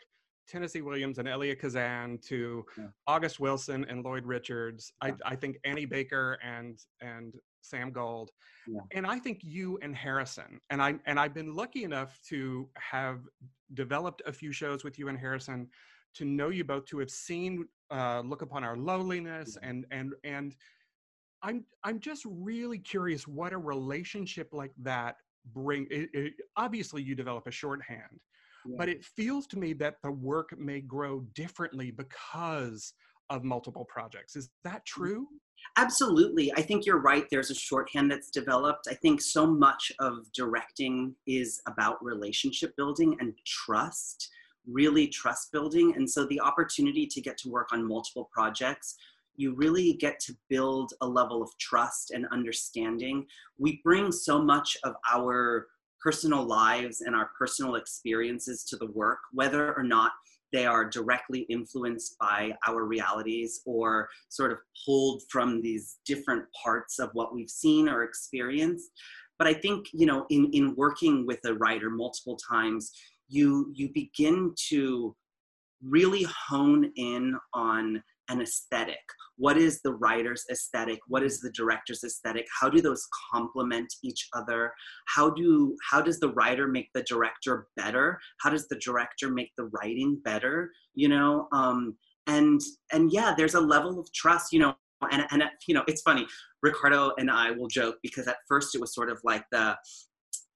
Tennessee 0.46 0.82
Williams 0.82 1.18
and 1.18 1.26
Elia 1.26 1.56
Kazan 1.56 2.18
to 2.28 2.66
Yeah. 2.76 2.88
August 3.06 3.40
Wilson 3.40 3.86
and 3.88 4.04
Lloyd 4.04 4.26
Richards. 4.26 4.92
I, 5.00 5.14
I 5.24 5.36
think 5.36 5.56
Annie 5.64 5.86
Baker 5.86 6.38
and 6.42 6.78
and 7.00 7.34
Sam 7.62 7.90
Gold 7.92 8.30
Yeah. 8.66 8.80
and 8.92 9.06
I 9.06 9.18
think 9.18 9.40
you 9.42 9.78
and 9.82 9.94
Harrison, 9.94 10.60
and 10.70 10.82
I 10.82 10.98
and 11.06 11.18
I've 11.18 11.34
been 11.34 11.54
lucky 11.54 11.84
enough 11.84 12.18
to 12.28 12.68
have 12.76 13.20
developed 13.74 14.22
a 14.26 14.32
few 14.32 14.52
shows 14.52 14.84
with 14.84 14.98
you 14.98 15.08
and 15.08 15.18
Harrison, 15.18 15.68
to 16.14 16.24
know 16.24 16.48
you 16.48 16.64
both, 16.64 16.86
to 16.86 16.98
have 16.98 17.10
seen 17.10 17.68
uh, 17.90 18.20
look 18.20 18.42
upon 18.42 18.64
our 18.64 18.76
lowliness, 18.76 19.56
Yeah. 19.60 19.68
and 19.68 19.86
and 19.90 20.14
and 20.24 20.56
I'm 21.42 21.64
I'm 21.84 22.00
just 22.00 22.24
really 22.26 22.78
curious 22.78 23.26
what 23.26 23.52
a 23.52 23.58
relationship 23.58 24.48
like 24.52 24.72
that 24.78 25.16
bring. 25.52 25.86
It, 25.90 26.10
it, 26.12 26.34
obviously, 26.56 27.02
you 27.02 27.14
develop 27.14 27.46
a 27.46 27.50
shorthand, 27.50 28.20
Yeah. 28.66 28.76
but 28.76 28.88
it 28.88 29.04
feels 29.04 29.46
to 29.48 29.58
me 29.58 29.72
that 29.74 29.96
the 30.02 30.10
work 30.10 30.56
may 30.58 30.80
grow 30.80 31.20
differently 31.34 31.90
because 31.90 32.92
of 33.30 33.44
multiple 33.44 33.86
projects. 33.86 34.36
Is 34.36 34.50
that 34.64 34.84
mm-hmm. 34.84 35.02
true? 35.02 35.28
Absolutely. 35.76 36.52
I 36.52 36.62
think 36.62 36.84
you're 36.84 37.00
right. 37.00 37.24
There's 37.30 37.50
a 37.50 37.54
shorthand 37.54 38.10
that's 38.10 38.30
developed. 38.30 38.88
I 38.90 38.94
think 38.94 39.20
so 39.20 39.46
much 39.46 39.92
of 40.00 40.30
directing 40.32 41.14
is 41.26 41.60
about 41.66 42.04
relationship 42.04 42.74
building 42.76 43.16
and 43.20 43.34
trust, 43.46 44.30
really 44.66 45.06
trust 45.06 45.52
building. 45.52 45.94
And 45.96 46.10
so 46.10 46.26
the 46.26 46.40
opportunity 46.40 47.06
to 47.06 47.20
get 47.20 47.38
to 47.38 47.50
work 47.50 47.68
on 47.72 47.86
multiple 47.86 48.28
projects, 48.32 48.96
you 49.36 49.54
really 49.54 49.94
get 49.94 50.18
to 50.20 50.36
build 50.48 50.92
a 51.00 51.06
level 51.06 51.42
of 51.42 51.50
trust 51.58 52.10
and 52.10 52.26
understanding. 52.32 53.26
We 53.58 53.80
bring 53.84 54.12
so 54.12 54.42
much 54.42 54.76
of 54.82 54.94
our 55.12 55.68
personal 56.02 56.42
lives 56.42 57.02
and 57.02 57.14
our 57.14 57.30
personal 57.38 57.76
experiences 57.76 58.64
to 58.64 58.76
the 58.76 58.90
work, 58.90 59.18
whether 59.32 59.74
or 59.76 59.82
not 59.82 60.12
they 60.52 60.66
are 60.66 60.88
directly 60.88 61.40
influenced 61.42 62.16
by 62.18 62.52
our 62.66 62.84
realities 62.84 63.62
or 63.64 64.08
sort 64.28 64.52
of 64.52 64.58
pulled 64.84 65.22
from 65.30 65.60
these 65.60 65.98
different 66.04 66.44
parts 66.62 66.98
of 66.98 67.10
what 67.12 67.34
we've 67.34 67.50
seen 67.50 67.88
or 67.88 68.02
experienced. 68.02 68.90
But 69.38 69.48
i 69.48 69.54
think 69.54 69.86
you 69.92 70.06
know 70.06 70.26
in 70.28 70.50
in 70.52 70.74
working 70.76 71.26
with 71.26 71.40
a 71.46 71.54
writer 71.54 71.88
multiple 71.88 72.36
times 72.36 72.92
you 73.28 73.70
you 73.74 73.88
begin 73.94 74.52
to 74.68 75.16
really 75.82 76.26
hone 76.48 76.92
in 76.96 77.38
on 77.54 78.02
an 78.28 78.40
aesthetic 78.40 78.98
what 79.40 79.56
is 79.56 79.80
the 79.82 79.94
writer's 79.94 80.44
aesthetic? 80.50 81.00
What 81.08 81.22
is 81.22 81.40
the 81.40 81.50
director's 81.52 82.04
aesthetic? 82.04 82.46
How 82.60 82.68
do 82.68 82.80
those 82.80 83.06
complement 83.32 83.92
each 84.04 84.28
other? 84.34 84.72
How 85.06 85.30
do 85.30 85.76
how 85.90 86.00
does 86.02 86.20
the 86.20 86.32
writer 86.32 86.68
make 86.68 86.90
the 86.94 87.02
director 87.04 87.66
better? 87.76 88.18
How 88.40 88.50
does 88.50 88.68
the 88.68 88.78
director 88.84 89.30
make 89.30 89.50
the 89.56 89.70
writing 89.74 90.20
better 90.24 90.70
you 90.94 91.08
know? 91.08 91.48
Um 91.52 91.96
and 92.26 92.60
and 92.92 93.12
yeah 93.12 93.34
there's 93.36 93.54
a 93.54 93.60
level 93.60 93.98
of 93.98 94.12
trust 94.12 94.52
you 94.52 94.60
know 94.60 94.74
and 95.10 95.26
and 95.30 95.42
you 95.66 95.74
know 95.74 95.82
it's 95.86 96.02
funny 96.02 96.26
ricardo 96.62 97.12
and 97.18 97.30
i 97.30 97.50
will 97.50 97.68
joke 97.68 97.96
because 98.02 98.26
at 98.28 98.36
first 98.46 98.74
it 98.74 98.80
was 98.80 98.94
sort 98.94 99.10
of 99.10 99.18
like 99.24 99.44
the 99.50 99.76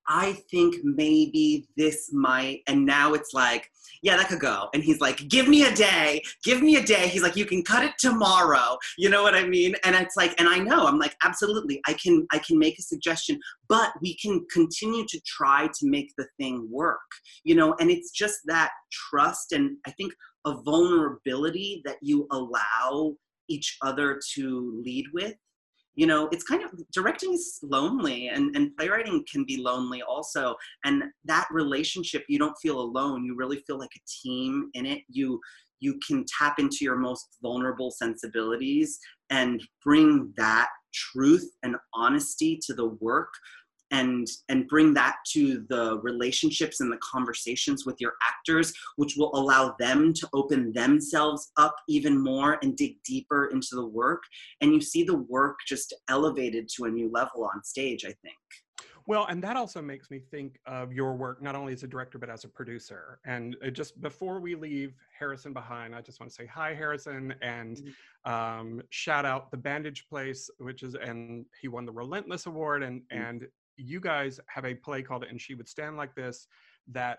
I 0.09 0.33
think 0.51 0.77
maybe 0.83 1.67
this 1.77 2.11
might, 2.12 2.62
and 2.67 2.85
now 2.85 3.14
it's 3.14 3.33
like, 3.33 3.71
yeah, 4.03 4.17
that 4.17 4.29
could 4.29 4.40
go. 4.40 4.69
And 4.75 4.83
he's 4.83 5.01
like, 5.01 5.29
give 5.29 5.49
me 5.49 5.64
a 5.64 5.75
day, 5.75 6.23
give 6.45 6.62
me 6.62 6.77
a 6.77 6.83
day. 6.83 7.09
He's 7.09 7.23
like, 7.23 7.37
you 7.37 7.47
can 7.47 7.62
cut 7.62 7.85
it 7.85 7.93
tomorrow. 7.99 8.77
You 8.99 9.09
know 9.09 9.23
what 9.23 9.35
I 9.35 9.47
mean? 9.47 9.75
And 9.85 9.97
it's 9.97 10.17
like, 10.17 10.38
and 10.38 10.49
I 10.49 10.59
know, 10.59 10.87
I'm 10.87 10.99
like, 10.99 11.17
absolutely, 11.25 11.81
I 11.87 11.95
can, 11.95 12.27
I 12.33 12.38
can 12.38 12.59
make 12.59 12.79
a 12.79 12.83
suggestion, 12.83 13.40
but 13.69 13.93
we 14.03 14.17
can 14.17 14.45
continue 14.53 15.07
to 15.09 15.21
try 15.27 15.69
to 15.69 15.88
make 15.88 16.12
the 16.19 16.27
thing 16.38 16.69
work. 16.71 16.99
You 17.45 17.55
know, 17.55 17.75
and 17.81 17.90
it's 17.90 18.11
just 18.11 18.40
that 18.47 18.73
trust 18.93 19.53
and 19.53 19.77
I 19.87 19.90
think 19.93 20.12
a 20.45 20.61
vulnerability 20.62 21.81
that 21.87 21.97
you 22.03 22.27
allow 22.31 23.14
each 23.49 23.79
other 23.83 24.21
to 24.35 24.83
lead 24.85 25.07
with 25.12 25.35
you 25.95 26.07
know 26.07 26.29
it's 26.33 26.45
kind 26.45 26.63
of 26.63 26.71
directing 26.93 27.35
is 27.35 27.59
lonely 27.63 28.29
and, 28.29 28.55
and 28.57 28.77
playwriting 28.77 29.25
can 29.31 29.45
be 29.45 29.57
lonely 29.57 30.03
also. 30.03 30.55
And 30.85 31.05
that 31.25 31.47
relationship 31.51 32.25
you 32.29 32.39
don't 32.39 32.57
feel 32.63 32.81
alone 32.81 33.25
you 33.25 33.37
really 33.37 33.63
feel 33.67 33.79
like 33.79 33.91
a 33.97 34.01
team 34.23 34.71
in 34.75 34.87
it. 34.87 35.03
You 35.09 35.41
you 35.81 35.99
can 36.07 36.25
tap 36.39 36.59
into 36.59 36.79
your 36.81 36.97
most 36.97 37.37
vulnerable 37.43 37.91
sensibilities 37.91 38.99
and 39.31 39.63
bring 39.83 40.33
that 40.37 40.69
truth 40.95 41.49
and 41.63 41.77
honesty 41.93 42.59
to 42.65 42.73
the 42.73 42.87
work 43.01 43.29
and 43.95 44.27
and 44.51 44.67
bring 44.69 44.89
that 44.95 45.17
to 45.35 45.65
the 45.69 45.85
relationships 46.11 46.81
and 46.81 46.91
the 46.93 46.99
conversations 47.15 47.81
with 47.87 47.99
your 48.01 48.15
actors 48.31 48.73
which 48.97 49.15
will 49.17 49.33
allow 49.41 49.65
them 49.79 50.13
to 50.21 50.29
open 50.41 50.61
themselves 50.73 51.43
up 51.57 51.77
even 51.89 52.15
more 52.31 52.59
and 52.63 52.77
dig 52.77 52.95
deeper 53.13 53.43
into 53.55 53.75
the 53.81 53.87
work 54.03 54.23
and 54.61 54.73
you 54.75 54.81
see 54.81 55.03
the 55.05 55.21
work 55.37 55.57
just 55.67 55.89
elevated 56.09 56.69
to 56.75 56.85
a 56.85 56.91
new 56.99 57.09
level 57.21 57.41
on 57.53 57.59
stage 57.73 58.03
i 58.05 58.15
think 58.27 58.37
Well, 59.07 59.27
and 59.31 59.39
that 59.47 59.57
also 59.63 59.81
makes 59.83 60.07
me 60.15 60.19
think 60.35 60.51
of 60.79 60.87
your 61.01 61.13
work 61.25 61.37
not 61.49 61.55
only 61.61 61.73
as 61.79 61.83
a 61.89 61.91
director 61.95 62.19
but 62.23 62.31
as 62.37 62.45
a 62.49 62.51
producer. 62.59 63.03
And 63.35 63.47
uh, 63.63 63.69
just 63.81 63.93
before 64.09 64.37
we 64.47 64.53
leave 64.67 64.93
Harrison 65.19 65.53
behind, 65.53 65.89
I 65.95 66.01
just 66.09 66.17
want 66.21 66.31
to 66.33 66.37
say 66.41 66.47
hi, 66.59 66.71
Harrison, 66.83 67.23
and 67.43 67.75
um, 68.35 68.69
shout 69.03 69.27
out 69.33 69.43
the 69.51 69.61
Bandaged 69.69 70.05
Place, 70.13 70.43
which 70.67 70.81
is 70.87 70.93
and 71.09 71.45
he 71.61 71.69
won 71.75 71.85
the 71.91 71.97
Relentless 72.03 72.47
Award, 72.53 72.81
and 72.89 72.97
Mm. 73.03 73.21
and 73.25 73.39
you 73.77 74.01
guys 74.01 74.41
have 74.49 74.65
a 74.65 74.75
play 74.75 75.03
called 75.03 75.25
"And 75.25 75.41
She 75.41 75.55
Would 75.55 75.69
Stand 75.69 75.97
Like 75.97 76.15
This" 76.15 76.47
that 76.89 77.19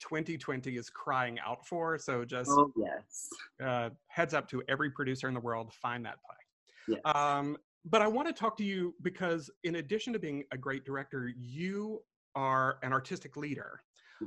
2020 0.00 0.76
is 0.76 0.90
crying 0.90 1.38
out 1.44 1.66
for. 1.66 1.98
So 1.98 2.24
just 2.24 2.50
oh 2.50 2.72
yes 2.76 3.28
uh, 3.64 3.90
heads 4.08 4.34
up 4.34 4.48
to 4.48 4.62
every 4.68 4.90
producer 4.90 5.28
in 5.28 5.34
the 5.34 5.40
world, 5.40 5.72
find 5.72 6.04
that 6.04 6.18
play. 6.24 6.96
yes 6.96 7.14
Um, 7.14 7.56
but 7.88 8.02
I 8.02 8.08
want 8.08 8.26
to 8.26 8.34
talk 8.34 8.56
to 8.58 8.64
you 8.64 8.94
because, 9.02 9.48
in 9.62 9.76
addition 9.76 10.12
to 10.12 10.18
being 10.18 10.42
a 10.50 10.58
great 10.58 10.84
director, 10.84 11.32
you 11.38 12.02
are 12.34 12.78
an 12.82 12.92
artistic 12.92 13.36
leader 13.36 13.80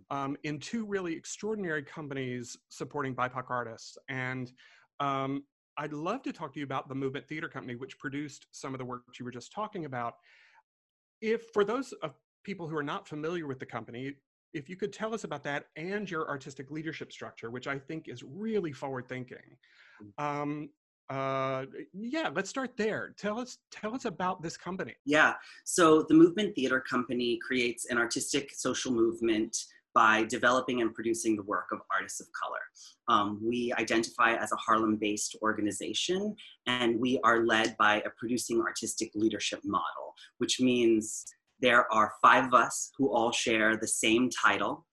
um, 0.09 0.37
in 0.43 0.59
two 0.59 0.85
really 0.85 1.13
extraordinary 1.13 1.83
companies 1.83 2.57
supporting 2.69 3.13
BIPOC 3.13 3.43
artists. 3.49 3.97
And 4.07 4.51
um, 4.99 5.43
I'd 5.77 5.93
love 5.93 6.23
to 6.23 6.33
talk 6.33 6.53
to 6.53 6.59
you 6.59 6.65
about 6.65 6.87
the 6.87 6.95
Movement 6.95 7.27
Theater 7.27 7.49
Company, 7.49 7.75
which 7.75 7.99
produced 7.99 8.47
some 8.51 8.73
of 8.73 8.79
the 8.79 8.85
work 8.85 9.03
you 9.19 9.25
were 9.25 9.31
just 9.31 9.51
talking 9.51 9.85
about. 9.85 10.15
If, 11.21 11.51
for 11.53 11.63
those 11.63 11.93
of 12.03 12.13
people 12.43 12.67
who 12.67 12.77
are 12.77 12.83
not 12.83 13.07
familiar 13.07 13.47
with 13.47 13.59
the 13.59 13.65
company, 13.65 14.15
if 14.53 14.69
you 14.69 14.75
could 14.75 14.91
tell 14.91 15.13
us 15.13 15.23
about 15.23 15.43
that 15.43 15.65
and 15.75 16.09
your 16.09 16.27
artistic 16.27 16.71
leadership 16.71 17.11
structure, 17.11 17.51
which 17.51 17.67
I 17.67 17.77
think 17.77 18.07
is 18.07 18.23
really 18.23 18.71
forward 18.71 19.07
thinking. 19.07 19.37
Um, 20.17 20.69
uh, 21.09 21.65
yeah, 21.93 22.29
let's 22.33 22.49
start 22.49 22.77
there. 22.77 23.13
Tell 23.17 23.39
us, 23.39 23.57
tell 23.71 23.95
us 23.95 24.05
about 24.05 24.41
this 24.41 24.57
company. 24.57 24.95
Yeah. 25.05 25.33
So 25.65 26.03
the 26.07 26.13
Movement 26.13 26.55
Theater 26.55 26.79
Company 26.79 27.39
creates 27.45 27.85
an 27.89 27.97
artistic 27.97 28.51
social 28.55 28.91
movement 28.91 29.57
by 29.93 30.23
developing 30.25 30.81
and 30.81 30.93
producing 30.93 31.35
the 31.35 31.43
work 31.43 31.67
of 31.71 31.79
artists 31.93 32.21
of 32.21 32.27
color. 32.31 32.59
Um, 33.07 33.39
we 33.43 33.73
identify 33.77 34.33
as 34.35 34.51
a 34.51 34.57
Harlem 34.57 34.97
based 34.97 35.35
organization, 35.41 36.35
and 36.67 36.99
we 36.99 37.19
are 37.23 37.45
led 37.45 37.75
by 37.77 38.01
a 38.01 38.09
producing 38.17 38.61
artistic 38.61 39.11
leadership 39.15 39.61
model, 39.63 40.13
which 40.37 40.59
means 40.59 41.25
there 41.61 41.91
are 41.91 42.13
five 42.21 42.45
of 42.45 42.53
us 42.53 42.91
who 42.97 43.11
all 43.13 43.31
share 43.31 43.75
the 43.75 43.87
same 43.87 44.29
title. 44.29 44.85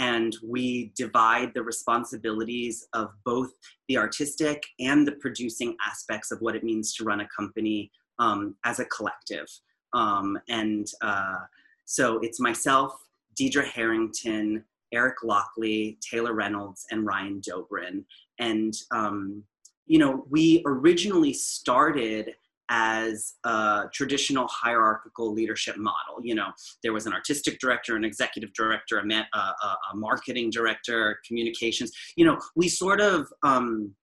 And 0.00 0.36
we 0.42 0.92
divide 0.96 1.52
the 1.54 1.62
responsibilities 1.62 2.88
of 2.94 3.10
both 3.24 3.52
the 3.88 3.96
artistic 3.96 4.60
and 4.80 5.06
the 5.06 5.12
producing 5.12 5.76
aspects 5.86 6.32
of 6.32 6.40
what 6.40 6.56
it 6.56 6.64
means 6.64 6.94
to 6.94 7.04
run 7.04 7.20
a 7.20 7.28
company 7.28 7.92
um, 8.18 8.56
as 8.64 8.80
a 8.80 8.86
collective. 8.86 9.46
Um, 9.92 10.36
and 10.48 10.88
uh, 11.00 11.38
so 11.84 12.18
it's 12.20 12.40
myself, 12.40 12.92
Deadria 13.38 13.66
Harrington, 13.66 14.64
Eric 14.92 15.16
Lockley, 15.24 15.98
Taylor 16.00 16.34
Reynolds, 16.34 16.84
and 16.90 17.06
Ryan 17.06 17.40
Dobrin. 17.40 18.04
And, 18.38 18.72
um, 18.92 19.42
you 19.86 19.98
know, 19.98 20.24
we 20.30 20.62
originally 20.66 21.32
started 21.32 22.34
as 22.70 23.34
a 23.44 23.84
traditional 23.92 24.48
hierarchical 24.48 25.32
leadership 25.32 25.76
model. 25.76 26.20
You 26.22 26.34
know, 26.34 26.48
there 26.82 26.92
was 26.92 27.06
an 27.06 27.12
artistic 27.12 27.58
director, 27.58 27.96
an 27.96 28.04
executive 28.04 28.52
director, 28.54 28.98
a, 28.98 29.04
man, 29.04 29.26
a, 29.34 29.38
a, 29.38 29.76
a 29.92 29.96
marketing 29.96 30.50
director, 30.50 31.18
communications. 31.26 31.92
You 32.16 32.24
know, 32.24 32.38
we 32.56 32.68
sort 32.68 33.00
of, 33.00 33.28
um, 33.42 33.94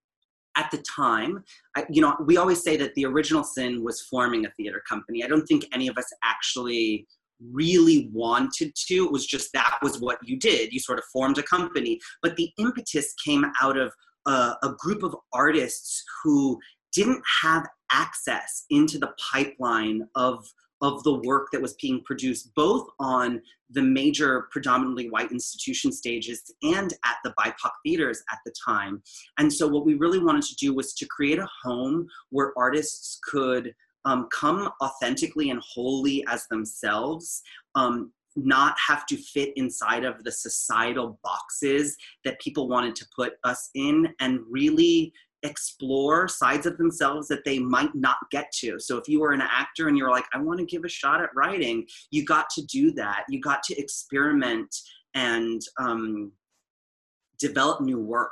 at 0.57 0.69
the 0.69 0.83
time, 0.95 1.43
I, 1.75 1.85
you 1.89 2.01
know, 2.01 2.15
we 2.25 2.37
always 2.37 2.61
say 2.61 2.75
that 2.77 2.93
the 2.95 3.05
original 3.05 3.43
sin 3.43 3.83
was 3.83 4.01
forming 4.01 4.45
a 4.45 4.51
theater 4.51 4.83
company. 4.87 5.23
I 5.23 5.27
don't 5.27 5.45
think 5.45 5.65
any 5.73 5.87
of 5.87 5.97
us 5.97 6.11
actually 6.23 7.07
really 7.51 8.09
wanted 8.13 8.73
to. 8.75 9.05
It 9.05 9.11
was 9.11 9.25
just 9.25 9.51
that 9.53 9.77
was 9.81 9.99
what 9.99 10.17
you 10.23 10.37
did. 10.37 10.71
You 10.71 10.79
sort 10.79 10.99
of 10.99 11.05
formed 11.11 11.37
a 11.37 11.43
company. 11.43 11.99
But 12.21 12.35
the 12.35 12.51
impetus 12.57 13.13
came 13.23 13.45
out 13.61 13.77
of 13.77 13.93
a, 14.25 14.55
a 14.63 14.75
group 14.77 15.03
of 15.03 15.15
artists 15.33 16.03
who 16.23 16.59
didn't 16.93 17.23
have 17.41 17.67
access 17.91 18.65
into 18.69 18.97
the 18.97 19.13
pipeline 19.31 20.07
of 20.15 20.45
of 20.81 21.03
the 21.03 21.13
work 21.13 21.49
that 21.51 21.61
was 21.61 21.75
being 21.75 22.01
produced 22.03 22.53
both 22.55 22.87
on 22.99 23.39
the 23.69 23.81
major 23.81 24.47
predominantly 24.51 25.09
white 25.09 25.31
institution 25.31 25.91
stages 25.91 26.51
and 26.63 26.93
at 27.05 27.17
the 27.23 27.33
BIPOC 27.39 27.69
theaters 27.85 28.23
at 28.31 28.39
the 28.45 28.53
time. 28.65 29.01
And 29.37 29.51
so 29.53 29.67
what 29.67 29.85
we 29.85 29.93
really 29.93 30.19
wanted 30.19 30.43
to 30.43 30.55
do 30.55 30.73
was 30.73 30.93
to 30.95 31.05
create 31.05 31.37
a 31.39 31.47
home 31.63 32.07
where 32.31 32.53
artists 32.57 33.19
could 33.23 33.73
um, 34.05 34.27
come 34.33 34.69
authentically 34.83 35.49
and 35.49 35.61
wholly 35.61 36.23
as 36.27 36.47
themselves, 36.47 37.41
um, 37.75 38.11
not 38.35 38.75
have 38.87 39.05
to 39.07 39.17
fit 39.17 39.51
inside 39.57 40.03
of 40.05 40.23
the 40.23 40.31
societal 40.31 41.19
boxes 41.23 41.97
that 42.23 42.39
people 42.39 42.67
wanted 42.67 42.95
to 42.95 43.05
put 43.15 43.33
us 43.43 43.69
in, 43.75 44.07
and 44.19 44.39
really 44.49 45.11
explore 45.43 46.27
sides 46.27 46.65
of 46.65 46.77
themselves 46.77 47.27
that 47.27 47.43
they 47.43 47.59
might 47.59 47.93
not 47.95 48.17
get 48.29 48.51
to. 48.51 48.79
So 48.79 48.97
if 48.97 49.07
you 49.07 49.19
were 49.19 49.31
an 49.31 49.41
actor 49.41 49.87
and 49.87 49.97
you're 49.97 50.11
like, 50.11 50.25
I 50.33 50.39
want 50.39 50.59
to 50.59 50.65
give 50.65 50.85
a 50.85 50.89
shot 50.89 51.21
at 51.21 51.29
writing, 51.35 51.85
you 52.11 52.23
got 52.25 52.49
to 52.51 52.65
do 52.67 52.91
that. 52.91 53.23
You 53.27 53.41
got 53.41 53.63
to 53.63 53.79
experiment 53.79 54.73
and 55.15 55.61
um, 55.79 56.31
develop 57.39 57.81
new 57.81 57.99
work 57.99 58.29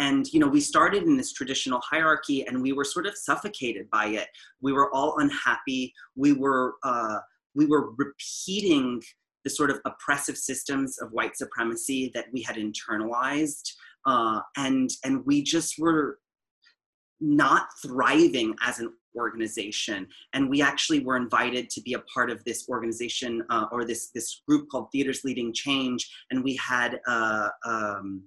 and 0.00 0.26
you 0.32 0.40
know 0.40 0.48
we 0.48 0.60
started 0.60 1.04
in 1.04 1.16
this 1.16 1.32
traditional 1.32 1.80
hierarchy 1.88 2.44
and 2.46 2.60
we 2.60 2.72
were 2.72 2.84
sort 2.84 3.06
of 3.06 3.16
suffocated 3.16 3.88
by 3.90 4.06
it. 4.06 4.28
We 4.60 4.72
were 4.72 4.92
all 4.92 5.18
unhappy. 5.18 5.94
We 6.16 6.32
were 6.32 6.74
uh, 6.82 7.18
we 7.54 7.66
were 7.66 7.92
repeating 7.96 9.02
the 9.44 9.50
sort 9.50 9.70
of 9.70 9.80
oppressive 9.84 10.36
systems 10.36 10.98
of 10.98 11.12
white 11.12 11.36
supremacy 11.36 12.10
that 12.14 12.26
we 12.32 12.42
had 12.42 12.56
internalized 12.56 13.72
uh, 14.06 14.40
and 14.56 14.90
and 15.04 15.24
we 15.26 15.42
just 15.42 15.78
were 15.78 16.18
not 17.20 17.68
thriving 17.82 18.54
as 18.66 18.78
an 18.78 18.92
organization. 19.16 20.06
And 20.32 20.48
we 20.48 20.62
actually 20.62 21.00
were 21.00 21.16
invited 21.16 21.68
to 21.70 21.82
be 21.82 21.94
a 21.94 21.98
part 22.00 22.30
of 22.30 22.42
this 22.44 22.68
organization 22.68 23.44
uh, 23.50 23.66
or 23.70 23.84
this 23.84 24.10
this 24.10 24.42
group 24.48 24.68
called 24.70 24.90
theaters 24.92 25.24
leading 25.24 25.52
change. 25.52 26.10
And 26.30 26.42
we 26.42 26.56
had 26.56 27.00
uh, 27.06 27.48
um, 27.66 28.22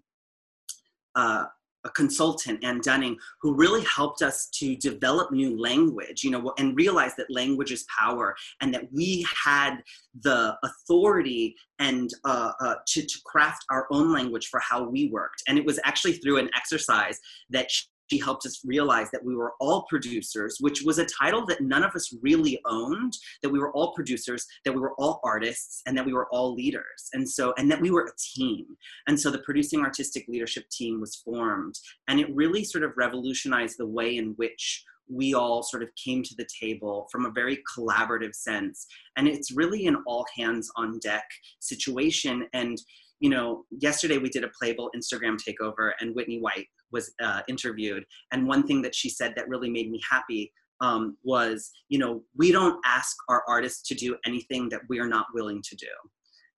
uh, 1.16 1.46
a 1.86 1.90
consultant, 1.90 2.64
Ann 2.64 2.80
Dunning, 2.80 3.18
who 3.42 3.56
really 3.56 3.84
helped 3.84 4.22
us 4.22 4.48
to 4.54 4.76
develop 4.76 5.32
new 5.32 5.60
language, 5.60 6.24
you 6.24 6.32
know, 6.32 6.54
and 6.58 6.76
realize 6.76 7.16
that 7.16 7.30
language 7.30 7.72
is 7.72 7.86
power 8.00 8.36
and 8.62 8.74
that 8.74 8.92
we 8.92 9.26
had 9.44 9.78
the 10.22 10.56
authority 10.64 11.56
and 11.80 12.10
uh, 12.24 12.52
uh, 12.62 12.76
to, 12.88 13.02
to 13.02 13.20
craft 13.26 13.66
our 13.70 13.88
own 13.92 14.12
language 14.14 14.48
for 14.48 14.60
how 14.60 14.84
we 14.84 15.10
worked. 15.10 15.44
And 15.48 15.58
it 15.58 15.66
was 15.66 15.80
actually 15.84 16.14
through 16.14 16.38
an 16.38 16.50
exercise 16.56 17.20
that 17.50 17.70
she 18.14 18.20
helped 18.20 18.46
us 18.46 18.62
realize 18.64 19.10
that 19.12 19.24
we 19.24 19.36
were 19.36 19.54
all 19.60 19.86
producers, 19.90 20.58
which 20.60 20.84
was 20.84 21.00
a 21.00 21.06
title 21.06 21.46
that 21.48 21.62
none 21.62 21.84
of 21.84 21.96
us 21.96 22.14
really 22.22 22.60
owned, 22.66 23.14
that 23.42 23.50
we 23.50 23.58
were 23.58 23.72
all 23.72 23.94
producers, 23.94 24.46
that 24.66 24.74
we 24.74 24.80
were 24.80 24.94
all 25.00 25.20
artists, 25.24 25.82
and 25.88 25.98
that 25.98 26.06
we 26.06 26.14
were 26.14 26.28
all 26.32 26.54
leaders. 26.54 27.10
And 27.14 27.28
so, 27.28 27.54
and 27.58 27.72
that 27.72 27.82
we 27.82 27.90
were 27.90 28.04
a 28.04 28.40
team. 28.40 28.66
And 29.08 29.20
so 29.20 29.32
the 29.32 29.40
producing 29.40 29.82
artistic 29.82 30.26
leadership 30.28 30.70
team 30.70 31.02
was 31.02 31.16
formed. 31.16 31.76
And 32.08 32.20
it 32.20 32.34
really 32.36 32.64
sort 32.64 32.84
of 32.84 32.92
revolutionized 32.98 33.78
the 33.80 33.88
way 33.88 34.18
in 34.18 34.34
which 34.36 34.84
we 35.10 35.34
all 35.34 35.64
sort 35.64 35.84
of 35.84 35.90
came 35.96 36.22
to 36.24 36.36
the 36.38 36.48
table 36.62 37.08
from 37.12 37.26
a 37.26 37.32
very 37.32 37.62
collaborative 37.76 38.36
sense. 38.36 38.86
And 39.18 39.28
it's 39.28 39.52
really 39.52 39.88
an 39.88 39.98
all 40.06 40.26
hands 40.38 40.70
on 40.78 41.00
deck 41.00 41.26
situation. 41.60 42.48
And 42.54 42.78
you 43.20 43.30
know, 43.30 43.64
yesterday 43.72 44.18
we 44.18 44.30
did 44.30 44.44
a 44.44 44.50
playable 44.50 44.92
Instagram 44.94 45.38
takeover, 45.38 45.92
and 46.02 46.14
Whitney 46.14 46.40
White 46.40 46.68
was 46.94 47.12
uh, 47.22 47.42
interviewed. 47.50 48.06
And 48.32 48.48
one 48.48 48.66
thing 48.66 48.82
that 48.84 48.96
she 48.96 49.10
said 49.10 49.34
that 49.36 49.50
really 49.50 49.70
made 49.70 49.92
me 49.92 50.00
happy 50.10 50.54
um, 50.80 51.18
was, 51.24 51.72
you 51.90 52.00
know, 52.00 52.24
we 52.38 52.52
don't 52.52 52.80
ask 52.86 53.16
our 53.30 53.44
artists 53.48 53.88
to 53.90 53.96
do 53.96 54.16
anything 54.26 54.70
that 54.70 54.82
we 54.90 55.00
are 55.00 55.08
not 55.08 55.28
willing 55.34 55.62
to 55.64 55.76
do. 55.76 55.88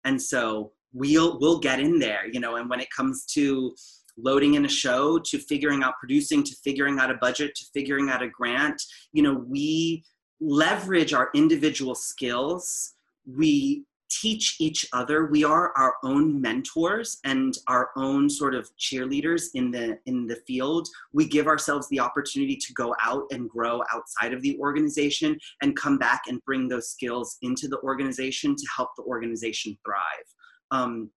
And 0.04 0.20
so 0.20 0.72
we'll 0.92 1.38
we'll 1.40 1.58
get 1.58 1.80
in 1.80 1.98
there, 1.98 2.26
you 2.30 2.40
know. 2.40 2.56
And 2.56 2.68
when 2.68 2.80
it 2.80 2.88
comes 2.96 3.24
to 3.34 3.74
loading 4.16 4.54
in 4.54 4.64
a 4.64 4.68
show, 4.68 5.18
to 5.18 5.38
figuring 5.38 5.82
out 5.82 5.94
producing, 5.98 6.42
to 6.44 6.54
figuring 6.62 6.98
out 6.98 7.10
a 7.10 7.14
budget, 7.14 7.54
to 7.56 7.64
figuring 7.72 8.10
out 8.10 8.22
a 8.22 8.28
grant, 8.28 8.80
you 9.12 9.22
know, 9.22 9.34
we 9.34 10.04
leverage 10.40 11.12
our 11.12 11.30
individual 11.34 11.94
skills. 11.94 12.94
We 13.26 13.84
teach 14.20 14.56
each 14.60 14.86
other. 14.92 15.26
We 15.26 15.44
are 15.44 15.72
our 15.76 15.94
own 16.02 16.40
mentors 16.40 17.18
and 17.24 17.56
our 17.66 17.90
own 17.96 18.28
sort 18.28 18.54
of 18.54 18.70
cheerleaders 18.76 19.48
in 19.54 19.70
the 19.70 19.98
in 20.06 20.26
the 20.26 20.36
field. 20.46 20.88
We 21.12 21.26
give 21.26 21.46
ourselves 21.46 21.88
the 21.88 22.00
opportunity 22.00 22.56
to 22.56 22.72
go 22.74 22.94
out 23.02 23.24
and 23.30 23.48
grow 23.48 23.82
outside 23.92 24.32
of 24.32 24.42
the 24.42 24.58
organization 24.58 25.38
and 25.62 25.76
come 25.76 25.98
back 25.98 26.22
and 26.28 26.44
bring 26.44 26.68
those 26.68 26.90
skills 26.90 27.36
into 27.42 27.68
the 27.68 27.80
organization 27.80 28.54
to 28.56 28.66
help 28.76 28.90
the 28.96 29.04
organization 29.04 29.76
thrive. 29.84 30.26
Um, 30.70 31.10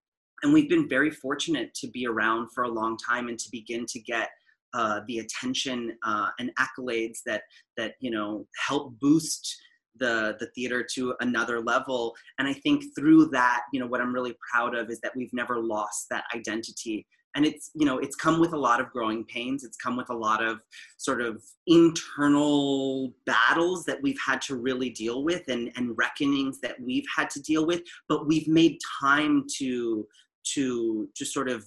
and 0.43 0.53
we've 0.53 0.69
been 0.69 0.87
very 0.87 1.11
fortunate 1.11 1.73
to 1.75 1.87
be 1.87 2.05
around 2.05 2.49
for 2.53 2.63
a 2.63 2.69
long 2.69 2.97
time 2.97 3.27
and 3.27 3.39
to 3.39 3.49
begin 3.51 3.85
to 3.87 3.99
get 3.99 4.29
uh, 4.73 5.01
the 5.07 5.19
attention 5.19 5.97
uh, 6.05 6.29
and 6.39 6.51
accolades 6.59 7.19
that 7.25 7.43
that 7.77 7.95
you 7.99 8.11
know 8.11 8.45
help 8.67 8.99
boost 8.99 9.55
the 9.99 10.35
the 10.39 10.47
theater 10.55 10.85
to 10.95 11.15
another 11.19 11.61
level. 11.61 12.15
And 12.39 12.47
i 12.47 12.53
think 12.53 12.83
through 12.97 13.27
that 13.29 13.61
you 13.73 13.79
know 13.79 13.87
what 13.87 14.01
i'm 14.01 14.13
really 14.13 14.35
proud 14.51 14.75
of 14.75 14.89
is 14.89 14.99
that 15.01 15.15
we've 15.15 15.33
never 15.33 15.59
lost 15.59 16.07
that 16.11 16.25
identity. 16.35 17.05
And 17.35 17.45
it's 17.45 17.69
you 17.75 17.85
know 17.85 17.99
it's 17.99 18.15
come 18.15 18.39
with 18.39 18.53
a 18.53 18.57
lot 18.57 18.81
of 18.81 18.89
growing 18.89 19.23
pains. 19.25 19.63
It's 19.63 19.77
come 19.77 19.95
with 19.95 20.09
a 20.09 20.15
lot 20.15 20.43
of 20.43 20.59
sort 20.97 21.21
of 21.21 21.43
internal 21.67 23.13
battles 23.27 23.85
that 23.85 24.01
we've 24.01 24.19
had 24.25 24.41
to 24.43 24.55
really 24.55 24.89
deal 24.89 25.23
with 25.23 25.43
and 25.47 25.71
and 25.75 25.95
reckonings 25.97 26.59
that 26.61 26.79
we've 26.79 27.05
had 27.15 27.29
to 27.31 27.41
deal 27.41 27.67
with. 27.67 27.81
But 28.09 28.27
we've 28.27 28.47
made 28.47 28.79
time 28.99 29.45
to 29.57 30.07
to 30.55 31.09
to 31.15 31.25
sort 31.25 31.49
of 31.49 31.65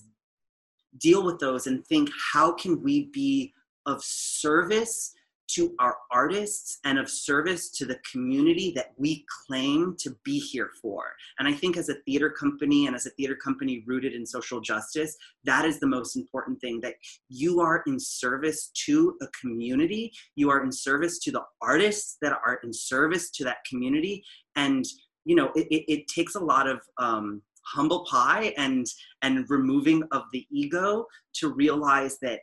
deal 0.98 1.22
with 1.22 1.38
those 1.38 1.66
and 1.66 1.86
think 1.86 2.10
how 2.32 2.52
can 2.52 2.82
we 2.82 3.06
be 3.12 3.52
of 3.86 4.02
service 4.02 5.12
to 5.54 5.74
our 5.78 5.96
artists 6.10 6.78
and 6.84 6.98
of 6.98 7.08
service 7.08 7.70
to 7.70 7.84
the 7.84 7.98
community 8.10 8.72
that 8.74 8.92
we 8.96 9.24
claim 9.46 9.96
to 9.98 10.16
be 10.24 10.38
here 10.38 10.70
for. 10.80 11.04
And 11.38 11.48
I 11.48 11.52
think 11.52 11.76
as 11.76 11.88
a 11.88 11.94
theater 12.06 12.30
company 12.30 12.86
and 12.86 12.96
as 12.96 13.06
a 13.06 13.10
theater 13.10 13.36
company 13.36 13.82
rooted 13.86 14.12
in 14.12 14.26
social 14.26 14.60
justice, 14.60 15.16
that 15.44 15.64
is 15.64 15.80
the 15.80 15.86
most 15.86 16.16
important 16.16 16.60
thing 16.60 16.80
that 16.82 16.94
you 17.28 17.60
are 17.60 17.82
in 17.86 17.98
service 17.98 18.70
to 18.86 19.16
a 19.22 19.26
community, 19.40 20.12
you 20.34 20.50
are 20.50 20.62
in 20.64 20.72
service 20.72 21.18
to 21.20 21.32
the 21.32 21.42
artists 21.60 22.16
that 22.22 22.32
are 22.32 22.60
in 22.64 22.72
service 22.72 23.30
to 23.30 23.44
that 23.44 23.58
community. 23.68 24.24
And, 24.56 24.84
you 25.24 25.36
know, 25.36 25.50
it, 25.54 25.66
it, 25.70 25.84
it 25.92 26.08
takes 26.08 26.34
a 26.34 26.40
lot 26.40 26.68
of, 26.68 26.80
um, 26.98 27.42
humble 27.62 28.04
pie 28.06 28.54
and 28.56 28.86
and 29.22 29.48
removing 29.48 30.02
of 30.12 30.22
the 30.32 30.46
ego 30.50 31.06
to 31.34 31.52
realize 31.52 32.18
that 32.20 32.40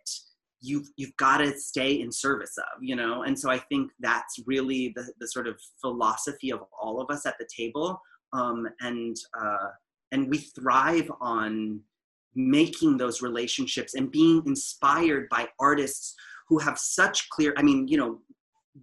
you've 0.62 0.88
you've 0.98 1.16
got 1.18 1.38
to 1.38 1.58
stay 1.58 2.00
in 2.02 2.12
service 2.12 2.58
of 2.58 2.82
you 2.82 2.96
know? 2.96 3.24
And 3.24 3.38
so 3.38 3.50
i 3.50 3.58
think 3.58 3.92
that's 4.00 4.40
really 4.46 4.94
the, 4.96 5.12
the 5.20 5.28
sort 5.28 5.48
of 5.48 5.60
philosophy 5.82 6.52
of 6.52 6.62
all 6.82 7.02
of 7.02 7.10
us 7.10 7.26
at 7.26 7.36
the 7.40 7.48
table 7.56 8.00
um, 8.34 8.68
and 8.82 9.16
uh, 9.40 9.70
and 10.12 10.30
we 10.30 10.38
thrive 10.38 11.12
on 11.22 11.82
making 12.36 12.98
those 12.98 13.22
relationships 13.22 13.96
and 13.96 14.12
being 14.12 14.44
inspired 14.46 15.28
by 15.30 15.48
artists 15.60 16.14
who 16.48 16.60
have 16.60 16.78
such 16.78 17.28
clear 17.30 17.54
i 17.58 17.64
mean 17.64 17.88
you 17.88 17.98
know 17.98 18.20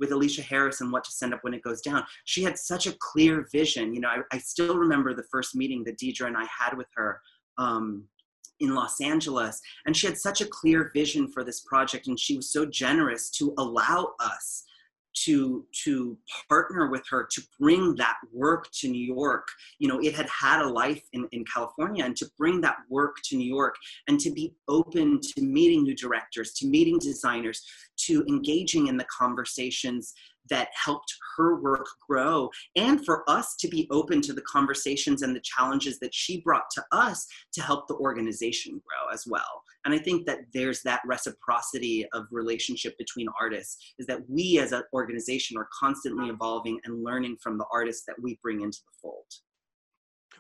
with 0.01 0.11
aleshea 0.11 0.43
harris 0.43 0.81
and 0.81 0.91
what 0.91 1.05
to 1.05 1.13
send 1.13 1.33
up 1.33 1.39
when 1.43 1.55
it 1.55 1.63
goes 1.63 1.81
down 1.81 2.05
she 2.25 2.43
had 2.43 2.59
such 2.59 2.87
a 2.89 2.97
clear 3.01 3.47
vision. 3.53 3.95
You 3.95 4.01
know 4.01 4.09
i, 4.09 4.19
I 4.33 4.39
still 4.39 4.77
remember 4.77 5.15
the 5.15 5.25
first 5.31 5.55
meeting 5.55 5.85
that 5.85 5.99
deadria 5.99 6.27
and 6.27 6.37
i 6.37 6.47
had 6.59 6.77
with 6.77 6.89
her 6.97 7.21
um, 7.59 8.09
in 8.61 8.75
Los 8.75 9.01
Angeles. 9.01 9.61
And 9.87 9.97
she 9.97 10.07
had 10.07 10.19
such 10.19 10.41
a 10.41 10.47
clear 10.47 10.91
vision 10.95 11.29
for 11.29 11.45
this 11.45 11.61
project, 11.61 12.07
and 12.07 12.19
she 12.19 12.37
was 12.37 12.53
so 12.53 12.65
generous 12.67 13.31
to 13.33 13.55
allow 13.59 14.15
us 14.21 14.65
to 15.15 15.65
to 15.85 16.19
partner 16.49 16.91
with 16.91 17.05
her 17.09 17.27
to 17.31 17.43
bring 17.61 17.95
that 17.97 18.17
work 18.33 18.69
to 18.73 18.89
new 18.89 19.15
york. 19.15 19.47
You 19.79 19.89
know 19.89 20.01
it 20.01 20.15
had 20.15 20.29
had 20.29 20.61
a 20.61 20.69
life 20.69 21.03
in, 21.13 21.29
in 21.33 21.45
california 21.45 22.05
and 22.05 22.17
to 22.17 22.27
bring 22.39 22.61
that 22.63 22.77
work 22.89 23.17
to 23.25 23.37
new 23.37 23.47
york 23.47 23.77
and 24.09 24.19
to 24.21 24.31
be 24.31 24.55
open 24.69 25.21
to 25.21 25.43
meeting 25.43 25.83
new 25.83 25.95
directors 25.95 26.53
to 26.55 26.67
meeting 26.67 26.99
designers 26.99 27.63
to 27.97 28.25
engaging 28.29 28.89
in 28.89 28.97
the 28.97 29.07
conversations 29.17 30.15
that 30.51 30.69
helped 30.75 31.15
her 31.37 31.61
work 31.61 31.87
grow 32.07 32.51
and 32.77 33.05
for 33.05 33.29
us 33.29 33.57
to 33.57 33.69
be 33.69 33.89
open 33.91 34.21
to 34.21 34.33
the 34.33 34.43
conversations 34.43 35.23
and 35.23 35.35
the 35.35 35.41
challenges 35.41 35.99
that 35.99 36.15
she 36.15 36.41
brought 36.43 36.69
to 36.71 36.85
us 36.93 37.27
to 37.53 37.63
help 37.63 37.89
the 37.89 37.95
organization 37.95 38.81
grow 38.87 39.13
as 39.13 39.25
well 39.27 39.63
and 39.85 39.95
i 39.95 39.99
think 39.99 40.27
that 40.27 40.41
there's 40.53 40.83
that 40.83 41.01
reciprocity 41.07 42.07
of 42.13 42.27
relationship 42.31 42.97
between 42.99 43.27
artists 43.41 43.95
is 43.99 44.07
that 44.07 44.21
we 44.29 44.59
as 44.59 44.73
an 44.73 44.83
organization 44.93 45.57
are 45.57 45.69
constantly 45.79 46.29
evolving 46.29 46.79
and 46.85 47.03
learning 47.03 47.37
from 47.43 47.59
the 47.59 47.67
artists 47.73 48.05
that 48.07 48.17
we 48.21 48.39
bring 48.43 48.61
into 48.63 48.79
the 48.79 48.99
fold. 49.03 49.27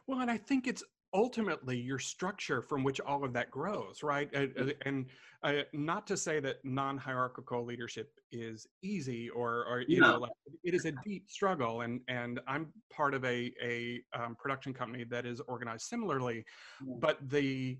Well 0.06 0.20
and 0.20 0.30
i 0.30 0.36
think 0.36 0.66
it's 0.66 0.82
ultimately 1.14 1.78
your 1.78 1.98
structure 1.98 2.60
from 2.60 2.82
which 2.82 3.00
all 3.00 3.24
of 3.24 3.32
that 3.32 3.50
grows 3.50 4.02
right? 4.02 4.28
And, 4.34 4.74
and 4.84 5.06
uh, 5.44 5.62
not 5.72 6.06
to 6.08 6.16
say 6.16 6.40
that 6.40 6.56
non-hierarchical 6.64 7.64
leadership 7.64 8.10
is 8.32 8.66
easy 8.82 9.30
or, 9.30 9.64
or 9.66 9.84
you 9.86 10.00
know 10.00 10.18
like 10.18 10.32
it 10.64 10.74
is 10.74 10.86
a 10.86 10.92
deep 11.04 11.30
struggle 11.30 11.82
and 11.82 12.00
and 12.08 12.40
i'm 12.48 12.66
part 12.90 13.14
of 13.14 13.24
a 13.24 13.52
a 13.62 14.00
um, 14.18 14.34
production 14.36 14.74
company 14.74 15.04
that 15.04 15.24
is 15.24 15.40
organized 15.46 15.84
similarly 15.84 16.44
yeah. 16.84 16.94
but 16.98 17.18
the 17.28 17.78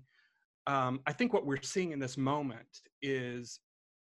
um, 0.67 0.99
i 1.05 1.13
think 1.13 1.33
what 1.33 1.45
we're 1.45 1.61
seeing 1.61 1.91
in 1.91 1.99
this 1.99 2.17
moment 2.17 2.81
is 3.01 3.59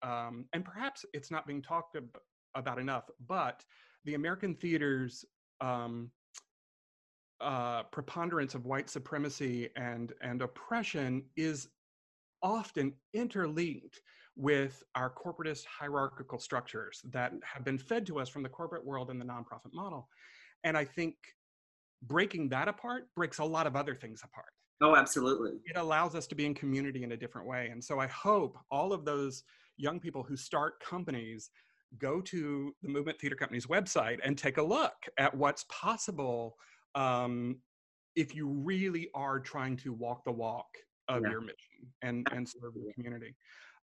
um, 0.02 0.46
and 0.54 0.66
perhaps 0.66 1.06
it's 1.14 1.32
not 1.32 1.48
being 1.48 1.62
talked 1.62 1.96
ab- 1.96 2.18
about 2.56 2.80
enough 2.80 3.10
but 3.28 3.64
the 4.06 4.16
american 4.16 4.56
theaters 4.56 5.26
um, 5.62 6.12
uh, 7.42 7.84
preponderance 7.84 8.56
of 8.56 8.66
white 8.66 8.90
supremacy 8.90 9.70
and 9.76 10.14
and 10.22 10.42
oppression 10.42 11.24
is 11.36 11.68
often 12.42 12.94
interlinked 13.14 14.00
with 14.36 14.84
our 14.96 15.12
corporatist 15.12 15.66
hierarchical 15.66 16.40
structures 16.40 17.02
that 17.12 17.34
have 17.44 17.64
been 17.64 17.78
fed 17.78 18.06
to 18.06 18.20
us 18.20 18.30
from 18.30 18.44
the 18.44 18.50
corporate 18.50 18.86
world 18.86 19.10
and 19.10 19.20
the 19.22 19.26
nonprofit 19.26 19.74
model. 19.74 20.08
And 20.64 20.78
i 20.78 20.86
think 20.86 21.16
breaking 22.08 22.50
that 22.50 22.68
apart 22.68 23.08
breaks 23.16 23.40
a 23.40 23.44
lot 23.44 23.68
of 23.68 23.76
other 23.76 23.96
things 23.96 24.22
apart 24.24 24.52
oh 24.82 24.96
absolutely 24.96 25.52
it 25.66 25.78
allows 25.78 26.16
us 26.16 26.28
to 26.28 26.36
be 26.36 26.46
in 26.46 26.54
community 26.54 27.04
in 27.04 27.12
a 27.14 27.18
different 27.18 27.48
way 27.48 27.70
and 27.72 27.84
so 27.84 28.00
i 28.00 28.08
hope 28.08 28.58
all 28.72 28.94
of 28.94 29.06
those 29.06 29.44
young 29.78 30.00
people 30.00 30.24
who 30.24 30.36
start 30.36 30.80
companies 30.84 31.50
go 32.00 32.22
to 32.22 32.74
the 32.82 32.90
movement 32.90 33.20
theater 33.20 33.36
company's 33.36 33.68
website 33.68 34.18
and 34.24 34.38
take 34.38 34.58
a 34.58 34.64
look 34.64 34.94
at 35.18 35.36
what's 35.36 35.66
possible 35.70 36.56
um, 36.96 37.58
if 38.16 38.36
you 38.36 38.48
really 38.48 39.10
are 39.16 39.40
trying 39.40 39.78
to 39.78 39.94
walk 39.94 40.24
the 40.24 40.32
walk 40.32 40.68
of 41.08 41.24
yeah. 41.24 41.32
your 41.32 41.42
mission 41.42 41.58
and 42.02 42.28
and 42.32 42.48
serve 42.48 42.74
the 42.74 42.94
community. 42.94 43.36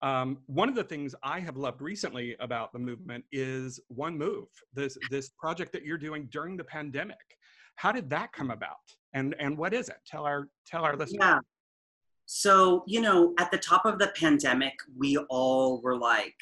Um, 0.04 0.38
one 0.46 0.70
of 0.70 0.76
the 0.76 0.84
things 0.84 1.16
I 1.24 1.40
have 1.40 1.58
loved 1.58 1.82
recently 1.82 2.36
about 2.40 2.72
the 2.72 2.80
movement 2.80 3.26
is 3.32 3.80
One 3.88 4.18
Move, 4.18 4.48
this 4.74 4.98
this 5.10 5.30
project 5.30 5.72
that 5.74 5.84
you're 5.84 5.98
doing 5.98 6.28
during 6.32 6.58
the 6.58 6.64
pandemic. 6.64 7.18
How 7.78 7.92
did 7.92 8.10
that 8.10 8.34
come 8.34 8.52
about, 8.52 8.76
and 9.14 9.36
and 9.40 9.58
what 9.58 9.74
is 9.74 9.88
it? 9.88 9.98
Tell 10.06 10.26
our 10.26 10.50
tell 10.66 10.84
our 10.84 10.96
listeners. 10.96 11.20
Yeah. 11.22 11.40
So 12.26 12.84
you 12.88 13.02
know, 13.02 13.34
at 13.40 13.52
the 13.52 13.58
top 13.58 13.86
of 13.86 14.00
the 14.00 14.12
pandemic, 14.20 14.74
we 14.98 15.18
all 15.30 15.82
were 15.82 15.96
like 15.96 16.36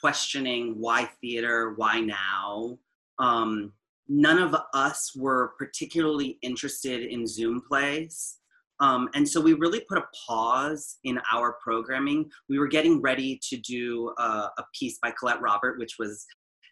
questioning 0.00 0.74
why 0.78 1.06
theater, 1.20 1.74
why 1.76 2.00
now. 2.00 2.78
Um, 3.18 3.72
none 4.08 4.38
of 4.38 4.54
us 4.74 5.12
were 5.16 5.54
particularly 5.58 6.38
interested 6.42 7.02
in 7.02 7.26
Zoom 7.26 7.62
plays. 7.66 8.36
Um, 8.80 9.08
and 9.14 9.26
so 9.26 9.40
we 9.40 9.54
really 9.54 9.80
put 9.88 9.98
a 9.98 10.04
pause 10.26 10.98
in 11.04 11.18
our 11.32 11.56
programming. 11.62 12.30
We 12.48 12.58
were 12.58 12.66
getting 12.66 13.00
ready 13.00 13.40
to 13.48 13.56
do 13.56 14.12
a, 14.18 14.50
a 14.58 14.64
piece 14.78 14.98
by 15.00 15.12
Colette 15.12 15.40
Robert, 15.40 15.78
which 15.78 15.94
was 15.98 16.26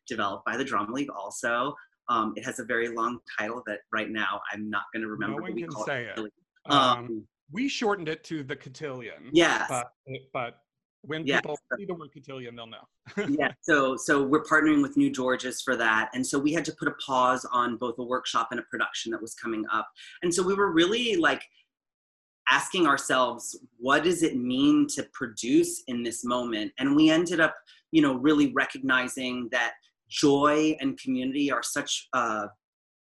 developed 0.06 0.44
by 0.44 0.56
the 0.56 0.64
Drama 0.64 0.92
League 0.92 1.10
also. 1.10 1.74
Um, 2.12 2.34
it 2.36 2.44
has 2.44 2.58
a 2.58 2.64
very 2.64 2.88
long 2.88 3.18
title 3.38 3.62
that 3.66 3.80
right 3.92 4.10
now 4.10 4.40
I'm 4.52 4.68
not 4.68 4.84
going 4.92 5.02
to 5.02 5.08
remember. 5.08 5.36
No 5.36 5.42
one 5.42 5.56
can 5.56 5.70
say 5.86 6.04
it. 6.04 6.18
it. 6.18 6.32
Um, 6.66 6.78
um, 6.78 7.24
we 7.50 7.68
shortened 7.68 8.08
it 8.08 8.24
to 8.24 8.42
the 8.42 8.56
cotillion. 8.56 9.30
Yes. 9.32 9.66
But, 9.68 9.92
but 10.32 10.58
when 11.02 11.26
yes. 11.26 11.40
people 11.40 11.58
see 11.76 11.84
the 11.84 11.94
word 11.94 12.10
cotillion, 12.12 12.54
they'll 12.56 12.66
know. 12.66 12.86
yeah. 13.28 13.52
So 13.60 13.96
so 13.96 14.22
we're 14.22 14.44
partnering 14.44 14.82
with 14.82 14.96
New 14.96 15.10
Georges 15.10 15.60
for 15.62 15.76
that, 15.76 16.10
and 16.14 16.24
so 16.24 16.38
we 16.38 16.52
had 16.52 16.64
to 16.66 16.72
put 16.78 16.88
a 16.88 16.94
pause 17.04 17.44
on 17.52 17.76
both 17.76 17.98
a 17.98 18.04
workshop 18.04 18.48
and 18.52 18.60
a 18.60 18.64
production 18.64 19.10
that 19.12 19.20
was 19.20 19.34
coming 19.34 19.64
up, 19.72 19.88
and 20.22 20.32
so 20.32 20.42
we 20.42 20.54
were 20.54 20.72
really 20.72 21.16
like 21.16 21.42
asking 22.50 22.86
ourselves 22.86 23.58
what 23.78 24.02
does 24.02 24.22
it 24.22 24.36
mean 24.36 24.86
to 24.86 25.02
produce 25.12 25.84
in 25.86 26.02
this 26.02 26.24
moment 26.24 26.72
and 26.78 26.96
we 26.96 27.08
ended 27.08 27.38
up 27.38 27.54
you 27.92 28.02
know 28.02 28.14
really 28.14 28.52
recognizing 28.52 29.48
that 29.52 29.74
joy 30.12 30.76
and 30.80 31.00
community 31.00 31.50
are 31.50 31.62
such 31.62 32.08
uh, 32.12 32.46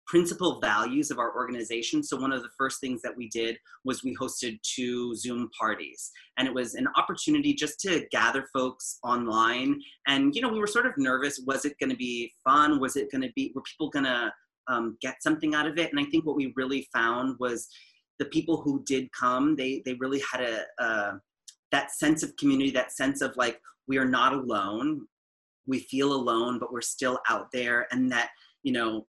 principal 0.07 0.59
values 0.59 1.09
of 1.11 1.19
our 1.19 1.33
organization. 1.35 2.03
So 2.03 2.17
one 2.17 2.33
of 2.33 2.41
the 2.41 2.49
first 2.57 2.81
things 2.81 3.01
that 3.01 3.15
we 3.15 3.29
did 3.29 3.57
was 3.85 4.03
we 4.03 4.15
hosted 4.15 4.59
two 4.61 5.15
Zoom 5.15 5.49
parties. 5.57 6.11
And 6.37 6.47
it 6.47 6.53
was 6.53 6.75
an 6.75 6.87
opportunity 6.97 7.53
just 7.53 7.79
to 7.81 8.05
gather 8.11 8.45
folks 8.53 8.99
online. 9.03 9.79
And, 10.07 10.35
you 10.35 10.41
know, 10.41 10.49
we 10.49 10.59
were 10.59 10.67
sort 10.67 10.85
of 10.85 10.93
nervous. 10.97 11.41
Was 11.47 11.63
it 11.63 11.79
going 11.79 11.91
to 11.91 11.95
be 11.95 12.33
fun? 12.43 12.79
Was 12.81 12.95
it 12.95 13.11
going 13.11 13.21
to 13.21 13.31
be, 13.35 13.53
were 13.55 13.61
people 13.61 13.89
going 13.89 14.05
to 14.05 14.33
um, 14.67 14.97
get 15.01 15.23
something 15.23 15.55
out 15.55 15.67
of 15.67 15.77
it? 15.77 15.91
And 15.91 15.99
I 15.99 16.05
think 16.09 16.25
what 16.25 16.35
we 16.35 16.53
really 16.57 16.87
found 16.93 17.37
was 17.39 17.67
the 18.19 18.25
people 18.25 18.61
who 18.61 18.83
did 18.85 19.11
come, 19.13 19.55
they, 19.55 19.81
they 19.85 19.93
really 19.93 20.21
had 20.29 20.41
a, 20.41 20.83
a 20.83 21.19
that 21.71 21.91
sense 21.91 22.21
of 22.21 22.35
community, 22.35 22.71
that 22.71 22.91
sense 22.91 23.21
of 23.21 23.31
like, 23.37 23.57
we 23.87 23.97
are 23.97 24.11
not 24.19 24.33
alone. 24.33 25.07
We 25.67 25.79
feel 25.79 26.13
alone, 26.13 26.59
but 26.59 26.71
we're 26.71 26.81
still 26.81 27.19
out 27.29 27.47
there. 27.51 27.87
And 27.91 28.11
that, 28.11 28.29
you 28.63 28.73
know, 28.73 29.05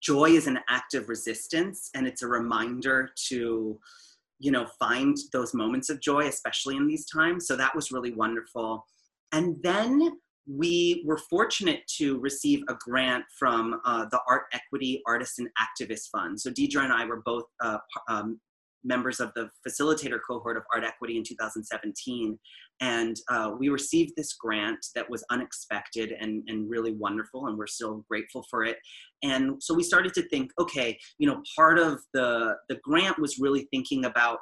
joy 0.00 0.30
is 0.30 0.46
an 0.46 0.60
act 0.68 0.94
of 0.94 1.08
resistance 1.08 1.90
and 1.94 2.06
it's 2.06 2.22
a 2.22 2.28
reminder 2.28 3.10
to 3.28 3.78
you 4.38 4.50
know 4.50 4.66
find 4.78 5.16
those 5.32 5.54
moments 5.54 5.88
of 5.90 6.00
joy 6.00 6.26
especially 6.26 6.76
in 6.76 6.86
these 6.86 7.06
times 7.06 7.46
so 7.46 7.56
that 7.56 7.74
was 7.74 7.90
really 7.90 8.12
wonderful 8.12 8.84
and 9.32 9.56
then 9.62 10.12
we 10.48 11.02
were 11.04 11.18
fortunate 11.18 11.80
to 11.88 12.20
receive 12.20 12.62
a 12.68 12.74
grant 12.74 13.24
from 13.36 13.80
uh, 13.84 14.04
the 14.12 14.20
art 14.28 14.44
equity 14.52 15.02
artist 15.06 15.38
and 15.38 15.48
activist 15.58 16.08
fund 16.12 16.38
so 16.38 16.50
deadria 16.50 16.84
and 16.84 16.92
i 16.92 17.04
were 17.04 17.22
both 17.24 17.44
uh, 17.60 17.78
um, 18.08 18.38
members 18.86 19.20
of 19.20 19.32
the 19.34 19.50
facilitator 19.66 20.18
cohort 20.26 20.56
of 20.56 20.62
Art 20.72 20.84
Equity 20.84 21.16
in 21.16 21.24
2017. 21.24 22.38
And 22.80 23.16
uh, 23.30 23.52
we 23.58 23.68
received 23.68 24.12
this 24.16 24.34
grant 24.34 24.78
that 24.94 25.08
was 25.08 25.24
unexpected 25.30 26.12
and, 26.12 26.42
and 26.46 26.70
really 26.70 26.92
wonderful, 26.92 27.46
and 27.46 27.58
we're 27.58 27.66
still 27.66 28.04
grateful 28.08 28.44
for 28.50 28.64
it. 28.64 28.78
And 29.22 29.62
so 29.62 29.74
we 29.74 29.82
started 29.82 30.14
to 30.14 30.28
think, 30.28 30.52
okay, 30.58 30.98
you 31.18 31.26
know, 31.26 31.42
part 31.56 31.78
of 31.78 32.00
the, 32.12 32.56
the 32.68 32.78
grant 32.84 33.18
was 33.18 33.38
really 33.38 33.66
thinking 33.70 34.04
about 34.04 34.38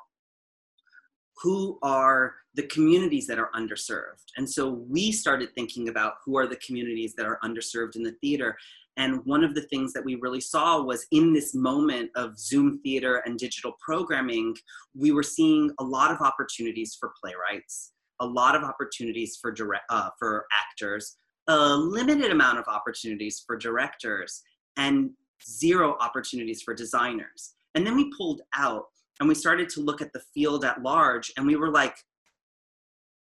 who 1.42 1.78
are 1.82 2.34
the 2.54 2.66
communities 2.68 3.26
that 3.26 3.38
are 3.38 3.50
underserved. 3.54 4.24
And 4.36 4.48
so 4.48 4.84
we 4.88 5.10
started 5.10 5.50
thinking 5.54 5.88
about 5.88 6.14
who 6.24 6.38
are 6.38 6.46
the 6.46 6.58
communities 6.64 7.14
that 7.16 7.26
are 7.26 7.38
underserved 7.44 7.96
in 7.96 8.02
the 8.02 8.14
theater. 8.20 8.56
And 8.96 9.24
one 9.24 9.42
of 9.42 9.54
the 9.54 9.62
things 9.62 9.92
that 9.92 10.04
we 10.04 10.14
really 10.16 10.40
saw 10.40 10.80
was 10.80 11.06
in 11.10 11.32
this 11.32 11.54
moment 11.54 12.10
of 12.14 12.38
Zoom 12.38 12.78
theater 12.78 13.22
and 13.26 13.38
digital 13.38 13.72
programming, 13.80 14.54
we 14.94 15.10
were 15.10 15.22
seeing 15.22 15.70
a 15.80 15.84
lot 15.84 16.12
of 16.12 16.20
opportunities 16.20 16.96
for 16.98 17.12
playwrights, 17.20 17.92
a 18.20 18.26
lot 18.26 18.54
of 18.54 18.62
opportunities 18.62 19.38
for 19.40 19.50
direct, 19.50 19.84
uh, 19.90 20.10
for 20.18 20.46
actors, 20.52 21.16
a 21.48 21.74
limited 21.76 22.30
amount 22.30 22.58
of 22.58 22.64
opportunities 22.68 23.42
for 23.44 23.56
directors, 23.56 24.42
and 24.76 25.10
zero 25.44 25.96
opportunities 26.00 26.62
for 26.62 26.72
designers. 26.72 27.54
And 27.74 27.86
then 27.86 27.96
we 27.96 28.12
pulled 28.16 28.42
out 28.56 28.86
and 29.20 29.28
we 29.28 29.34
started 29.34 29.68
to 29.70 29.80
look 29.80 30.00
at 30.00 30.12
the 30.12 30.22
field 30.32 30.64
at 30.64 30.82
large, 30.82 31.32
and 31.36 31.46
we 31.46 31.56
were 31.56 31.70
like, 31.70 31.96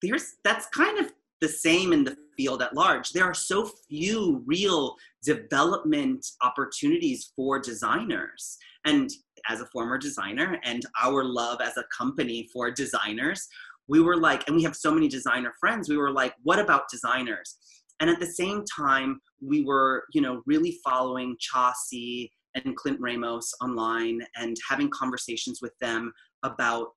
"There's 0.01 0.37
that's 0.45 0.67
kind 0.67 0.99
of 0.99 1.13
the 1.43 1.49
same 1.49 1.93
in 1.93 2.05
the 2.05 2.17
field 2.37 2.63
at 2.63 2.73
large. 2.73 3.11
There 3.11 3.25
are 3.25 3.35
so 3.35 3.69
few 3.91 4.43
real 4.47 4.95
development 5.25 6.25
opportunities 6.41 7.33
for 7.35 7.59
designers. 7.59 8.57
And 8.87 9.11
as 9.51 9.61
a 9.61 9.67
former 9.67 9.99
designer 9.99 10.59
and 10.65 10.83
our 11.03 11.25
love 11.25 11.61
as 11.61 11.77
a 11.77 11.85
company 11.97 12.49
for 12.53 12.71
designers, 12.71 13.49
we 13.89 14.01
were 14.01 14.17
like, 14.17 14.47
and 14.47 14.55
we 14.57 14.63
have 14.63 14.77
so 14.77 14.95
many 14.95 15.09
designer 15.09 15.53
friends, 15.59 15.89
we 15.89 15.97
were 15.97 16.13
like, 16.13 16.33
what 16.45 16.61
about 16.61 16.89
designers? 16.89 17.59
And 17.99 18.09
at 18.09 18.21
the 18.21 18.27
same 18.27 18.65
time, 18.65 19.21
we 19.45 19.65
were, 19.65 20.05
you 20.15 20.21
know, 20.21 20.43
really 20.47 20.79
following 20.85 21.37
Cha 21.41 21.73
See 21.87 22.31
and 22.55 22.77
Clint 22.77 22.99
Ramos 23.01 23.53
online 23.61 24.21
and 24.37 24.57
having 24.69 24.91
conversations 24.91 25.59
with 25.61 25.73
them 25.81 26.13
about 26.45 26.89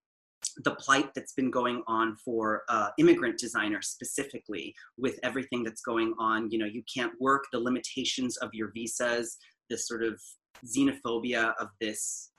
the 0.63 0.75
plight 0.75 1.09
that's 1.15 1.33
been 1.33 1.51
going 1.51 1.81
on 1.87 2.15
for 2.23 2.63
uh, 2.69 2.89
immigrant 2.97 3.37
designers 3.37 3.87
specifically 3.87 4.73
with 4.97 5.19
everything 5.23 5.63
that's 5.63 5.81
going 5.81 6.13
on 6.19 6.49
you 6.51 6.57
know 6.57 6.65
you 6.65 6.83
can't 6.93 7.13
work 7.19 7.45
the 7.51 7.59
limitations 7.59 8.37
of 8.37 8.49
your 8.53 8.71
visas 8.73 9.37
the 9.69 9.77
sort 9.77 10.03
of 10.03 10.19
xenophobia 10.65 11.53
of 11.59 11.69
this 11.79 12.31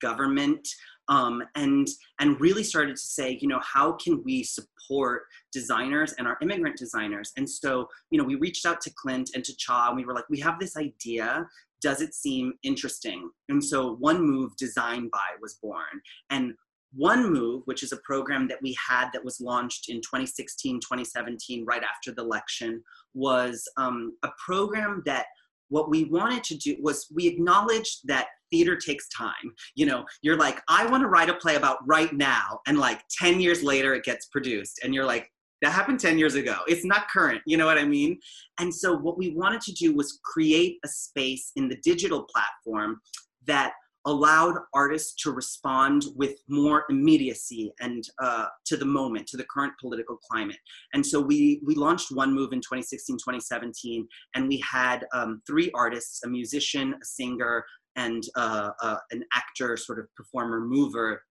government 0.00 0.66
um, 1.10 1.42
and 1.56 1.88
and 2.20 2.40
really 2.40 2.62
started 2.62 2.96
to 2.96 3.02
say 3.02 3.36
you 3.40 3.48
know 3.48 3.60
how 3.60 3.92
can 3.92 4.22
we 4.24 4.44
support 4.44 5.24
designers 5.52 6.14
and 6.14 6.26
our 6.26 6.38
immigrant 6.40 6.76
designers? 6.78 7.32
And 7.36 7.48
so 7.48 7.88
you 8.10 8.18
know 8.18 8.24
we 8.24 8.36
reached 8.36 8.64
out 8.64 8.80
to 8.82 8.92
clint 8.96 9.30
and 9.34 9.44
to 9.44 9.54
cha 9.56 9.88
and 9.88 9.96
we 9.96 10.04
were 10.04 10.14
like 10.14 10.28
we 10.30 10.40
have 10.40 10.58
this 10.58 10.76
idea. 10.76 11.46
Does 11.82 12.00
it 12.02 12.14
seem 12.14 12.52
interesting? 12.62 13.30
And 13.48 13.62
so 13.64 13.96
one 13.96 14.22
move 14.22 14.54
design 14.56 15.08
by 15.10 15.36
was 15.40 15.54
born. 15.62 16.02
And 16.28 16.52
one 16.92 17.32
Move, 17.32 17.62
which 17.66 17.82
is 17.82 17.92
a 17.92 17.98
program 17.98 18.48
that 18.48 18.58
we 18.62 18.76
had 18.88 19.10
that 19.12 19.24
was 19.24 19.40
launched 19.40 19.88
in 19.88 19.96
2016, 19.96 20.80
2017, 20.80 21.64
right 21.64 21.82
after 21.82 22.12
the 22.12 22.22
election, 22.22 22.82
was 23.14 23.62
um, 23.76 24.16
a 24.22 24.30
program 24.44 25.02
that 25.06 25.26
what 25.68 25.88
we 25.88 26.04
wanted 26.04 26.42
to 26.44 26.56
do 26.56 26.76
was 26.80 27.06
we 27.14 27.26
acknowledged 27.28 28.00
that 28.04 28.26
theater 28.50 28.76
takes 28.76 29.08
time. 29.08 29.54
You 29.76 29.86
know, 29.86 30.04
you're 30.22 30.36
like, 30.36 30.60
I 30.68 30.84
want 30.86 31.02
to 31.02 31.08
write 31.08 31.30
a 31.30 31.34
play 31.34 31.54
about 31.54 31.78
right 31.86 32.12
now. 32.12 32.58
And 32.66 32.78
like 32.78 33.04
10 33.18 33.40
years 33.40 33.62
later, 33.62 33.94
it 33.94 34.04
gets 34.04 34.26
produced. 34.26 34.80
And 34.82 34.92
you're 34.92 35.04
like, 35.04 35.30
that 35.62 35.72
happened 35.72 36.00
10 36.00 36.18
years 36.18 36.34
ago. 36.34 36.56
It's 36.66 36.84
not 36.84 37.08
current. 37.08 37.42
You 37.46 37.56
know 37.56 37.66
what 37.66 37.78
I 37.78 37.84
mean? 37.84 38.18
And 38.58 38.74
so 38.74 38.96
what 38.96 39.18
we 39.18 39.30
wanted 39.30 39.60
to 39.62 39.72
do 39.72 39.94
was 39.94 40.18
create 40.24 40.78
a 40.84 40.88
space 40.88 41.52
in 41.54 41.68
the 41.68 41.76
digital 41.84 42.24
platform 42.24 43.00
that 43.46 43.74
allowed 44.06 44.56
artists 44.74 45.14
to 45.22 45.30
respond 45.30 46.04
with 46.16 46.36
more 46.48 46.84
immediacy 46.88 47.72
and 47.80 48.04
uh, 48.22 48.46
to 48.66 48.76
the 48.76 48.84
moment, 48.84 49.26
to 49.28 49.36
the 49.36 49.44
current 49.44 49.72
political 49.80 50.16
climate. 50.30 50.56
And 50.94 51.04
so 51.04 51.20
we 51.20 51.60
we 51.66 51.74
launched 51.74 52.10
One 52.10 52.34
Move 52.34 52.52
in 52.52 52.60
2016, 52.60 53.16
2017, 53.16 54.06
and 54.34 54.48
we 54.48 54.58
had 54.58 55.06
um, 55.12 55.42
three 55.46 55.70
artists: 55.74 56.22
a 56.24 56.28
musician, 56.28 56.94
a 56.94 57.04
singer, 57.04 57.64
and 57.96 58.22
uh, 58.36 58.70
uh, 58.82 58.96
an 59.10 59.24
actor, 59.34 59.76
sort 59.76 59.98
of 59.98 60.06
performer, 60.16 60.60
mover. 60.60 61.22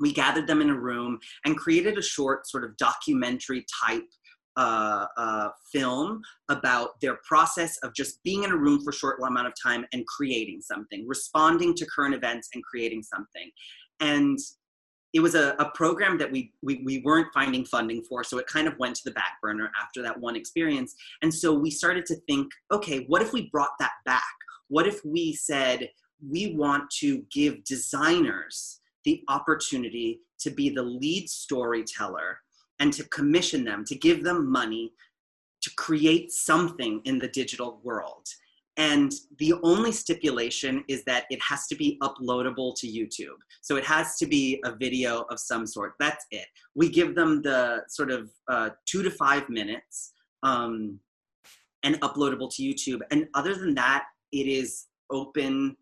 We 0.00 0.12
gathered 0.12 0.46
them 0.46 0.60
in 0.60 0.70
a 0.70 0.78
room 0.78 1.18
and 1.44 1.56
created 1.56 1.98
a 1.98 2.02
short, 2.02 2.46
sort 2.46 2.62
of 2.62 2.76
documentary 2.76 3.66
type 3.84 4.06
uh, 4.58 5.06
uh, 5.16 5.48
film 5.72 6.20
about 6.48 7.00
their 7.00 7.18
process 7.26 7.78
of 7.84 7.94
just 7.94 8.20
being 8.24 8.42
in 8.42 8.50
a 8.50 8.56
room 8.56 8.82
for 8.82 8.90
a 8.90 8.92
short 8.92 9.20
amount 9.24 9.46
of 9.46 9.52
time 9.62 9.86
and 9.92 10.04
creating 10.06 10.60
something, 10.60 11.06
responding 11.06 11.74
to 11.74 11.86
current 11.86 12.14
events 12.14 12.48
and 12.54 12.64
creating 12.64 13.02
something. 13.02 13.48
And 14.00 14.36
it 15.14 15.20
was 15.20 15.36
a, 15.36 15.54
a 15.60 15.70
program 15.76 16.18
that 16.18 16.30
we, 16.30 16.52
we, 16.60 16.82
we 16.84 17.00
weren't 17.04 17.32
finding 17.32 17.64
funding 17.64 18.02
for, 18.02 18.24
so 18.24 18.38
it 18.38 18.48
kind 18.48 18.66
of 18.66 18.76
went 18.78 18.96
to 18.96 19.02
the 19.04 19.12
back 19.12 19.34
burner 19.40 19.70
after 19.80 20.02
that 20.02 20.18
one 20.18 20.34
experience. 20.34 20.94
And 21.22 21.32
so 21.32 21.54
we 21.54 21.70
started 21.70 22.04
to 22.06 22.16
think, 22.28 22.50
okay, 22.72 23.04
what 23.06 23.22
if 23.22 23.32
we 23.32 23.48
brought 23.50 23.78
that 23.78 23.92
back? 24.04 24.22
What 24.66 24.88
if 24.88 25.04
we 25.04 25.34
said, 25.34 25.88
we 26.28 26.54
want 26.56 26.90
to 26.98 27.22
give 27.32 27.62
designers 27.64 28.80
the 29.04 29.22
opportunity 29.28 30.20
to 30.40 30.50
be 30.50 30.68
the 30.68 30.82
lead 30.82 31.30
storyteller 31.30 32.40
and 32.80 32.92
to 32.92 33.04
commission 33.08 33.64
them, 33.64 33.84
to 33.84 33.94
give 33.94 34.22
them 34.22 34.50
money 34.50 34.92
to 35.62 35.70
create 35.76 36.30
something 36.30 37.00
in 37.04 37.18
the 37.18 37.28
digital 37.28 37.80
world. 37.82 38.26
And 38.76 39.12
the 39.38 39.54
only 39.64 39.90
stipulation 39.90 40.84
is 40.86 41.02
that 41.04 41.24
it 41.30 41.42
has 41.42 41.66
to 41.66 41.74
be 41.74 41.98
uploadable 42.00 42.76
to 42.76 42.86
YouTube. 42.86 43.38
So 43.60 43.74
it 43.74 43.84
has 43.84 44.16
to 44.18 44.26
be 44.26 44.62
a 44.64 44.72
video 44.72 45.22
of 45.30 45.40
some 45.40 45.66
sort. 45.66 45.94
That's 45.98 46.24
it. 46.30 46.46
We 46.76 46.88
give 46.88 47.16
them 47.16 47.42
the 47.42 47.82
sort 47.88 48.12
of 48.12 48.30
uh, 48.46 48.70
two 48.86 49.02
to 49.02 49.10
five 49.10 49.48
minutes 49.48 50.12
um, 50.44 51.00
and 51.82 52.00
uploadable 52.02 52.54
to 52.54 52.62
YouTube. 52.62 53.00
And 53.10 53.26
other 53.34 53.56
than 53.56 53.74
that, 53.74 54.04
it 54.30 54.46
is 54.46 54.86
open 55.10 55.76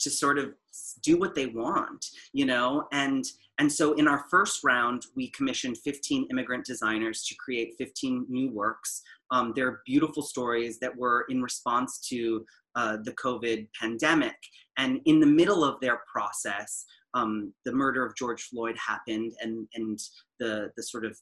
to 0.00 0.10
sort 0.10 0.38
of 0.38 0.54
do 1.02 1.18
what 1.18 1.34
they 1.34 1.46
want, 1.46 2.06
you 2.32 2.46
know, 2.46 2.86
and 2.92 3.24
and 3.58 3.70
so 3.70 3.94
in 3.94 4.06
our 4.06 4.24
first 4.30 4.62
round, 4.62 5.06
we 5.16 5.30
commissioned 5.30 5.78
15 5.78 6.28
immigrant 6.30 6.64
designers 6.64 7.24
to 7.24 7.34
create 7.34 7.74
15 7.76 8.26
new 8.28 8.50
works. 8.52 9.02
Um, 9.32 9.52
they're 9.54 9.80
beautiful 9.84 10.22
stories 10.22 10.78
that 10.78 10.96
were 10.96 11.26
in 11.28 11.42
response 11.42 11.98
to 12.08 12.46
uh, 12.76 12.98
the 13.02 13.12
COVID 13.12 13.66
pandemic. 13.78 14.36
And 14.76 15.00
in 15.06 15.18
the 15.18 15.26
middle 15.26 15.64
of 15.64 15.80
their 15.80 16.02
process, 16.10 16.84
um, 17.14 17.52
the 17.64 17.72
murder 17.72 18.06
of 18.06 18.14
George 18.14 18.42
Floyd 18.44 18.76
happened 18.78 19.32
and, 19.40 19.66
and 19.74 19.98
the, 20.38 20.70
the 20.76 20.82
sort 20.82 21.04
of 21.04 21.18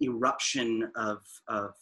eruption 0.00 0.90
of, 0.96 1.18
of 1.48 1.74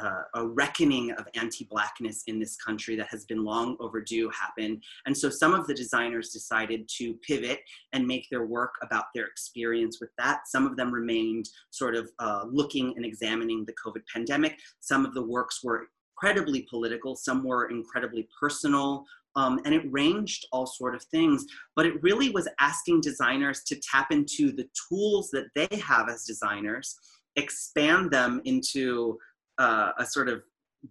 uh, 0.00 0.22
a 0.34 0.46
reckoning 0.46 1.10
of 1.12 1.26
anti-blackness 1.34 2.24
in 2.26 2.38
this 2.38 2.56
country 2.56 2.96
that 2.96 3.08
has 3.08 3.24
been 3.24 3.44
long 3.44 3.76
overdue 3.80 4.30
happen 4.30 4.80
and 5.06 5.16
so 5.16 5.28
some 5.28 5.54
of 5.54 5.66
the 5.66 5.74
designers 5.74 6.30
decided 6.30 6.88
to 6.96 7.14
pivot 7.26 7.60
and 7.92 8.06
make 8.06 8.28
their 8.30 8.46
work 8.46 8.74
about 8.82 9.06
their 9.14 9.26
experience 9.26 9.98
with 10.00 10.10
that. 10.18 10.42
Some 10.46 10.66
of 10.66 10.76
them 10.76 10.92
remained 10.92 11.48
sort 11.70 11.94
of 11.94 12.10
uh, 12.18 12.44
looking 12.50 12.94
and 12.96 13.04
examining 13.04 13.64
the 13.64 13.74
covid 13.74 14.02
pandemic. 14.12 14.58
Some 14.80 15.04
of 15.04 15.14
the 15.14 15.22
works 15.22 15.60
were 15.62 15.88
incredibly 16.22 16.66
political 16.68 17.16
some 17.16 17.42
were 17.44 17.70
incredibly 17.70 18.28
personal 18.38 19.06
um, 19.36 19.60
and 19.64 19.74
it 19.74 19.90
ranged 19.90 20.46
all 20.52 20.66
sort 20.66 20.94
of 20.94 21.02
things. 21.04 21.46
But 21.76 21.86
it 21.86 22.02
really 22.02 22.30
was 22.30 22.48
asking 22.58 23.00
designers 23.00 23.62
to 23.64 23.76
tap 23.76 24.10
into 24.10 24.52
the 24.52 24.68
tools 24.88 25.30
that 25.30 25.46
they 25.54 25.68
have 25.76 26.08
as 26.08 26.24
designers 26.24 26.98
expand 27.36 28.10
them 28.10 28.40
into 28.44 29.16
uh, 29.60 29.92
a 29.98 30.06
sort 30.06 30.28
of 30.28 30.42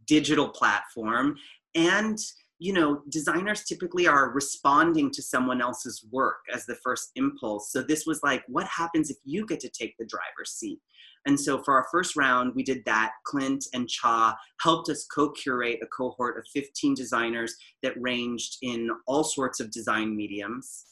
digital 0.05 0.47
platform. 0.47 1.35
And 1.75 2.17
you 2.59 2.73
know 2.73 3.01
designers 3.09 3.63
typically 3.63 4.05
are 4.05 4.31
responding 4.31 5.09
to 5.11 5.21
someone 5.21 5.61
else's 5.61 6.05
work 6.11 6.39
as 6.53 6.65
the 6.65 6.75
first 6.83 7.11
impulse. 7.15 7.71
So 7.71 7.81
this 7.81 8.05
was 8.05 8.19
like 8.21 8.43
what 8.47 8.67
happens 8.67 9.09
if 9.09 9.17
you 9.23 9.45
get 9.45 9.61
to 9.61 9.69
take 9.69 9.95
the 9.97 10.05
driver's 10.05 10.51
seat? 10.51 10.79
And 11.25 11.39
so 11.39 11.61
for 11.63 11.73
our 11.73 11.85
first 11.91 12.15
round 12.15 12.53
we 12.55 12.63
did 12.63 12.83
that. 12.85 13.11
Clint 13.25 13.65
and 13.73 13.87
cha 13.87 14.37
helped 14.61 14.89
us 14.89 15.05
co-curate 15.05 15.79
a 15.81 15.87
cohort 15.87 16.37
of 16.37 16.45
15 16.53 16.93
designers 16.93 17.55
that 17.81 17.99
ranged 17.99 18.57
in 18.61 18.89
all 19.07 19.23
sorts 19.23 19.59
of 19.61 19.71
design 19.71 20.15
mediums. 20.15 20.85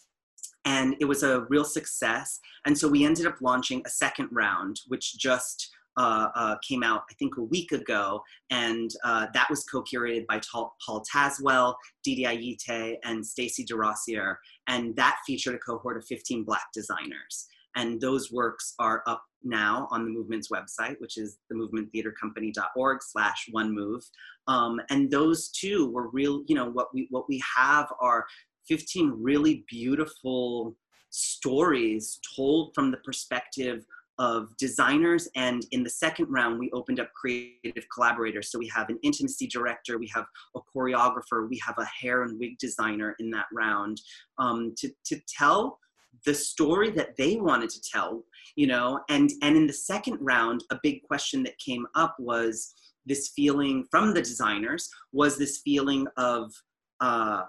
And 0.63 0.95
it 0.99 1.05
was 1.05 1.23
a 1.23 1.45
real 1.49 1.63
success. 1.63 2.39
And 2.65 2.77
so 2.77 2.87
we 2.87 3.05
ended 3.05 3.25
up 3.25 3.37
launching 3.41 3.81
a 3.85 3.89
second 3.89 4.29
round 4.31 4.79
which 4.87 5.17
just 5.17 5.69
uh, 5.97 6.29
uh, 6.35 6.55
came 6.67 6.83
out, 6.83 7.03
I 7.09 7.13
think, 7.15 7.37
a 7.37 7.43
week 7.43 7.71
ago, 7.71 8.21
and 8.49 8.89
uh, 9.03 9.27
that 9.33 9.49
was 9.49 9.63
co-curated 9.65 10.27
by 10.27 10.39
Paul 10.51 11.03
Tazewell, 11.13 11.75
Dede 12.03 12.27
Ayite, 12.27 12.97
and 13.03 13.25
Stacey 13.25 13.65
Derosier, 13.65 14.35
and 14.67 14.95
that 14.95 15.17
featured 15.25 15.55
a 15.55 15.59
cohort 15.59 15.97
of 15.97 16.05
15 16.05 16.43
Black 16.43 16.67
designers. 16.73 17.47
And 17.75 18.01
those 18.01 18.31
works 18.31 18.73
are 18.79 19.03
up 19.05 19.23
now 19.43 19.87
on 19.91 20.03
the 20.03 20.09
movement's 20.09 20.49
website, 20.49 20.95
which 20.99 21.17
is 21.17 21.37
themovementtheatercompany.org 21.51 23.03
slash 23.03 23.47
one 23.51 23.73
move. 23.73 24.03
Um, 24.47 24.81
and 24.89 25.11
those 25.11 25.49
two 25.49 25.91
were 25.91 26.09
real, 26.09 26.43
you 26.47 26.55
know, 26.55 26.69
what 26.69 26.87
we, 26.93 27.07
what 27.11 27.29
we 27.29 27.41
have 27.55 27.91
are 28.01 28.25
15 28.67 29.13
really 29.15 29.63
beautiful 29.69 30.75
stories 31.09 32.19
told 32.35 32.73
from 32.75 32.91
the 32.91 32.97
perspective 32.97 33.85
of 34.19 34.55
designers 34.57 35.27
and 35.35 35.65
in 35.71 35.83
the 35.83 35.89
second 35.89 36.27
round 36.29 36.59
we 36.59 36.71
opened 36.71 36.99
up 36.99 37.09
creative 37.13 37.85
collaborators. 37.93 38.51
So 38.51 38.59
we 38.59 38.67
have 38.75 38.89
an 38.89 38.99
intimacy 39.03 39.47
director 39.47 39.97
we 39.97 40.11
have 40.13 40.25
a 40.55 40.59
choreographer 40.75 41.49
we 41.49 41.61
have 41.65 41.75
a 41.77 41.85
hair 41.85 42.23
and 42.23 42.39
wig 42.39 42.57
designer 42.59 43.15
in 43.19 43.29
that 43.31 43.45
round 43.53 44.01
um, 44.37 44.73
to, 44.77 44.89
to 45.05 45.19
tell 45.27 45.79
the 46.25 46.33
story 46.33 46.89
that 46.91 47.15
they 47.15 47.35
wanted 47.37 47.69
to 47.69 47.81
tell 47.81 48.23
you 48.57 48.67
know? 48.67 48.99
And 49.07 49.31
and 49.41 49.55
in 49.55 49.67
the 49.67 49.73
second 49.73 50.17
round 50.19 50.65
a 50.71 50.79
big 50.83 51.03
question 51.03 51.43
that 51.43 51.57
came 51.59 51.85
up 51.95 52.15
was 52.19 52.73
this 53.05 53.29
feeling 53.35 53.85
from 53.89 54.13
the 54.13 54.21
designers 54.21 54.89
was 55.13 55.37
this 55.37 55.61
feeling 55.63 56.07
of 56.17 56.51
uh, 56.99 57.43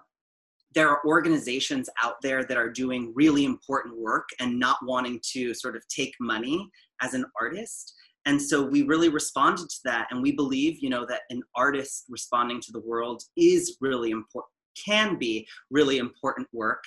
there 0.75 0.89
are 0.89 1.05
organizations 1.07 1.89
out 2.03 2.17
there 2.23 2.45
that 2.45 2.57
are 2.57 2.71
doing 2.71 3.13
really 3.15 3.45
important 3.45 3.99
work 3.99 4.29
and 4.41 4.59
not 4.59 4.79
wanting 4.85 5.21
to 5.33 5.55
sort 5.55 5.77
of 5.77 5.87
take 5.89 6.15
money 6.21 6.69
as 7.01 7.15
an 7.15 7.25
artist. 7.41 7.95
And 8.27 8.41
so 8.41 8.63
we 8.63 8.83
really 8.83 9.09
responded 9.09 9.71
to 9.71 9.79
that 9.85 10.09
and 10.11 10.23
we 10.23 10.33
believe 10.33 10.79
you 10.83 10.91
know 10.91 11.07
that 11.07 11.23
an 11.31 11.43
artist 11.55 12.05
responding 12.11 12.61
to 12.63 12.73
the 12.73 12.81
world 12.81 13.23
is 13.37 13.79
really 13.81 14.11
important 14.11 14.53
can 14.87 15.19
be 15.19 15.47
really 15.71 15.99
important 15.99 16.47
work. 16.53 16.85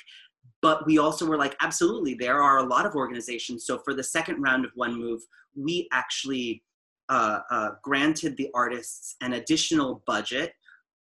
But 0.62 0.86
we 0.86 0.98
also 0.98 1.26
were 1.26 1.38
like 1.38 1.56
absolutely 1.62 2.14
there 2.14 2.42
are 2.42 2.60
a 2.60 2.64
lot 2.64 2.86
of 2.86 2.96
organizations. 2.96 3.66
So 3.66 3.80
for 3.80 3.94
the 3.94 4.04
second 4.04 4.42
round 4.42 4.66
of 4.66 4.72
one 4.76 4.98
move 5.00 5.22
we 5.56 5.88
actually 5.92 6.64
uh, 7.10 7.40
uh, 7.50 7.70
granted 7.84 8.38
the 8.38 8.50
artists 8.54 9.16
an 9.22 9.34
additional 9.34 10.04
budget 10.06 10.54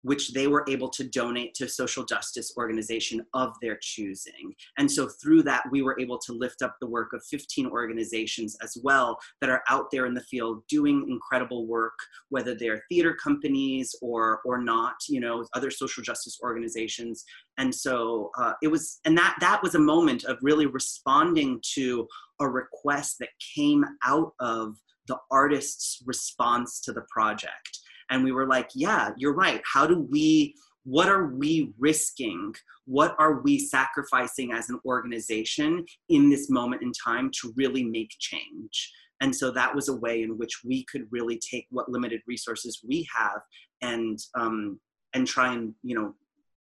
which 0.04 0.34
they 0.34 0.48
were 0.48 0.66
able 0.68 0.90
to 0.90 1.04
donate 1.04 1.54
to 1.56 1.68
social 1.68 2.04
justice 2.04 2.54
organization 2.58 3.26
of 3.34 3.54
their 3.62 3.78
choosing. 3.82 4.54
And 4.78 4.92
so 4.92 5.08
through 5.08 5.44
that, 5.44 5.64
we 5.72 5.82
were 5.82 6.00
able 6.00 6.18
to 6.20 6.34
lift 6.34 6.62
up 6.62 6.76
the 6.80 6.88
work 6.88 7.14
of 7.14 7.24
15 7.26 7.68
organizations 7.68 8.58
as 8.62 8.78
well 8.84 9.20
that 9.40 9.50
are 9.50 9.64
out 9.70 9.92
there 9.92 10.06
in 10.06 10.14
the 10.14 10.22
field 10.22 10.64
doing 10.68 11.08
incredible 11.10 11.68
work, 11.68 11.94
whether 12.30 12.56
they're 12.56 12.84
theater 12.90 13.16
companies 13.22 13.96
or, 14.02 14.42
or 14.46 14.58
not, 14.58 14.96
you 15.08 15.20
know, 15.20 15.46
other 15.54 15.72
social 15.72 16.04
justice 16.04 16.40
organizations. 16.44 17.24
And 17.58 17.74
so 17.74 18.32
uh, 18.38 18.54
it 18.62 18.68
was, 18.68 19.00
and 19.06 19.18
that, 19.18 19.38
that 19.40 19.62
was 19.62 19.76
a 19.76 19.80
moment 19.80 20.24
of 20.24 20.38
really 20.42 20.66
responding 20.66 21.62
to 21.76 22.08
a 22.40 22.48
request 22.48 23.18
that 23.20 23.30
came 23.56 23.86
out 24.04 24.34
of 24.40 24.76
the 25.08 25.18
artist's 25.30 26.02
response 26.06 26.80
to 26.82 26.94
the 26.94 27.04
project 27.12 27.81
and 28.12 28.24
we 28.24 28.32
were 28.32 28.48
like 28.48 28.70
yeah 28.76 29.10
you're 29.18 29.34
right 29.34 29.62
how 29.66 29.88
do 29.88 30.08
we 30.12 30.54
what 30.84 31.10
are 31.10 31.28
we 31.28 31.74
risking? 31.78 32.54
What 32.86 33.16
are 33.20 33.42
we 33.42 33.60
sacrificing 33.60 34.52
as 34.52 34.70
an 34.70 34.80
organization 34.86 35.86
in 36.10 36.30
this 36.30 36.50
moment 36.50 36.82
in 36.82 36.92
time 36.92 37.30
to 37.42 37.54
really 37.56 37.84
make 37.84 38.12
change? 38.20 38.92
And 39.22 39.36
so 39.36 39.52
that 39.52 39.76
was 39.76 39.90
a 39.90 39.96
way 39.96 40.24
in 40.24 40.38
which 40.38 40.62
we 40.66 40.84
could 40.86 41.04
really 41.12 41.40
take 41.40 41.68
what 41.70 41.90
limited 41.90 42.22
resources 42.28 42.82
we 42.88 43.08
have 43.16 43.42
and 43.82 44.18
um, 44.36 44.80
and 45.14 45.28
try 45.28 45.54
and 45.54 45.76
you 45.84 45.96
know 45.96 46.16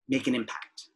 make 0.09 0.27
an 0.27 0.35
impact. 0.35 0.89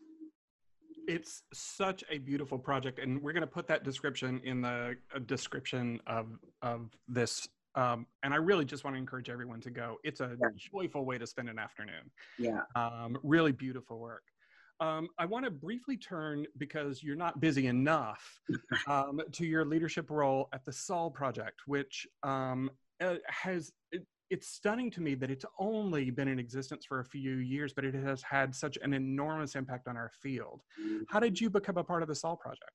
It's 1.06 1.42
such 1.52 2.02
a 2.10 2.18
beautiful 2.18 2.58
project, 2.58 2.98
and 2.98 3.22
we're 3.22 3.34
going 3.34 3.42
to 3.42 3.46
put 3.46 3.68
that 3.68 3.84
description 3.84 4.40
in 4.42 4.62
the 4.62 4.96
uh, 5.14 5.18
description 5.26 6.00
of 6.08 6.26
of 6.62 6.90
this 7.06 7.46
um, 7.74 8.06
and 8.22 8.32
I 8.32 8.36
really 8.36 8.64
just 8.64 8.84
want 8.84 8.94
to 8.94 8.98
encourage 8.98 9.28
everyone 9.28 9.60
to 9.62 9.70
go. 9.70 9.96
It's 10.04 10.20
a 10.20 10.36
yeah. 10.40 10.48
joyful 10.56 11.04
way 11.04 11.18
to 11.18 11.26
spend 11.26 11.48
an 11.48 11.58
afternoon. 11.58 12.10
Yeah. 12.38 12.60
Um, 12.76 13.18
really 13.22 13.52
beautiful 13.52 13.98
work. 13.98 14.22
Um, 14.80 15.08
I 15.18 15.24
want 15.24 15.44
to 15.44 15.50
briefly 15.50 15.96
turn 15.96 16.46
because 16.58 17.02
you're 17.02 17.16
not 17.16 17.40
busy 17.40 17.68
enough 17.68 18.40
um, 18.88 19.20
to 19.32 19.46
your 19.46 19.64
leadership 19.64 20.10
role 20.10 20.48
at 20.52 20.64
the 20.64 20.72
Sol 20.72 21.10
Project, 21.10 21.62
which 21.66 22.06
um, 22.22 22.70
uh, 23.00 23.16
has. 23.28 23.72
It, 23.92 24.06
it's 24.30 24.48
stunning 24.48 24.90
to 24.90 25.02
me 25.02 25.14
that 25.14 25.30
it's 25.30 25.44
only 25.58 26.10
been 26.10 26.28
in 26.28 26.38
existence 26.38 26.86
for 26.86 27.00
a 27.00 27.04
few 27.04 27.36
years, 27.36 27.72
but 27.74 27.84
it 27.84 27.94
has 27.94 28.22
had 28.22 28.54
such 28.54 28.78
an 28.82 28.94
enormous 28.94 29.54
impact 29.54 29.86
on 29.86 29.96
our 29.96 30.10
field. 30.22 30.62
Mm-hmm. 30.80 31.02
How 31.08 31.20
did 31.20 31.38
you 31.40 31.50
become 31.50 31.76
a 31.76 31.84
part 31.84 32.02
of 32.02 32.08
the 32.08 32.14
Sol 32.14 32.34
Project? 32.34 32.72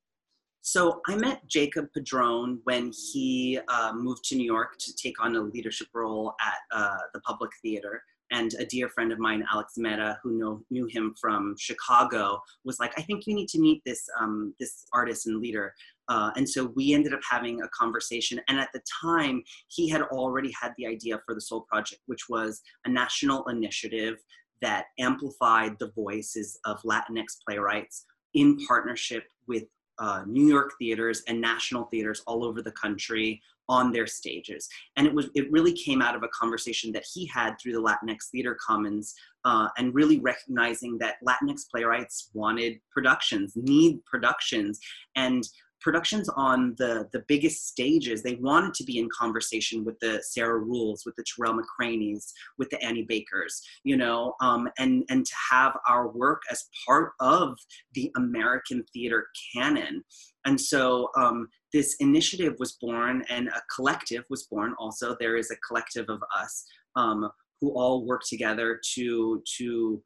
So 0.61 1.01
I 1.07 1.15
met 1.15 1.47
Jacob 1.47 1.87
Padrón 1.97 2.59
when 2.63 2.91
he 2.91 3.59
uh, 3.67 3.93
moved 3.95 4.23
to 4.25 4.35
New 4.35 4.45
York 4.45 4.77
to 4.79 4.95
take 4.95 5.23
on 5.23 5.35
a 5.35 5.41
leadership 5.41 5.87
role 5.93 6.33
at 6.41 6.77
uh, 6.77 6.97
the 7.13 7.21
Public 7.21 7.51
Theater. 7.61 8.03
And 8.31 8.53
a 8.59 8.65
dear 8.65 8.89
friend 8.89 9.11
of 9.11 9.17
mine, 9.17 9.43
Alex 9.51 9.73
Meda, 9.77 10.19
who 10.21 10.37
know, 10.37 10.61
knew 10.69 10.85
him 10.85 11.15
from 11.19 11.55
Chicago, 11.57 12.39
was 12.63 12.79
like, 12.79 12.93
"I 12.95 13.01
think 13.01 13.25
you 13.25 13.33
need 13.33 13.49
to 13.49 13.59
meet 13.59 13.81
this 13.85 14.07
um, 14.19 14.53
this 14.59 14.85
artist 14.93 15.25
and 15.25 15.39
leader." 15.41 15.73
Uh, 16.09 16.29
and 16.35 16.47
so 16.47 16.65
we 16.75 16.93
ended 16.93 17.13
up 17.13 17.21
having 17.27 17.63
a 17.63 17.67
conversation. 17.69 18.39
And 18.47 18.59
at 18.59 18.69
the 18.71 18.81
time, 19.01 19.41
he 19.67 19.89
had 19.89 20.03
already 20.03 20.51
had 20.61 20.73
the 20.77 20.85
idea 20.85 21.19
for 21.25 21.33
the 21.33 21.41
Sol 21.41 21.61
Project, 21.61 22.01
which 22.05 22.29
was 22.29 22.61
a 22.85 22.89
national 22.89 23.47
initiative 23.47 24.17
that 24.61 24.85
amplified 24.99 25.77
the 25.79 25.91
voices 25.91 26.59
of 26.65 26.81
Latinx 26.83 27.37
playwrights 27.47 28.05
in 28.33 28.57
partnership 28.67 29.23
with 29.47 29.63
uh, 29.99 30.23
New 30.25 30.47
York 30.47 30.73
theaters 30.79 31.23
and 31.27 31.39
national 31.39 31.85
theaters 31.85 32.21
all 32.25 32.43
over 32.43 32.61
the 32.61 32.71
country 32.71 33.41
on 33.67 33.91
their 33.91 34.07
stages. 34.07 34.67
And 34.97 35.05
it 35.05 35.13
was 35.13 35.29
it 35.35 35.51
really 35.51 35.73
came 35.73 36.01
out 36.01 36.15
of 36.15 36.23
a 36.23 36.27
conversation 36.29 36.91
that 36.93 37.05
he 37.13 37.27
had 37.27 37.55
through 37.59 37.73
the 37.73 37.81
Latinx 37.81 38.29
Theater 38.31 38.57
Commons 38.65 39.13
uh, 39.45 39.67
and 39.77 39.93
really 39.93 40.19
recognizing 40.19 40.97
that 40.97 41.15
Latinx 41.25 41.69
playwrights 41.69 42.31
wanted 42.33 42.79
productions, 42.91 43.53
need 43.55 44.03
productions, 44.05 44.79
and 45.15 45.43
productions 45.81 46.29
on 46.29 46.75
the 46.77 47.07
the 47.13 47.23
biggest 47.27 47.67
stages. 47.67 48.21
They 48.21 48.35
wanted 48.35 48.73
to 48.75 48.83
be 48.83 48.97
in 48.97 49.09
conversation 49.17 49.85
with 49.85 49.99
the 49.99 50.21
sarah 50.23 50.61
ruhls 50.61 51.05
with 51.05 51.15
the 51.15 51.23
tarell 51.23 51.57
mccraneys 51.57 52.31
with 52.57 52.69
the 52.69 52.83
annie 52.83 53.05
bakers 53.07 53.61
you 53.83 53.97
know 53.97 54.33
um, 54.41 54.69
and 54.77 55.03
and 55.09 55.25
to 55.25 55.33
have 55.51 55.77
our 55.87 56.09
work 56.09 56.41
as 56.51 56.65
part 56.85 57.11
of 57.19 57.57
the 57.93 58.11
american 58.17 58.83
theater 58.93 59.27
canon. 59.53 60.03
And 60.45 60.59
so 60.59 61.09
um, 61.17 61.49
this 61.73 61.95
initiative 61.99 62.55
was 62.59 62.77
born 62.81 63.23
and 63.29 63.47
a 63.49 63.61
collective 63.75 64.23
was 64.29 64.43
born. 64.43 64.73
Also 64.79 65.15
there 65.19 65.37
is 65.37 65.51
a 65.51 65.55
collective 65.67 66.05
of 66.09 66.21
us 66.35 66.65
um, 66.95 67.29
who 67.61 67.71
all 67.71 68.05
work 68.05 68.21
together 68.27 68.79
to 68.95 69.43
to 69.57 70.01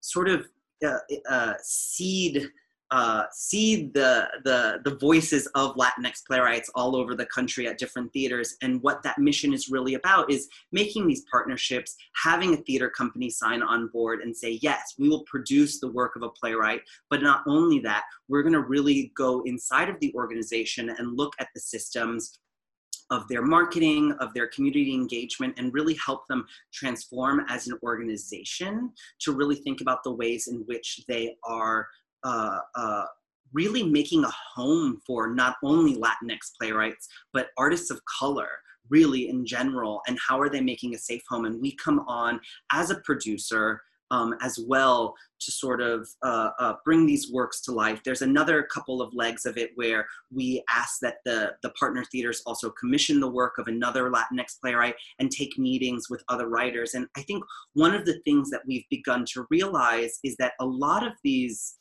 sort 0.00 0.28
of 0.28 0.46
uh, 0.84 0.98
uh, 1.28 1.54
seed 1.62 2.48
uh, 2.90 3.24
see 3.32 3.90
the, 3.94 4.28
the, 4.44 4.80
the 4.84 4.96
voices 4.96 5.46
of 5.54 5.76
Latinx 5.76 6.26
playwrights 6.26 6.70
all 6.74 6.96
over 6.96 7.14
the 7.14 7.26
country 7.26 7.68
at 7.68 7.78
different 7.78 8.12
theaters. 8.12 8.56
And 8.62 8.82
what 8.82 9.02
that 9.04 9.18
mission 9.18 9.52
is 9.52 9.68
really 9.70 9.94
about 9.94 10.30
is 10.30 10.48
making 10.72 11.06
these 11.06 11.24
partnerships, 11.30 11.94
having 12.22 12.54
a 12.54 12.58
theater 12.58 12.90
company 12.90 13.30
sign 13.30 13.62
on 13.62 13.88
board 13.88 14.20
and 14.22 14.36
say, 14.36 14.58
yes, 14.60 14.94
we 14.98 15.08
will 15.08 15.22
produce 15.24 15.78
the 15.78 15.90
work 15.92 16.16
of 16.16 16.22
a 16.22 16.30
playwright. 16.30 16.80
But 17.10 17.22
not 17.22 17.42
only 17.46 17.78
that, 17.80 18.02
we're 18.28 18.42
going 18.42 18.54
to 18.54 18.60
really 18.60 19.12
go 19.16 19.42
inside 19.46 19.88
of 19.88 20.00
the 20.00 20.12
organization 20.14 20.90
and 20.90 21.16
look 21.16 21.34
at 21.38 21.48
the 21.54 21.60
systems 21.60 22.40
of 23.10 23.26
their 23.28 23.42
marketing, 23.42 24.12
of 24.20 24.32
their 24.34 24.46
community 24.48 24.94
engagement, 24.94 25.54
and 25.58 25.74
really 25.74 25.94
help 25.94 26.26
them 26.28 26.46
transform 26.72 27.44
as 27.48 27.66
an 27.66 27.76
organization 27.82 28.92
to 29.20 29.32
really 29.32 29.56
think 29.56 29.80
about 29.80 30.02
the 30.04 30.12
ways 30.12 30.46
in 30.46 30.58
which 30.66 31.02
they 31.08 31.36
are 31.44 31.88
uh, 32.24 32.58
uh, 32.74 33.04
really 33.52 33.82
making 33.82 34.24
a 34.24 34.32
home 34.54 35.00
for 35.06 35.28
not 35.28 35.56
only 35.64 35.96
Latinx 35.96 36.52
playwrights, 36.58 37.08
but 37.32 37.48
artists 37.58 37.90
of 37.90 38.00
color 38.04 38.48
really 38.88 39.28
in 39.28 39.46
general 39.46 40.02
and 40.08 40.18
how 40.26 40.40
are 40.40 40.50
they 40.50 40.60
making 40.60 40.94
a 40.94 40.98
safe 40.98 41.22
home 41.28 41.44
and 41.44 41.60
we 41.60 41.74
come 41.76 42.00
on 42.00 42.40
as 42.72 42.90
a 42.90 43.00
producer 43.04 43.80
um, 44.10 44.34
as 44.40 44.58
well 44.66 45.14
to 45.40 45.52
sort 45.52 45.80
of 45.80 46.08
uh, 46.22 46.50
uh, 46.58 46.74
bring 46.84 47.06
these 47.06 47.30
works 47.32 47.60
to 47.62 47.72
life. 47.72 48.00
There's 48.04 48.22
another 48.22 48.64
couple 48.64 49.00
of 49.00 49.14
legs 49.14 49.46
of 49.46 49.56
it 49.56 49.70
where 49.76 50.06
we 50.32 50.62
ask 50.68 50.98
that 51.02 51.18
the, 51.24 51.54
the 51.62 51.70
partner 51.70 52.04
theaters 52.10 52.42
also 52.44 52.70
commission 52.70 53.20
the 53.20 53.30
work 53.30 53.58
of 53.58 53.68
another 53.68 54.10
Latinx 54.10 54.60
playwright 54.60 54.96
and 55.18 55.30
take 55.30 55.56
meetings 55.58 56.10
with 56.10 56.24
other 56.28 56.48
writers. 56.48 56.94
And 56.94 57.06
I 57.16 57.22
think 57.22 57.44
one 57.74 57.94
of 57.94 58.04
the 58.04 58.20
things 58.24 58.50
that 58.50 58.62
we've 58.66 58.88
begun 58.90 59.24
to 59.32 59.46
realize 59.48 60.18
is 60.24 60.36
that 60.38 60.54
a 60.60 60.66
lot 60.66 61.06
of 61.06 61.12
these 61.22 61.76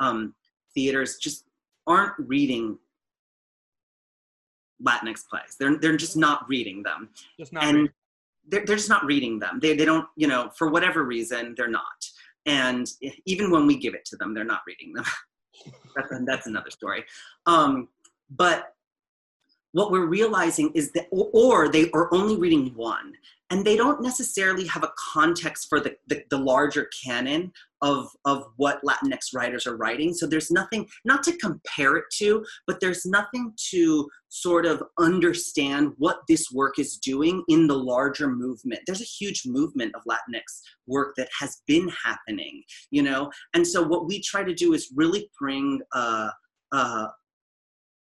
um, 0.00 0.34
theaters 0.74 1.16
just 1.16 1.44
aren't 1.86 2.14
reading 2.18 2.78
Latinx 4.84 5.26
plays. 5.28 5.56
They're 5.58 5.76
they're 5.78 5.96
just 5.96 6.16
not 6.16 6.48
reading 6.48 6.82
them. 6.82 7.10
Just 7.38 7.52
not 7.52 7.64
and 7.64 7.76
reading. 7.76 7.92
They're, 8.48 8.66
they're 8.66 8.76
just 8.76 8.88
not 8.88 9.04
reading 9.04 9.38
them. 9.38 9.60
They 9.60 9.76
they 9.76 9.84
don't 9.84 10.06
you 10.16 10.26
know 10.26 10.50
for 10.56 10.68
whatever 10.70 11.04
reason 11.04 11.54
they're 11.56 11.68
not. 11.68 11.84
And 12.46 12.90
even 13.26 13.50
when 13.50 13.66
we 13.66 13.76
give 13.76 13.94
it 13.94 14.04
to 14.06 14.16
them, 14.16 14.32
they're 14.32 14.44
not 14.44 14.62
reading 14.66 14.94
them. 14.94 15.04
that's, 15.94 16.12
that's 16.24 16.46
another 16.46 16.70
story. 16.70 17.04
Um, 17.44 17.88
but 18.30 18.74
what 19.72 19.90
we're 19.90 20.06
realizing 20.06 20.70
is 20.74 20.92
that 20.92 21.06
or, 21.10 21.68
they 21.68 21.90
are 21.92 22.12
only 22.12 22.36
reading 22.36 22.72
one 22.74 23.12
and 23.50 23.64
they 23.64 23.76
don't 23.76 24.00
necessarily 24.00 24.66
have 24.66 24.84
a 24.84 24.92
context 25.12 25.66
for 25.68 25.80
the, 25.80 25.94
the, 26.06 26.22
the, 26.30 26.38
larger 26.38 26.88
canon 27.04 27.52
of, 27.82 28.08
of 28.24 28.44
what 28.56 28.80
latinx 28.84 29.34
writers 29.34 29.66
are 29.66 29.76
writing. 29.76 30.14
So 30.14 30.26
there's 30.26 30.50
nothing 30.50 30.88
not 31.04 31.22
to 31.24 31.36
compare 31.36 31.96
it 31.96 32.04
to 32.18 32.44
but 32.66 32.80
there's 32.80 33.04
nothing 33.04 33.52
to 33.70 34.08
sort 34.28 34.66
of 34.66 34.82
understand 34.98 35.92
what 35.98 36.20
this 36.28 36.50
work 36.52 36.78
is 36.78 36.98
doing 36.98 37.42
in 37.48 37.66
the 37.66 37.78
larger 37.78 38.28
movement. 38.28 38.82
There's 38.86 39.02
a 39.02 39.04
huge 39.04 39.42
movement 39.46 39.94
of 39.94 40.02
latinx 40.08 40.42
work 40.86 41.14
that 41.16 41.28
has 41.38 41.62
been 41.66 41.88
happening 42.04 42.62
you 42.90 43.02
know? 43.02 43.30
And 43.54 43.66
so 43.66 43.82
what 43.82 44.06
we 44.06 44.20
try 44.20 44.44
to 44.44 44.54
do 44.54 44.72
is 44.72 44.92
really 44.94 45.30
bring 45.38 45.80
uh, 45.92 46.30
uh, 46.72 47.06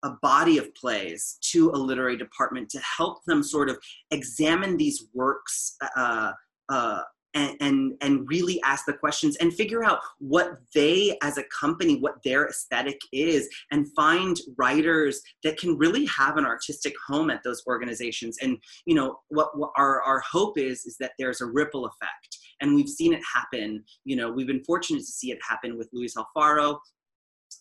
a 0.03 0.11
body 0.21 0.57
of 0.57 0.73
plays 0.75 1.37
to 1.41 1.71
a 1.71 1.77
literary 1.77 2.17
department 2.17 2.69
to 2.69 2.79
help 2.79 3.23
them 3.25 3.43
sort 3.43 3.69
of 3.69 3.77
examine 4.11 4.77
these 4.77 5.05
works 5.13 5.75
uh, 5.97 6.31
uh, 6.69 7.01
and, 7.35 7.55
and, 7.59 7.93
and 8.01 8.27
really 8.27 8.61
ask 8.63 8.85
the 8.85 8.93
questions 8.93 9.35
and 9.37 9.53
figure 9.53 9.83
out 9.83 9.99
what 10.17 10.57
they 10.73 11.17
as 11.21 11.37
a 11.37 11.43
company 11.43 11.99
what 11.99 12.15
their 12.23 12.47
aesthetic 12.47 12.99
is 13.13 13.47
and 13.71 13.87
find 13.93 14.37
writers 14.57 15.21
that 15.43 15.57
can 15.57 15.77
really 15.77 16.05
have 16.05 16.37
an 16.37 16.45
artistic 16.45 16.93
home 17.07 17.29
at 17.29 17.43
those 17.43 17.61
organizations. 17.67 18.37
And 18.41 18.57
you 18.85 18.95
know 18.95 19.19
what, 19.29 19.57
what 19.57 19.71
our, 19.77 20.01
our 20.01 20.21
hope 20.21 20.57
is 20.57 20.85
is 20.85 20.97
that 20.99 21.11
there's 21.19 21.41
a 21.41 21.45
ripple 21.45 21.85
effect. 21.85 22.37
And 22.61 22.75
we've 22.75 22.89
seen 22.89 23.13
it 23.13 23.21
happen. 23.33 23.83
You 24.05 24.15
know 24.15 24.31
we've 24.31 24.47
been 24.47 24.63
fortunate 24.63 24.99
to 24.99 25.05
see 25.05 25.31
it 25.31 25.39
happen 25.47 25.77
with 25.77 25.89
luis 25.93 26.15
alfaro 26.15 26.79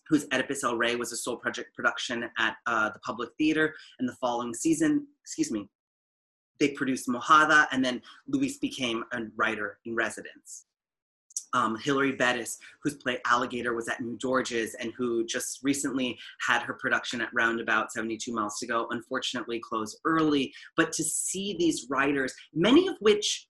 whose 0.07 0.25
Oedipus 0.33 0.63
El 0.63 0.77
Rey 0.77 0.95
was 0.95 1.11
a 1.11 1.17
Sol 1.17 1.37
Project 1.37 1.75
production 1.75 2.29
at 2.37 2.55
uh, 2.65 2.89
the 2.89 2.99
Public 2.99 3.29
Theater. 3.37 3.73
And 3.99 4.07
the 4.07 4.15
following 4.19 4.53
season, 4.53 5.07
excuse 5.23 5.51
me, 5.51 5.69
they 6.59 6.69
produced 6.69 7.07
Mojada, 7.07 7.67
and 7.71 7.83
then 7.83 8.01
Luis 8.27 8.57
became 8.57 9.03
a 9.13 9.21
writer 9.35 9.79
in 9.85 9.95
residence. 9.95 10.65
Um, 11.53 11.77
Hilary 11.81 12.11
Bettis, 12.11 12.59
whose 12.83 12.95
play 12.95 13.19
Alligator 13.25 13.73
was 13.73 13.87
at 13.87 14.01
New 14.01 14.17
Georges 14.19 14.75
and 14.75 14.93
who 14.95 15.25
just 15.25 15.59
recently 15.63 16.19
had 16.47 16.61
her 16.61 16.75
production 16.75 17.21
at 17.21 17.29
Roundabout 17.33 17.91
72 17.91 18.31
Miles 18.31 18.59
to 18.59 18.67
Go, 18.67 18.87
unfortunately 18.91 19.59
closed 19.59 19.97
early. 20.05 20.53
But 20.77 20.91
to 20.93 21.03
see 21.03 21.55
these 21.57 21.87
writers, 21.89 22.35
many 22.53 22.87
of 22.87 22.97
which 22.99 23.47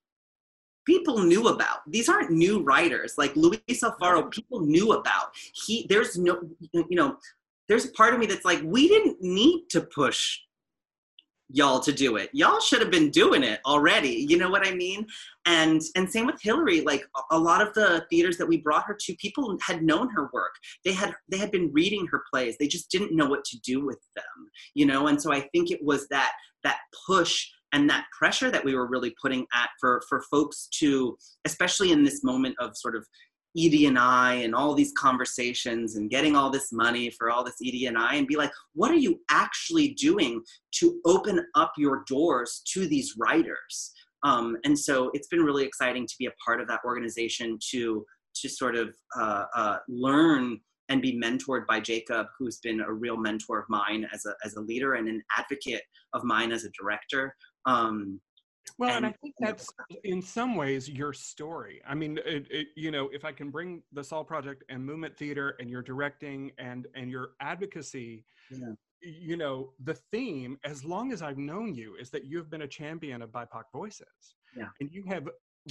people 0.90 1.20
knew 1.20 1.50
about. 1.50 1.80
These 1.88 2.10
aren't 2.10 2.32
new 2.32 2.64
writers. 2.64 3.14
Like 3.16 3.36
Luis 3.36 3.60
Alfaro, 3.70 4.32
people 4.32 4.62
knew 4.62 4.94
about. 4.94 5.28
He 5.54 5.86
there's 5.88 6.18
no 6.18 6.42
you 6.74 6.96
know, 6.98 7.18
there's 7.68 7.86
a 7.86 7.92
part 7.92 8.16
of 8.16 8.20
me 8.20 8.26
that's 8.26 8.44
like, 8.44 8.62
we 8.64 8.88
didn't 8.88 9.22
need 9.22 9.68
to 9.70 9.82
push 9.82 10.40
y'all 11.52 11.80
to 11.80 11.92
do 11.92 12.16
it. 12.16 12.32
Y'all 12.34 12.60
should 12.60 12.82
have 12.82 12.90
been 12.90 13.12
doing 13.12 13.44
it 13.44 13.60
already. 13.68 14.26
You 14.30 14.38
know 14.38 14.50
what 14.50 14.68
I 14.68 14.74
mean? 14.74 15.06
And 15.46 15.80
and 15.96 16.10
same 16.10 16.26
with 16.26 16.42
Hillary. 16.42 16.82
Like 16.82 17.04
a 17.30 17.38
lot 17.38 17.62
of 17.62 17.72
the 17.76 18.04
theaters 18.10 18.38
that 18.38 18.48
we 18.48 18.58
brought 18.58 18.86
her 18.86 18.98
to, 19.00 19.16
people 19.18 19.56
had 19.62 19.84
known 19.84 20.10
her 20.10 20.32
work. 20.34 20.56
They 20.86 20.94
had 20.94 21.14
they 21.30 21.38
had 21.38 21.52
been 21.52 21.72
reading 21.72 22.08
her 22.08 22.24
plays. 22.32 22.58
They 22.58 22.68
just 22.68 22.90
didn't 22.90 23.16
know 23.16 23.28
what 23.28 23.46
to 23.46 23.60
do 23.60 23.86
with 23.86 24.00
them. 24.16 24.50
You 24.74 24.88
know, 24.88 25.06
and 25.06 25.22
so 25.22 25.32
I 25.32 25.42
think 25.54 25.70
it 25.70 25.84
was 25.84 26.08
that 26.08 26.32
that 26.64 26.80
push 27.08 27.48
and 27.74 27.90
that 27.90 28.06
pressure 28.18 28.50
that 28.52 28.64
we 28.64 28.76
were 28.76 28.88
really 28.88 29.14
putting 29.22 29.46
at 29.54 29.70
for 29.80 30.02
for 30.10 30.24
folks 30.32 30.68
to 30.80 31.18
especially 31.46 31.92
in 31.92 32.04
this 32.04 32.24
moment 32.24 32.56
of 32.60 32.76
sort 32.76 32.96
of 32.96 33.06
ED 33.58 33.88
and 33.88 33.98
I 33.98 34.36
and 34.36 34.54
all 34.54 34.74
these 34.74 34.94
conversations 34.98 35.96
and 35.96 36.10
getting 36.10 36.36
all 36.36 36.50
this 36.50 36.72
money 36.72 37.10
for 37.10 37.32
all 37.32 37.44
this 37.44 37.58
ED 37.66 37.88
and 37.88 37.98
I 37.98 38.16
and 38.16 38.28
be 38.28 38.36
like, 38.36 38.52
what 38.74 38.92
are 38.92 38.96
you 38.98 39.20
actually 39.32 39.90
doing 39.96 40.42
to 40.76 41.00
open 41.06 41.44
up 41.56 41.74
your 41.78 42.04
doors 42.08 42.62
to 42.74 42.88
these 42.88 43.16
writers? 43.18 43.92
Um, 44.24 44.58
and 44.66 44.78
so 44.78 45.10
it's 45.14 45.28
been 45.28 45.42
really 45.42 45.64
exciting 45.66 46.06
to 46.06 46.16
be 46.20 46.28
a 46.28 46.34
part 46.46 46.62
of 46.62 46.68
that 46.68 46.82
organization 46.86 47.58
to 47.72 48.06
to 48.36 48.48
sort 48.48 48.76
of 48.76 48.96
uh, 49.20 49.46
uh, 49.56 49.78
learn 49.90 50.60
and 50.90 51.02
be 51.02 51.20
mentored 51.20 51.66
by 51.68 51.80
Jacob, 51.80 52.28
who's 52.38 52.60
been 52.60 52.80
a 52.82 52.92
real 52.92 53.18
mentor 53.18 53.60
of 53.60 53.66
mine 53.70 54.08
as 54.14 54.26
a 54.26 54.34
as 54.46 54.56
a 54.56 54.62
leader 54.62 54.96
and 54.96 55.08
an 55.08 55.24
advocate 55.38 55.82
of 56.14 56.24
mine 56.24 56.52
as 56.52 56.66
a 56.66 56.70
director. 56.80 57.36
Um, 57.66 58.20
well, 58.78 58.96
and, 58.96 59.06
and, 59.06 59.14
I 59.14 59.18
think 59.22 59.36
that's 59.40 59.68
in 60.04 60.22
some 60.22 60.56
ways 60.56 60.90
your 60.90 61.12
story. 61.12 61.82
I 61.88 61.96
mean, 61.96 62.20
it, 62.26 62.48
it, 62.50 62.68
you 62.76 62.92
know, 62.92 63.10
if 63.12 63.26
I 63.26 63.32
can 63.32 63.50
bring 63.50 63.84
the 63.92 64.04
Sol 64.04 64.24
Project 64.24 64.64
and 64.70 64.86
Movement 64.86 65.18
Theater 65.18 65.56
and 65.60 65.70
your 65.70 65.82
directing 65.82 66.52
and 66.58 66.88
and 66.96 67.10
your 67.12 67.32
advocacy, 67.42 68.24
yeah. 68.50 68.74
you 69.02 69.36
know, 69.38 69.74
the 69.84 69.96
theme, 70.12 70.58
as 70.64 70.86
long 70.86 71.12
as 71.12 71.22
I've 71.22 71.38
known 71.38 71.76
you, 71.76 71.96
is 72.00 72.10
that 72.12 72.26
you've 72.26 72.50
been 72.50 72.62
a 72.62 72.68
champion 72.68 73.22
of 73.22 73.32
BIPOC 73.32 73.64
voices, 73.74 74.36
yeah. 74.56 74.68
and 74.80 74.90
you 74.92 75.04
have 75.08 75.28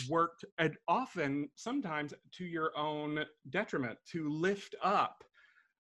worked 0.08 0.44
and 0.58 0.76
often, 0.86 1.48
sometimes 1.54 2.12
to 2.32 2.44
your 2.44 2.76
own 2.76 3.24
detriment, 3.50 3.98
to 4.12 4.28
lift 4.28 4.74
up 4.82 5.24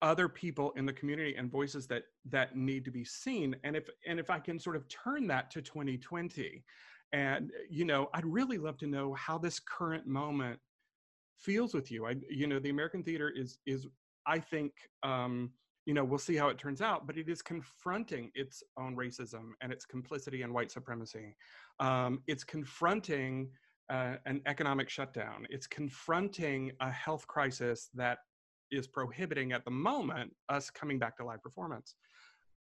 other 0.03 0.29
people 0.29 0.73
in 0.77 0.87
the 0.87 0.93
community 0.93 1.35
and 1.37 1.51
voices 1.51 1.87
that 1.89 2.05
that 2.27 2.57
need 2.57 2.85
to 2.85 2.91
be 2.91 3.05
seen. 3.05 3.57
And 3.65 3.77
if 3.77 3.89
and 4.07 4.19
if 4.19 4.31
i 4.31 4.39
can 4.39 4.59
sort 4.59 4.77
of 4.77 4.89
turn 4.89 5.27
that 5.29 5.51
to 5.53 5.63
2020 5.63 6.65
and 7.13 7.51
you 7.71 7.85
know 7.85 8.09
i'd 8.15 8.27
really 8.27 8.59
love 8.59 8.77
to 8.79 8.87
know 8.87 9.15
how 9.15 9.39
this 9.39 9.59
current 9.61 10.07
moment 10.07 10.59
feels 11.37 11.75
with 11.75 11.91
you. 11.91 12.07
I 12.07 12.17
you 12.29 12.47
know 12.47 12.59
the 12.59 12.71
american 12.71 13.03
theater 13.03 13.33
is 13.35 13.59
is 13.67 13.87
i 14.27 14.39
think 14.39 14.73
um 15.03 15.51
you 15.87 15.95
know 15.95 16.05
we'll 16.05 16.19
see 16.19 16.37
how 16.37 16.49
it 16.49 16.59
turns 16.59 16.83
out 16.83 17.07
but 17.07 17.17
it 17.17 17.29
is 17.29 17.41
confronting 17.41 18.31
its 18.35 18.63
own 18.77 18.95
racism 18.95 19.53
and 19.63 19.73
its 19.73 19.85
complicity 19.85 20.43
in 20.43 20.53
white 20.53 20.71
supremacy. 20.71 21.35
Um, 21.81 22.23
it's 22.27 22.45
confronting 22.45 23.51
uh, 23.91 24.17
an 24.27 24.43
economic 24.47 24.91
shutdown. 24.91 25.47
It's 25.49 25.67
confronting 25.67 26.73
a 26.81 26.91
health 26.91 27.27
crisis 27.27 27.89
that 27.95 28.19
is 28.71 28.87
prohibiting 28.87 29.53
at 29.53 29.65
the 29.65 29.71
moment 29.71 30.35
us 30.49 30.71
coming 30.71 30.99
back 30.99 31.17
to 31.19 31.25
live 31.25 31.43
performance. 31.43 31.95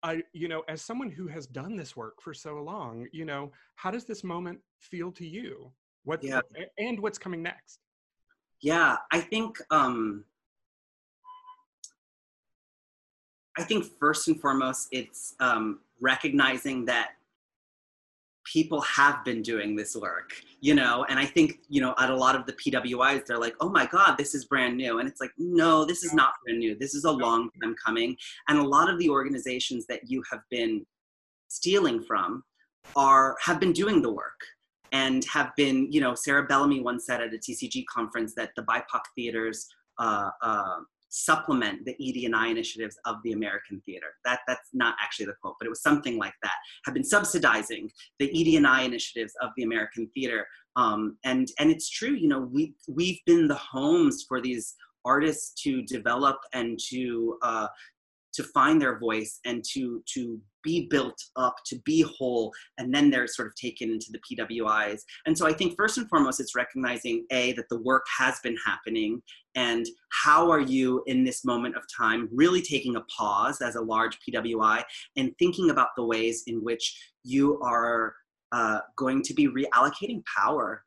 I, 0.04 0.24
you 0.34 0.48
know, 0.48 0.64
as 0.68 0.82
someone 0.82 1.10
who 1.10 1.28
has 1.28 1.48
done 1.48 1.76
this 1.76 1.96
work 1.96 2.22
for 2.22 2.34
so 2.34 2.56
long, 2.56 3.08
you 3.12 3.26
know, 3.26 3.52
how 3.76 3.92
does 3.92 4.06
this 4.06 4.24
moment 4.24 4.60
feel 4.80 5.12
to 5.14 5.26
you? 5.26 5.72
What, 6.04 6.24
yeah. 6.24 6.42
and 6.78 7.00
what's 7.00 7.18
coming 7.18 7.42
next? 7.42 7.80
Yeah, 8.62 8.98
I 9.12 9.20
think, 9.20 9.58
um, 9.72 10.24
I 13.58 13.64
think 13.64 13.86
first 14.00 14.28
and 14.28 14.40
foremost, 14.40 14.88
it's 14.92 15.36
um, 15.40 15.80
recognizing 16.00 16.86
that 16.86 17.17
people 18.52 18.82
have 18.82 19.24
been 19.26 19.42
doing 19.42 19.76
this 19.76 19.96
work, 19.96 20.32
you 20.62 20.74
know, 20.74 21.06
and 21.10 21.20
I 21.20 21.26
think, 21.26 21.60
you 21.68 21.82
know, 21.82 21.94
at 22.00 22.10
a 22.10 22.16
lot 22.16 22.36
of 22.36 22.46
the 22.46 22.54
PWIs, 22.54 23.26
they're 23.26 23.40
like, 23.40 23.56
oh 23.60 23.70
my 23.70 23.86
God, 23.86 24.16
this 24.18 24.34
is 24.34 24.46
brand 24.46 24.78
new. 24.78 25.00
And 25.00 25.08
it's 25.08 25.20
like, 25.20 25.32
no, 25.38 25.86
this 25.86 26.04
is 26.04 26.14
not 26.14 26.34
brand 26.44 26.60
new. 26.60 26.78
This 26.78 26.94
is 26.96 27.04
a 27.04 27.12
long 27.12 27.50
time 27.62 27.76
coming. 27.84 28.16
And 28.48 28.58
a 28.58 28.64
lot 28.64 28.90
of 28.90 29.00
the 29.00 29.10
organizations 29.10 29.86
that 29.88 30.10
you 30.10 30.24
have 30.32 30.42
been 30.50 30.86
stealing 31.50 32.02
from 32.04 32.44
are 32.96 33.36
have 33.42 33.60
been 33.60 33.74
doing 33.74 34.02
the 34.02 34.12
work 34.12 34.40
and 34.92 35.26
have 35.26 35.52
been, 35.58 35.92
you 35.92 36.00
know, 36.00 36.16
Sarah 36.16 36.46
Bellamy 36.46 36.80
once 36.80 37.06
said 37.06 37.22
at 37.22 37.34
a 37.34 37.38
TCG 37.38 37.84
conference 37.94 38.34
that 38.36 38.52
the 38.56 38.64
BIPOC 38.64 39.02
theaters 39.16 39.68
uh, 40.00 40.30
uh, 40.42 40.78
supplement 41.10 41.86
the 41.86 41.96
ED&I 42.00 42.48
initiatives 42.48 42.98
of 43.06 43.18
the 43.24 43.32
American 43.32 43.82
theater. 43.86 44.08
That, 44.26 44.40
that's 44.48 44.70
not 44.74 44.96
actually 45.02 45.28
the 45.28 45.36
quote, 45.42 45.56
but 45.60 45.66
it 45.66 45.70
was 45.70 45.82
something 45.82 46.18
like 46.18 46.34
that. 46.44 46.56
Have 46.86 46.94
been 46.94 47.04
subsidizing 47.04 47.90
the 48.20 48.58
ED&I 48.58 48.84
initiatives 48.84 49.34
of 49.42 49.52
the 49.58 49.64
American 49.64 50.10
theater. 50.14 50.46
Um, 50.76 51.18
and, 51.24 51.48
and 51.60 51.72
it's 51.72 51.90
true, 51.90 52.12
you 52.12 52.28
know, 52.28 52.40
we, 52.40 52.74
we've 52.88 53.20
been 53.26 53.48
the 53.48 53.56
homes 53.56 54.26
for 54.28 54.42
these 54.42 54.76
artists 55.06 55.62
to 55.64 55.82
develop 55.84 56.38
and 56.54 56.78
to, 56.90 57.38
uh, 57.42 57.68
to 58.34 58.44
find 58.44 58.82
their 58.82 59.00
voice 59.00 59.40
and 59.46 59.64
to, 59.74 60.04
to 60.14 60.40
be 60.68 60.86
built 60.90 61.18
up, 61.38 61.56
to 61.66 61.80
be 61.86 62.02
whole, 62.02 62.54
and 62.78 62.94
then 62.94 63.10
they're 63.10 63.26
sort 63.26 63.48
of 63.48 63.56
taken 63.56 63.90
into 63.90 64.12
the 64.12 64.20
PWIs. 64.20 65.00
And 65.26 65.38
so 65.38 65.48
I 65.48 65.54
think 65.54 65.78
first 65.78 65.98
and 65.98 66.10
foremost, 66.10 66.42
it's 66.42 66.56
recognizing 66.56 67.26
A, 67.32 67.54
that 67.54 67.70
the 67.70 67.80
work 67.80 68.06
has 68.18 68.42
been 68.42 68.58
happening, 68.66 69.22
and 69.56 69.86
how 70.24 70.52
are 70.52 70.60
you 70.60 71.04
in 71.08 71.24
this 71.24 71.46
moment 71.46 71.78
of 71.78 71.84
time 71.98 72.28
really 72.34 72.62
taking 72.62 72.98
a 72.98 73.06
pause 73.18 73.62
as 73.62 73.76
a 73.76 73.82
large 73.82 74.18
PWI 74.20 74.84
and 75.16 75.32
thinking 75.40 75.70
about 75.70 75.90
the 75.96 76.04
ways 76.04 76.44
in 76.48 76.58
which 76.64 76.86
you 77.24 77.60
are 77.62 78.14
uh, 78.52 78.80
going 78.98 79.22
to 79.22 79.34
be 79.34 79.48
reallocating 79.48 80.22
power 80.38 80.84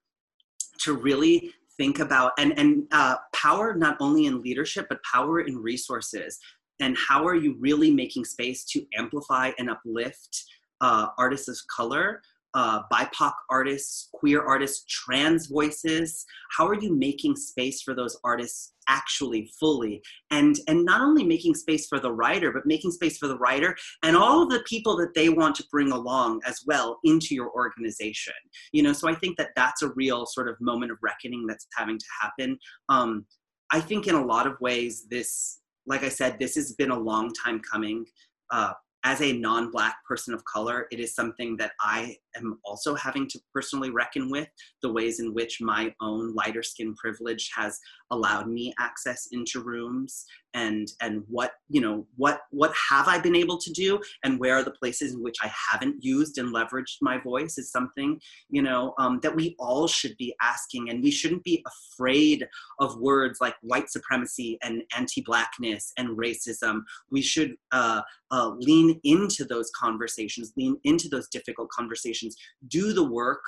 to 0.80 0.92
really 0.94 1.52
think 1.76 1.98
about 1.98 2.32
and 2.38 2.58
and 2.58 2.84
uh, 2.92 3.16
power 3.34 3.74
not 3.74 3.96
only 4.00 4.26
in 4.26 4.42
leadership 4.42 4.86
but 4.90 4.98
power 5.02 5.40
in 5.40 5.56
resources 5.56 6.38
and 6.80 6.96
how 6.96 7.26
are 7.26 7.34
you 7.34 7.56
really 7.58 7.90
making 7.90 8.24
space 8.24 8.64
to 8.66 8.84
amplify 8.96 9.52
and 9.58 9.70
uplift 9.70 10.44
uh, 10.80 11.08
artists 11.18 11.48
of 11.48 11.56
color 11.74 12.22
uh, 12.54 12.82
BIPOC 12.92 13.32
artists, 13.48 14.08
queer 14.12 14.42
artists, 14.42 14.84
trans 14.88 15.46
voices? 15.46 16.24
How 16.56 16.66
are 16.66 16.74
you 16.74 16.94
making 16.94 17.36
space 17.36 17.82
for 17.82 17.94
those 17.94 18.18
artists 18.24 18.74
actually 18.88 19.50
fully? 19.58 20.02
And 20.30 20.58
and 20.66 20.84
not 20.84 21.00
only 21.00 21.24
making 21.24 21.54
space 21.54 21.86
for 21.86 22.00
the 22.00 22.12
writer, 22.12 22.52
but 22.52 22.66
making 22.66 22.90
space 22.92 23.18
for 23.18 23.28
the 23.28 23.38
writer 23.38 23.76
and 24.02 24.16
all 24.16 24.42
of 24.42 24.50
the 24.50 24.64
people 24.66 24.96
that 24.96 25.14
they 25.14 25.28
want 25.28 25.54
to 25.56 25.64
bring 25.70 25.92
along 25.92 26.40
as 26.46 26.60
well 26.66 26.98
into 27.04 27.34
your 27.34 27.50
organization. 27.52 28.34
You 28.72 28.82
know, 28.82 28.92
so 28.92 29.08
I 29.08 29.14
think 29.14 29.36
that 29.38 29.50
that's 29.54 29.82
a 29.82 29.92
real 29.94 30.26
sort 30.26 30.48
of 30.48 30.56
moment 30.60 30.92
of 30.92 30.98
reckoning 31.02 31.46
that's 31.46 31.66
having 31.76 31.98
to 31.98 32.06
happen. 32.20 32.58
Um, 32.88 33.26
I 33.72 33.80
think 33.80 34.08
in 34.08 34.16
a 34.16 34.24
lot 34.24 34.48
of 34.48 34.60
ways, 34.60 35.06
this 35.08 35.59
like 35.90 36.04
I 36.04 36.08
said, 36.08 36.38
this 36.38 36.54
has 36.54 36.72
been 36.72 36.92
a 36.92 36.98
long 36.98 37.32
time 37.44 37.60
coming. 37.60 38.06
Uh, 38.50 38.72
as 39.04 39.22
a 39.22 39.32
non-black 39.32 39.96
person 40.06 40.34
of 40.34 40.44
color 40.44 40.86
it 40.90 41.00
is 41.00 41.14
something 41.14 41.56
that 41.56 41.72
i 41.80 42.14
am 42.36 42.58
also 42.66 42.94
having 42.94 43.26
to 43.26 43.40
personally 43.54 43.88
reckon 43.88 44.30
with 44.30 44.48
the 44.82 44.92
ways 44.92 45.20
in 45.20 45.32
which 45.32 45.58
my 45.60 45.90
own 46.02 46.34
lighter 46.34 46.62
skin 46.62 46.94
privilege 46.96 47.50
has 47.56 47.78
allowed 48.10 48.48
me 48.48 48.74
access 48.78 49.28
into 49.32 49.60
rooms 49.60 50.26
and 50.54 50.92
and 51.00 51.22
what 51.28 51.52
you 51.68 51.80
know 51.80 52.04
what 52.16 52.40
what 52.50 52.72
have 52.90 53.06
i 53.06 53.18
been 53.18 53.36
able 53.36 53.56
to 53.56 53.72
do 53.72 54.00
and 54.24 54.40
where 54.40 54.56
are 54.56 54.64
the 54.64 54.70
places 54.72 55.14
in 55.14 55.22
which 55.22 55.36
i 55.42 55.50
haven't 55.70 55.94
used 56.02 56.38
and 56.38 56.52
leveraged 56.52 56.96
my 57.00 57.18
voice 57.18 57.56
is 57.56 57.70
something 57.70 58.20
you 58.48 58.62
know 58.62 58.94
um, 58.98 59.20
that 59.22 59.34
we 59.34 59.54
all 59.58 59.86
should 59.86 60.16
be 60.16 60.34
asking. 60.42 60.90
And 60.90 61.02
we 61.02 61.10
shouldn't 61.10 61.44
be 61.44 61.64
afraid 61.66 62.46
of 62.78 62.98
words 62.98 63.38
like 63.40 63.54
white 63.62 63.90
supremacy 63.90 64.58
and 64.62 64.82
anti-blackness 64.96 65.92
and 65.96 66.16
racism. 66.16 66.82
We 67.10 67.22
should 67.22 67.56
uh, 67.72 68.02
uh, 68.30 68.50
lean 68.58 69.00
into 69.04 69.44
those 69.44 69.70
conversations 69.78 70.52
lean 70.56 70.76
into 70.84 71.08
those 71.08 71.28
difficult 71.28 71.68
conversations 71.70 72.36
do 72.68 72.92
the 72.92 73.04
work 73.04 73.40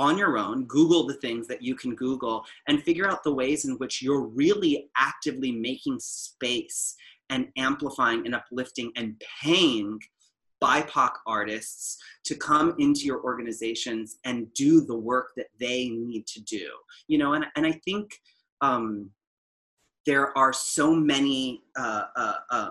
on 0.00 0.16
your 0.16 0.38
own, 0.38 0.64
Google 0.64 1.06
the 1.06 1.14
things 1.14 1.46
that 1.46 1.62
you 1.62 1.74
can 1.74 1.94
Google, 1.94 2.42
and 2.66 2.82
figure 2.82 3.06
out 3.06 3.22
the 3.22 3.34
ways 3.34 3.66
in 3.66 3.74
which 3.74 4.00
you're 4.00 4.26
really 4.26 4.88
actively 4.96 5.52
making 5.52 6.00
space 6.00 6.96
and 7.28 7.48
amplifying 7.58 8.24
and 8.24 8.34
uplifting 8.34 8.90
and 8.96 9.22
paying 9.42 10.00
BIPOC 10.62 11.10
artists 11.26 11.98
to 12.24 12.34
come 12.34 12.74
into 12.78 13.02
your 13.02 13.22
organizations 13.22 14.16
and 14.24 14.52
do 14.54 14.80
the 14.80 14.96
work 14.96 15.32
that 15.36 15.48
they 15.58 15.90
need 15.90 16.26
to 16.28 16.40
do. 16.40 16.66
You 17.06 17.18
know, 17.18 17.34
and, 17.34 17.44
and 17.56 17.66
I 17.66 17.72
think 17.84 18.18
um, 18.62 19.10
there 20.06 20.36
are 20.36 20.54
so 20.54 20.94
many 20.94 21.62
uh, 21.78 22.04
uh, 22.16 22.34
uh, 22.50 22.70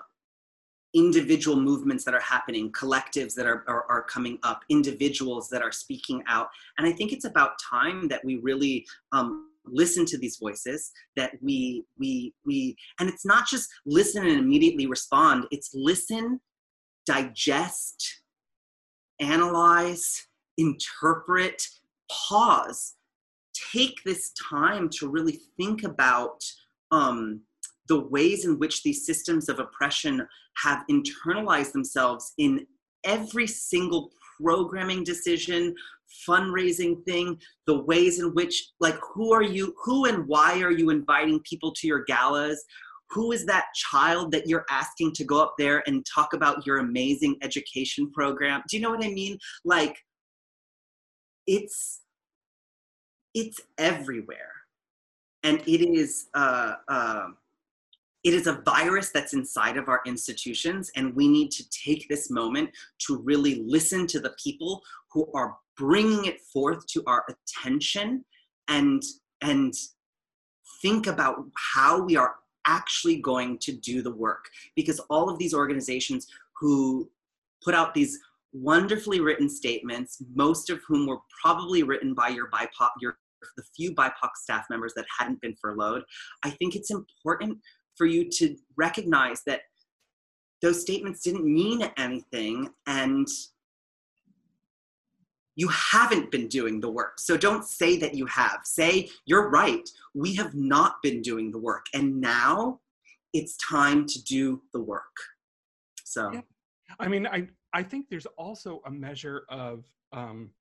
individual 0.96 1.60
movements 1.60 2.04
that 2.04 2.14
are 2.14 2.22
happening, 2.22 2.72
collectives 2.72 3.36
that 3.36 3.46
are, 3.46 3.64
are, 3.68 3.86
are, 3.90 4.04
coming 4.04 4.40
up, 4.44 4.62
individuals 4.70 5.48
that 5.50 5.62
are 5.62 5.72
speaking 5.72 6.24
out. 6.28 6.48
And 6.78 6.88
I 6.88 6.92
think 6.92 7.12
it's 7.12 7.26
about 7.26 7.60
time 7.60 8.08
that 8.08 8.26
we 8.26 8.38
really 8.38 8.88
um, 9.12 9.50
listen 9.66 10.06
to 10.08 10.18
these 10.18 10.38
voices, 10.38 10.92
that 11.16 11.34
we, 11.42 11.84
we, 11.98 12.34
we, 12.46 12.76
and 13.00 13.08
it's 13.08 13.26
not 13.26 13.48
just 13.48 13.70
listen 13.86 14.26
and 14.26 14.40
immediately 14.40 14.88
respond, 14.88 15.46
it's 15.52 15.72
listen, 15.74 16.40
digest, 17.06 18.22
analyze, 19.20 20.28
interpret, 20.58 21.68
pause, 22.12 22.96
take 23.74 24.02
this 24.04 24.32
time 24.50 24.90
to 24.90 25.08
really 25.08 25.40
think 25.58 25.84
about 25.84 26.44
um, 26.92 27.42
the 27.90 28.00
ways 28.00 28.46
in 28.46 28.58
which 28.60 28.84
these 28.84 29.06
systems 29.06 29.50
of 29.50 29.60
oppression 29.60 30.26
have 30.64 30.86
internalized 30.90 31.74
themselves 31.74 32.34
in 32.38 32.66
every 33.04 33.48
single 33.48 34.12
programming 34.40 35.04
decision 35.04 35.76
fundraising 36.28 37.04
thing 37.06 37.38
the 37.68 37.82
ways 37.84 38.20
in 38.20 38.34
which 38.34 38.72
like 38.80 38.98
who 39.14 39.34
are 39.34 39.44
you 39.44 39.76
who 39.84 40.06
and 40.06 40.28
why 40.28 40.60
are 40.62 40.72
you 40.72 40.90
inviting 40.90 41.40
people 41.42 41.72
to 41.74 41.88
your 41.88 42.04
galas? 42.06 42.64
Who 43.12 43.32
is 43.32 43.46
that 43.48 43.66
child 43.74 44.32
that 44.34 44.48
you're 44.48 44.66
asking 44.70 45.14
to 45.14 45.24
go 45.24 45.42
up 45.42 45.56
there 45.58 45.84
and 45.88 46.06
talk 46.06 46.34
about 46.34 46.66
your 46.66 46.78
amazing 46.78 47.38
education 47.42 48.12
program? 48.12 48.62
Do 48.70 48.78
you 48.78 48.84
know 48.84 48.92
what 48.92 49.04
i 49.04 49.10
mean? 49.10 49.38
Like 49.66 49.98
it's 51.48 52.02
it's 53.34 53.60
everywhere. 53.78 54.52
And 55.44 55.62
it 55.68 55.82
is 55.82 56.28
uh, 56.34 56.74
uh, 56.88 57.28
it 58.24 58.34
is 58.34 58.48
a 58.48 58.62
virus 58.66 59.12
that's 59.12 59.34
inside 59.34 59.78
of 59.78 59.88
our 59.88 60.02
institutions 60.06 60.92
and 60.96 61.16
we 61.16 61.28
need 61.28 61.52
to 61.52 61.64
take 61.70 62.08
this 62.10 62.30
moment 62.30 62.70
to 63.00 63.18
really 63.18 63.64
listen 63.66 64.06
to 64.08 64.20
the 64.20 64.34
people 64.44 64.82
who 65.12 65.30
are 65.34 65.56
bringing 65.78 66.26
it 66.26 66.42
forth 66.42 66.86
to 66.88 67.04
our 67.08 67.24
attention 67.30 68.24
and 68.68 69.02
and 69.42 69.74
think 70.82 71.08
about 71.08 71.46
how 71.74 72.02
we 72.02 72.16
are 72.16 72.36
actually 72.68 73.18
going 73.18 73.58
to 73.60 73.72
do 73.72 74.02
the 74.02 74.14
work. 74.14 74.46
Because 74.76 75.00
all 75.10 75.30
of 75.30 75.40
these 75.40 75.54
organizations 75.54 76.28
who 76.60 77.10
put 77.64 77.74
out 77.74 77.94
these 77.94 78.18
wonderfully 78.52 79.20
written 79.20 79.48
statements 79.48 80.22
most 80.34 80.70
of 80.70 80.80
whom 80.88 81.06
were 81.06 81.20
probably 81.42 81.84
written 81.84 82.16
by 82.16 82.28
your 82.30 82.50
BIPOC 82.50 82.90
your 83.00 83.20
the 83.58 83.64
few 83.76 83.94
BIPOC 83.94 84.32
staff 84.36 84.66
members 84.72 84.92
that 84.96 85.06
hadn't 85.20 85.40
been 85.40 85.56
furloughed 85.62 86.02
I 86.44 86.50
think 86.50 86.76
it's 86.76 86.90
important 86.90 87.60
for 88.00 88.06
you 88.06 88.30
to 88.32 88.56
recognize 88.78 89.44
that 89.46 89.64
those 90.62 90.82
statements 90.82 91.22
didn't 91.22 91.46
mean 91.46 91.84
anything 91.98 92.70
and 92.88 93.28
you 95.56 95.68
haven't 95.68 96.32
been 96.32 96.48
doing 96.48 96.80
the 96.80 96.90
work. 96.90 97.20
So 97.20 97.36
don't 97.36 97.66
say 97.66 97.98
that 97.98 98.16
you 98.16 98.26
have. 98.28 98.62
Say, 98.64 99.10
you're 99.26 99.50
right, 99.50 99.88
we 100.14 100.34
have 100.36 100.56
not 100.56 101.02
been 101.04 101.22
doing 101.22 101.52
the 101.52 101.58
work. 101.58 101.88
And 101.94 102.22
now 102.22 102.80
it's 103.34 103.58
time 103.58 104.06
to 104.08 104.24
do 104.24 104.62
the 104.72 104.82
work. 104.82 105.04
So, 106.06 106.32
yeah. 106.32 106.42
I 107.00 107.10
mean, 107.10 107.28
I, 107.28 107.48
I 107.74 107.84
think 107.84 108.08
there's 108.10 108.26
also 108.38 108.82
a 108.86 108.92
measure 108.92 109.44
of, 109.50 109.84
um, 110.14 110.52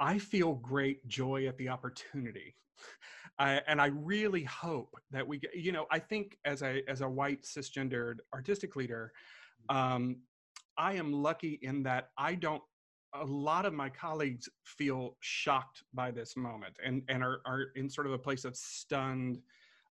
I 0.00 0.18
feel 0.18 0.54
great 0.54 1.06
joy 1.06 1.46
at 1.46 1.56
the 1.56 1.68
opportunity. 1.68 2.56
I, 3.40 3.62
and 3.66 3.80
I 3.80 3.86
really 3.86 4.44
hope 4.44 4.94
that 5.10 5.26
we 5.26 5.38
get, 5.38 5.56
you 5.56 5.72
know, 5.72 5.86
I 5.90 5.98
think 5.98 6.36
as 6.44 6.62
a, 6.62 6.82
as 6.88 7.00
a 7.00 7.08
white 7.08 7.42
cisgendered 7.42 8.18
artistic 8.34 8.76
leader, 8.76 9.12
um, 9.70 10.18
I 10.76 10.92
am 10.92 11.12
lucky 11.12 11.58
in 11.62 11.82
that 11.84 12.10
I 12.16 12.34
don't 12.34 12.62
a 13.14 13.24
lot 13.24 13.66
of 13.66 13.72
my 13.72 13.88
colleagues 13.88 14.48
feel 14.64 15.16
shocked 15.20 15.82
by 15.92 16.10
this 16.12 16.36
moment 16.36 16.76
and, 16.84 17.02
and 17.08 17.24
are, 17.24 17.40
are 17.44 17.66
in 17.74 17.90
sort 17.90 18.06
of 18.06 18.12
a 18.12 18.18
place 18.18 18.44
of 18.44 18.56
stunned 18.56 19.40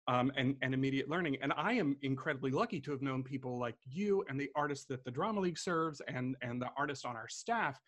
um, 0.08 0.32
and, 0.38 0.56
and 0.62 0.74
immediate 0.74 1.10
learning. 1.10 1.38
And 1.42 1.52
I 1.58 1.74
am 1.74 1.98
incredibly 2.02 2.52
lucky 2.52 2.80
to 2.82 2.92
have 2.92 3.02
known 3.02 3.24
people 3.24 3.60
like 3.60 3.76
you 3.86 4.24
and 4.30 4.40
the 4.40 4.50
artists 4.56 4.86
that 4.86 5.04
the 5.04 5.12
Drama 5.12 5.42
League 5.42 5.58
serves 5.58 6.02
and, 6.08 6.36
and 6.42 6.62
the 6.62 6.70
artists 6.78 7.04
on 7.04 7.16
our 7.16 7.28
staff, 7.28 7.80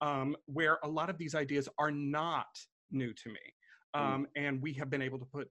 um, 0.00 0.36
where 0.46 0.78
a 0.84 0.88
lot 0.88 1.10
of 1.10 1.18
these 1.18 1.34
ideas 1.34 1.68
are 1.78 1.90
not 1.90 2.46
new 2.90 3.12
to 3.12 3.30
me. 3.30 3.40
Mm. 3.96 4.00
Um, 4.00 4.26
and 4.36 4.62
we 4.62 4.72
have 4.74 4.90
been 4.90 5.02
able 5.02 5.18
to 5.18 5.24
put 5.24 5.48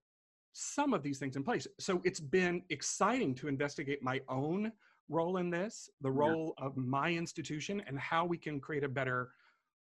some 0.53 0.93
of 0.93 1.03
these 1.03 1.19
things 1.19 1.35
in 1.35 1.43
place. 1.43 1.67
So 1.79 2.01
it's 2.03 2.19
been 2.19 2.63
exciting 2.69 3.35
to 3.35 3.47
investigate 3.47 4.01
my 4.01 4.21
own 4.27 4.71
role 5.09 5.37
in 5.37 5.49
this, 5.49 5.89
the 6.01 6.11
role 6.11 6.53
yeah. 6.59 6.65
of 6.65 6.77
my 6.77 7.11
institution, 7.11 7.81
and 7.87 7.99
how 7.99 8.25
we 8.25 8.37
can 8.37 8.59
create 8.59 8.83
a 8.83 8.89
better 8.89 9.29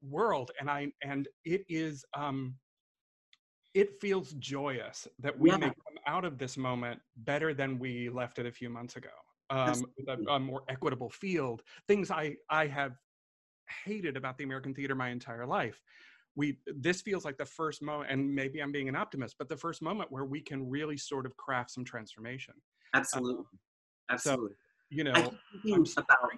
world. 0.01 0.51
And 0.59 0.69
I 0.69 0.91
and 1.03 1.27
it 1.45 1.65
is 1.69 2.05
um, 2.15 2.55
it 3.73 3.99
feels 4.01 4.33
joyous 4.33 5.07
that 5.19 5.37
we 5.37 5.51
yeah. 5.51 5.57
may 5.57 5.67
come 5.67 5.97
out 6.05 6.25
of 6.25 6.37
this 6.37 6.57
moment 6.57 6.99
better 7.17 7.53
than 7.53 7.79
we 7.79 8.09
left 8.09 8.39
it 8.39 8.45
a 8.45 8.51
few 8.51 8.69
months 8.69 8.95
ago. 8.95 9.09
Um, 9.49 9.85
with 9.97 10.09
a, 10.09 10.31
a 10.31 10.39
more 10.39 10.63
equitable 10.67 11.09
field. 11.09 11.63
Things 11.87 12.11
I 12.11 12.35
I 12.49 12.67
have 12.67 12.97
hated 13.85 14.17
about 14.17 14.37
the 14.37 14.43
American 14.43 14.73
theater 14.73 14.95
my 14.95 15.09
entire 15.09 15.45
life. 15.45 15.81
We 16.37 16.59
this 16.67 17.01
feels 17.01 17.25
like 17.25 17.37
the 17.37 17.45
first 17.45 17.81
moment, 17.81 18.09
and 18.09 18.33
maybe 18.33 18.61
I'm 18.61 18.71
being 18.71 18.87
an 18.87 18.95
optimist, 18.95 19.35
but 19.37 19.49
the 19.49 19.57
first 19.57 19.81
moment 19.81 20.09
where 20.11 20.23
we 20.23 20.39
can 20.39 20.69
really 20.69 20.95
sort 20.95 21.25
of 21.25 21.35
craft 21.35 21.71
some 21.71 21.83
transformation. 21.83 22.53
Absolutely, 22.93 23.41
um, 23.41 23.59
absolutely. 24.11 24.51
So, 24.51 24.55
you 24.89 25.03
know 25.03 25.13
about 25.97 26.29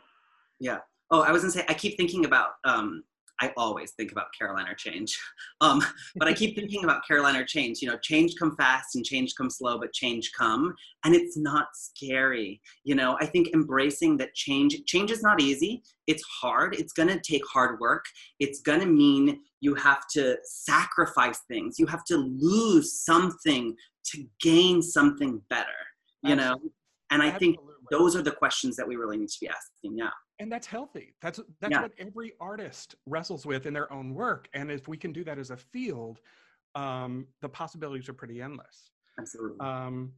yeah 0.60 0.80
oh 1.12 1.22
i 1.22 1.32
was 1.32 1.42
gonna 1.42 1.52
say 1.52 1.66
i 1.70 1.74
keep 1.74 1.98
thinking 1.98 2.26
about 2.26 2.52
um 2.66 3.04
i 3.42 3.52
always 3.58 3.92
think 3.92 4.12
about 4.12 4.28
caroline 4.38 4.68
or 4.68 4.76
change. 4.76 5.18
Um 5.62 5.84
but 6.16 6.28
i 6.28 6.34
keep 6.34 6.56
thinking 6.56 6.84
about 6.84 7.06
caroline 7.06 7.36
or 7.36 7.44
change 7.44 7.82
you 7.82 7.90
know 7.90 7.98
change 7.98 8.36
come 8.40 8.56
fast 8.56 8.96
and 8.96 9.04
change 9.04 9.34
come 9.36 9.50
slow 9.50 9.78
but 9.78 9.92
change 9.92 10.32
come 10.38 10.74
and 11.04 11.14
it's 11.16 11.38
not 11.38 11.68
scary. 11.74 12.62
You 12.84 12.96
know 12.96 13.18
i 13.20 13.26
think 13.26 13.50
embracing 13.54 14.18
that 14.18 14.34
change 14.34 14.82
change 14.86 15.12
is 15.12 15.24
not 15.24 15.42
easy. 15.42 15.84
It's 16.08 16.24
hard. 16.42 16.76
It's 16.76 16.94
gonna 16.94 17.20
take 17.22 17.44
hard 17.54 17.80
work. 17.80 18.06
It's 18.40 18.62
gonna 18.62 18.86
mean 18.86 19.42
you 19.62 19.76
have 19.76 20.08
to 20.14 20.38
sacrifice 20.44 21.42
things. 21.48 21.78
You 21.78 21.86
have 21.88 22.04
to 22.06 22.18
lose 22.18 23.02
something 23.04 23.76
to 24.06 24.26
gain 24.42 24.82
something 24.82 25.42
better 25.50 25.68
you 26.24 26.34
Absolutely. 26.34 26.66
know 26.66 26.72
and 27.12 27.22
i 27.22 27.28
Absolutely. 27.28 27.58
think 27.58 27.70
those 27.92 28.16
are 28.16 28.22
the 28.22 28.32
questions 28.32 28.76
that 28.76 28.88
we 28.88 28.96
really 28.96 29.18
need 29.18 29.30
to 29.30 29.38
be 29.40 29.48
asking 29.48 29.98
yeah 29.98 30.10
and 30.40 30.52
that's 30.52 30.68
healthy 30.68 31.14
that's 31.22 31.40
that's 31.60 31.72
yeah. 31.72 31.82
what 31.82 31.92
every 31.98 32.34
artist 32.40 32.96
wrestles 33.06 33.46
with 33.46 33.66
in 33.66 33.74
their 33.74 33.92
own 33.92 34.14
work 34.14 34.48
and 34.54 34.72
if 34.72 34.88
we 34.88 34.98
can 34.98 35.12
do 35.12 35.24
that 35.24 35.38
as 35.38 35.52
a 35.52 35.58
field 35.58 36.20
um, 36.76 37.26
the 37.42 37.50
possibilities 37.50 38.08
are 38.10 38.14
pretty 38.14 38.42
endless 38.42 38.92
absolutely 39.20 39.58
um, 39.60 40.12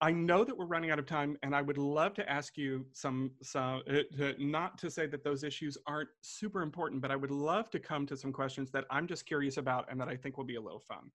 I 0.00 0.12
know 0.12 0.44
that 0.44 0.56
we're 0.56 0.66
running 0.66 0.90
out 0.90 0.98
of 0.98 1.06
time, 1.06 1.36
and 1.42 1.54
I 1.54 1.62
would 1.62 1.78
love 1.78 2.14
to 2.14 2.30
ask 2.30 2.56
you 2.56 2.86
some, 2.92 3.32
some 3.42 3.82
uh, 3.88 4.02
to, 4.16 4.34
not 4.38 4.78
to 4.78 4.90
say 4.90 5.06
that 5.08 5.24
those 5.24 5.42
issues 5.42 5.76
aren't 5.86 6.08
super 6.20 6.62
important, 6.62 7.02
but 7.02 7.10
I 7.10 7.16
would 7.16 7.32
love 7.32 7.68
to 7.70 7.80
come 7.80 8.06
to 8.06 8.16
some 8.16 8.32
questions 8.32 8.70
that 8.70 8.84
I'm 8.90 9.08
just 9.08 9.26
curious 9.26 9.56
about 9.56 9.90
and 9.90 10.00
that 10.00 10.08
I 10.08 10.16
think 10.16 10.36
will 10.36 10.44
be 10.44 10.54
a 10.54 10.60
little 10.60 10.80
fun. 10.80 11.10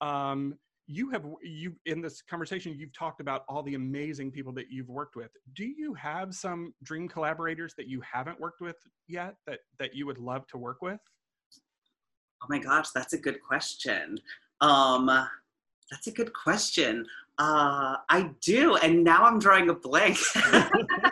Um, 0.00 0.54
you 0.90 1.08
have 1.10 1.24
you 1.40 1.72
in 1.86 2.00
this 2.00 2.20
conversation 2.20 2.74
you've 2.76 2.92
talked 2.92 3.20
about 3.20 3.44
all 3.48 3.62
the 3.62 3.76
amazing 3.76 4.32
people 4.32 4.52
that 4.52 4.66
you've 4.70 4.88
worked 4.88 5.14
with. 5.14 5.30
Do 5.54 5.64
you 5.64 5.94
have 5.94 6.34
some 6.34 6.74
dream 6.82 7.08
collaborators 7.08 7.74
that 7.76 7.86
you 7.86 8.00
haven't 8.00 8.40
worked 8.40 8.60
with 8.60 8.76
yet 9.06 9.36
that 9.46 9.60
that 9.78 9.94
you 9.94 10.04
would 10.06 10.18
love 10.18 10.48
to 10.48 10.58
work 10.58 10.82
with? 10.82 10.98
Oh 12.42 12.46
my 12.48 12.58
gosh 12.58 12.90
that's 12.90 13.12
a 13.12 13.18
good 13.18 13.40
question. 13.40 14.18
Um 14.60 15.06
that's 15.90 16.08
a 16.08 16.12
good 16.12 16.32
question. 16.32 17.06
Uh 17.38 17.96
i 18.08 18.30
do 18.42 18.74
and 18.76 19.04
now 19.04 19.24
i'm 19.24 19.38
drawing 19.38 19.70
a 19.70 19.74
blank 19.74 20.18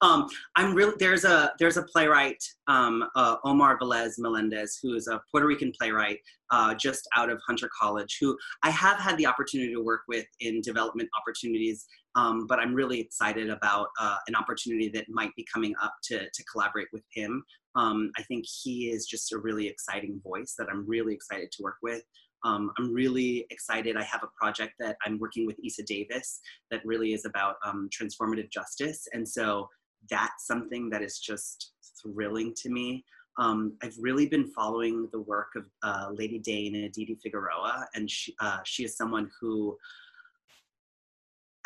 um, 0.00 0.28
I'm 0.56 0.74
really 0.74 0.94
there's 0.98 1.24
a 1.24 1.52
there's 1.58 1.76
a 1.76 1.82
playwright 1.82 2.42
um, 2.68 3.04
uh, 3.16 3.36
Omar 3.44 3.78
Velez 3.78 4.14
Melendez 4.18 4.78
who 4.82 4.94
is 4.94 5.08
a 5.08 5.20
Puerto 5.30 5.46
Rican 5.46 5.72
playwright 5.78 6.18
uh, 6.50 6.74
just 6.74 7.06
out 7.16 7.30
of 7.30 7.40
Hunter 7.46 7.68
College 7.78 8.18
who 8.20 8.36
I 8.62 8.70
have 8.70 8.98
had 8.98 9.16
the 9.18 9.26
opportunity 9.26 9.72
to 9.72 9.82
work 9.82 10.02
with 10.08 10.26
in 10.40 10.60
development 10.60 11.08
opportunities 11.20 11.86
um, 12.14 12.46
but 12.46 12.58
I'm 12.58 12.74
really 12.74 13.00
excited 13.00 13.50
about 13.50 13.88
uh, 14.00 14.16
an 14.26 14.34
opportunity 14.34 14.88
that 14.90 15.06
might 15.08 15.34
be 15.36 15.46
coming 15.52 15.74
up 15.82 15.94
to 16.04 16.18
to 16.18 16.44
collaborate 16.50 16.88
with 16.92 17.04
him. 17.12 17.44
Um, 17.76 18.10
I 18.18 18.22
think 18.22 18.44
he 18.46 18.90
is 18.90 19.06
just 19.06 19.32
a 19.32 19.38
really 19.38 19.68
exciting 19.68 20.20
voice 20.24 20.54
that 20.58 20.68
I'm 20.70 20.86
really 20.86 21.14
excited 21.14 21.52
to 21.52 21.62
work 21.62 21.76
with. 21.82 22.02
Um, 22.44 22.70
I'm 22.78 22.92
really 22.92 23.46
excited. 23.50 23.96
I 23.96 24.04
have 24.04 24.22
a 24.22 24.28
project 24.40 24.74
that 24.78 24.96
I'm 25.04 25.18
working 25.18 25.46
with 25.46 25.58
Isa 25.62 25.82
Davis 25.82 26.40
that 26.70 26.82
really 26.84 27.12
is 27.12 27.24
about 27.24 27.56
um, 27.64 27.88
transformative 27.90 28.50
justice. 28.50 29.06
And 29.12 29.28
so 29.28 29.68
that's 30.10 30.46
something 30.46 30.90
that 30.90 31.02
is 31.02 31.18
just 31.18 31.72
thrilling 32.02 32.54
to 32.62 32.70
me. 32.70 33.04
Um, 33.38 33.76
I've 33.82 33.96
really 34.00 34.26
been 34.26 34.48
following 34.48 35.08
the 35.12 35.20
work 35.20 35.50
of 35.56 35.64
uh, 35.82 36.10
Lady 36.12 36.38
Dane 36.38 36.74
and 36.74 37.20
Figueroa, 37.22 37.86
and 37.94 38.10
she, 38.10 38.34
uh, 38.40 38.58
she 38.64 38.84
is 38.84 38.96
someone 38.96 39.30
who, 39.40 39.76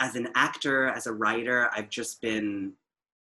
as 0.00 0.14
an 0.16 0.28
actor, 0.34 0.88
as 0.88 1.06
a 1.06 1.12
writer, 1.12 1.70
I've 1.74 1.88
just 1.88 2.20
been 2.20 2.74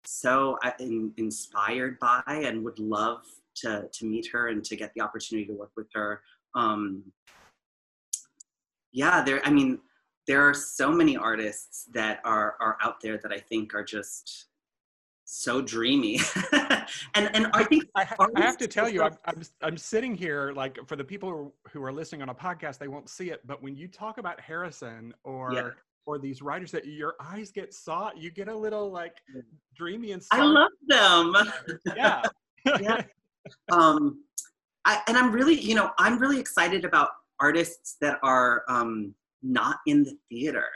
so 0.05 0.59
uh, 0.65 0.73
in, 0.81 1.13
inspired 1.17 1.99
by 2.01 2.23
and 2.27 2.65
would 2.65 2.81
love 2.81 3.23
to, 3.55 3.89
to 3.93 4.05
meet 4.05 4.27
her 4.33 4.49
and 4.49 4.65
to 4.65 4.75
get 4.75 4.93
the 4.95 5.01
opportunity 5.01 5.47
to 5.47 5.55
work 5.55 5.71
with 5.77 5.87
her. 5.95 6.23
Um, 6.57 7.05
yeah, 8.93 9.23
there, 9.23 9.41
I 9.47 9.51
mean, 9.51 9.79
there 10.27 10.43
are 10.43 10.55
so 10.55 10.91
many 10.91 11.17
artists 11.17 11.89
that 11.95 12.21
are, 12.25 12.57
are 12.61 12.77
out 12.83 13.01
there 13.01 13.19
that 13.19 13.33
I 13.33 13.39
think 13.39 13.75
are 13.75 13.85
just 13.85 14.47
so 15.33 15.63
dreamy. 15.63 16.21
And 17.15 17.35
and 17.35 17.47
i 17.55 17.65
think 17.65 17.85
I, 17.95 18.07
I, 18.37 18.41
have 18.41 18.59
to 18.59 18.67
tell 18.67 18.89
you 18.89 19.03
I'm, 19.03 19.17
I'm, 19.25 19.43
I'm 19.63 19.77
sitting 19.79 20.15
here 20.15 20.53
like 20.55 20.79
for 20.87 20.97
the 20.97 21.05
people 21.05 21.55
who 21.71 21.83
are 21.83 21.93
listening 21.93 22.23
on 22.23 22.29
a 22.29 22.35
podcast 22.35 22.79
they 22.79 22.89
won't 22.89 23.09
see 23.09 23.31
it 23.31 23.41
but 23.47 23.63
when 23.63 23.77
you 23.77 23.89
talk 23.89 24.19
about 24.19 24.41
harrison 24.41 25.15
or 25.25 25.53
yeah. 25.53 25.71
or 26.07 26.19
these 26.19 26.43
writers 26.43 26.71
that 26.73 26.87
your 26.87 27.15
eyes 27.21 27.51
get 27.51 27.73
saw 27.73 28.11
you 28.17 28.31
get 28.31 28.49
a 28.49 28.55
little 28.55 28.91
like 28.91 29.17
dreamy 29.75 30.13
and 30.13 30.23
Soft. 30.23 30.43
i 30.43 30.45
love 30.45 30.71
them. 30.87 31.35
Yeah. 31.97 32.23
Yeah. 32.81 33.03
Um 33.71 34.23
I, 34.85 35.01
and 35.07 35.17
i'm 35.17 35.33
really 35.33 35.59
you 35.59 35.75
know 35.75 35.93
i'm 35.99 36.19
really 36.19 36.41
excited 36.41 36.85
about 36.85 37.11
artists 37.41 37.97
that 38.01 38.19
are 38.23 38.65
um 38.69 39.15
not 39.43 39.79
in 39.87 40.05
the 40.05 40.17
theater 40.29 40.67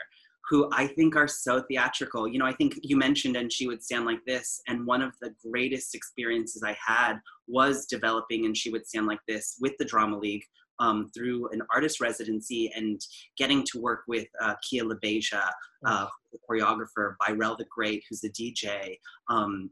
who 0.49 0.69
I 0.71 0.87
think 0.87 1.15
are 1.15 1.27
so 1.27 1.61
theatrical. 1.61 2.27
You 2.27 2.39
know, 2.39 2.45
I 2.45 2.53
think 2.53 2.79
you 2.81 2.95
mentioned 2.97 3.35
and 3.35 3.51
she 3.51 3.67
would 3.67 3.83
stand 3.83 4.05
like 4.05 4.23
this. 4.25 4.61
And 4.67 4.85
one 4.85 5.01
of 5.01 5.13
the 5.21 5.33
greatest 5.49 5.93
experiences 5.93 6.63
I 6.63 6.77
had 6.85 7.19
was 7.47 7.85
developing 7.85 8.45
and 8.45 8.55
she 8.55 8.69
would 8.69 8.87
stand 8.87 9.07
like 9.07 9.19
this 9.27 9.57
with 9.59 9.73
the 9.77 9.85
Drama 9.85 10.17
League 10.17 10.45
um, 10.79 11.09
through 11.13 11.49
an 11.49 11.61
artist 11.73 11.99
residency 11.99 12.71
and 12.75 13.01
getting 13.37 13.63
to 13.71 13.81
work 13.81 14.03
with 14.07 14.27
uh, 14.41 14.55
Kia 14.67 14.83
LaBeija, 14.83 15.49
uh, 15.85 16.07
the 16.31 16.39
choreographer, 16.49 17.15
Byrell 17.19 17.57
the 17.57 17.65
Great, 17.69 18.03
who's 18.09 18.23
a 18.23 18.29
DJ, 18.29 18.97
um, 19.29 19.69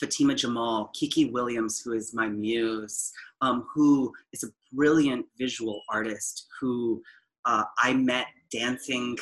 Fatima 0.00 0.34
Jamal, 0.34 0.90
Kiki 0.94 1.26
Williams, 1.30 1.80
who 1.80 1.92
is 1.92 2.12
my 2.12 2.28
muse, 2.28 3.12
um, 3.40 3.66
who 3.72 4.12
is 4.32 4.42
a 4.42 4.48
brilliant 4.74 5.24
visual 5.38 5.82
artist 5.88 6.46
who 6.60 7.02
uh, 7.44 7.64
I 7.78 7.94
met 7.94 8.26
dancing 8.50 9.16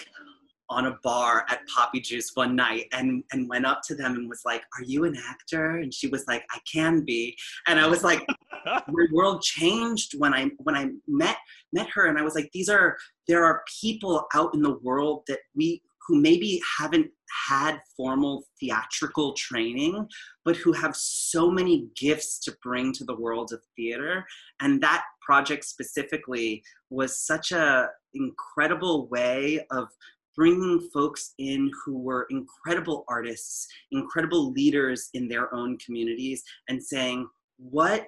on 0.71 0.87
a 0.87 0.99
bar 1.03 1.45
at 1.51 1.67
Poppy 1.67 2.01
Juice 2.01 2.31
one 2.35 2.57
night 2.57 2.87
and 2.93 3.23
and 3.33 3.49
went 3.49 3.67
up 3.67 3.83
to 3.89 3.95
them 3.95 4.15
and 4.15 4.29
was 4.29 4.43
like, 4.45 4.63
"Are 4.79 4.85
you 4.85 5.05
an 5.05 5.17
actor?" 5.29 5.77
And 5.77 5.93
she 5.93 6.07
was 6.07 6.25
like, 6.27 6.45
"I 6.53 6.59
can 6.71 7.05
be." 7.05 7.37
And 7.67 7.79
I 7.79 7.87
was 7.87 8.03
like, 8.03 8.25
"My 8.67 9.07
world 9.13 9.43
changed 9.43 10.15
when 10.19 10.33
I 10.33 10.51
when 10.59 10.77
I 10.77 10.91
met 11.07 11.37
met 11.73 11.89
her." 11.91 12.07
And 12.07 12.19
I 12.19 12.23
was 12.23 12.35
like, 12.35 12.51
"These 12.53 12.69
are 12.69 12.97
there 13.29 13.45
are 13.45 13.63
people 13.81 14.27
out 14.35 14.55
in 14.55 14.63
the 14.63 14.79
world 14.79 15.25
that 15.29 15.41
we 15.55 15.83
who 16.11 16.21
maybe 16.21 16.61
haven't 16.79 17.09
had 17.49 17.81
formal 17.97 18.45
theatrical 18.59 19.33
training, 19.35 20.09
but 20.45 20.57
who 20.57 20.73
have 20.73 20.97
so 20.97 21.51
many 21.51 21.89
gifts 21.97 22.41
to 22.41 22.57
bring 22.63 22.93
to 22.95 23.05
the 23.05 23.15
world 23.15 23.53
of 23.53 23.63
theater. 23.77 24.27
And 24.61 24.83
that 24.83 25.05
project 25.25 25.65
specifically 25.65 26.65
was 26.91 27.17
such 27.17 27.53
a 27.53 27.91
incredible 28.15 29.09
way 29.09 29.65
of 29.71 29.89
bringing 30.37 30.89
folks 30.93 31.35
in 31.39 31.71
who 31.85 31.99
were 31.99 32.27
incredible 32.31 33.05
artists, 33.09 33.67
incredible 33.93 34.53
leaders 34.53 35.09
in 35.15 35.29
their 35.29 35.53
own 35.55 35.77
communities, 35.79 36.43
and 36.69 36.83
saying, 36.83 37.29
what 37.59 38.07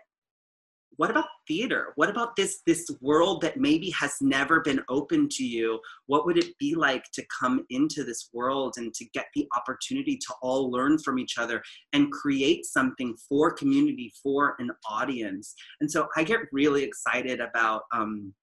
what 0.97 1.11
about 1.11 1.27
theater? 1.49 1.93
What 1.97 2.11
about 2.11 2.37
this 2.37 2.61
this 2.67 2.89
world 3.01 3.41
that 3.43 3.57
maybe 3.57 3.91
has 3.91 4.15
never 4.21 4.61
been 4.61 4.81
open 4.89 5.29
to 5.31 5.45
you? 5.45 5.81
What 6.07 6.27
would 6.27 6.37
it 6.37 6.57
be 6.59 6.75
like 6.75 7.05
to 7.15 7.25
come 7.41 7.65
into 7.71 8.05
this 8.05 8.29
world 8.33 8.75
and 8.77 8.93
to 8.95 9.05
get 9.15 9.27
the 9.35 9.49
opportunity 9.57 10.17
to 10.17 10.35
all 10.43 10.71
learn 10.71 10.99
from 10.99 11.19
each 11.19 11.39
other 11.39 11.63
and 11.93 12.13
create 12.13 12.67
something 12.67 13.17
for 13.29 13.53
community 13.53 14.13
for 14.23 14.55
an 14.59 14.71
audience? 14.89 15.55
And 15.81 15.91
so 15.91 16.09
i 16.17 16.23
get 16.23 16.41
really 16.53 16.85
excited 16.85 17.41
about 17.41 17.83
um, 17.93 18.35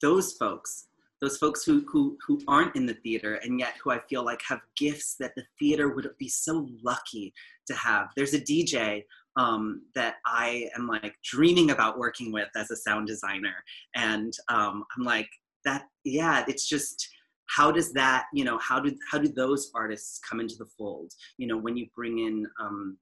those 0.00 0.34
folks 0.34 0.86
those 1.24 1.38
folks 1.38 1.64
who, 1.64 1.82
who, 1.90 2.18
who 2.26 2.38
aren't 2.46 2.76
in 2.76 2.84
the 2.84 2.92
theater 2.92 3.36
and 3.36 3.58
yet 3.58 3.74
who 3.82 3.90
I 3.90 3.98
feel 4.10 4.24
like 4.24 4.42
have 4.46 4.60
gifts 4.76 5.16
that 5.20 5.34
the 5.34 5.44
theater 5.58 5.94
would 5.94 6.06
be 6.18 6.28
so 6.28 6.68
lucky 6.82 7.32
to 7.66 7.74
have. 7.74 8.08
There's 8.14 8.34
a 8.34 8.40
DJ 8.40 9.04
um, 9.36 9.82
that 9.94 10.16
I 10.26 10.68
am 10.76 10.86
like 10.86 11.14
dreaming 11.24 11.70
about 11.70 11.98
working 11.98 12.30
with 12.30 12.48
as 12.56 12.70
a 12.70 12.76
sound 12.76 13.06
designer. 13.06 13.54
And 13.94 14.34
um, 14.50 14.84
I'm 14.96 15.04
like, 15.04 15.28
that, 15.64 15.84
yeah, 16.04 16.44
it's 16.46 16.68
just, 16.68 17.08
how 17.46 17.72
does 17.72 17.90
that, 17.94 18.26
you 18.34 18.44
know, 18.44 18.58
how 18.58 18.78
do, 18.78 18.94
how 19.10 19.16
do 19.16 19.28
those 19.28 19.70
artists 19.74 20.20
come 20.28 20.40
into 20.40 20.56
the 20.58 20.68
fold? 20.76 21.10
You 21.38 21.46
know, 21.46 21.56
when 21.56 21.74
you 21.74 21.86
bring 21.96 22.18
in 22.18 22.46
um, 22.60 22.98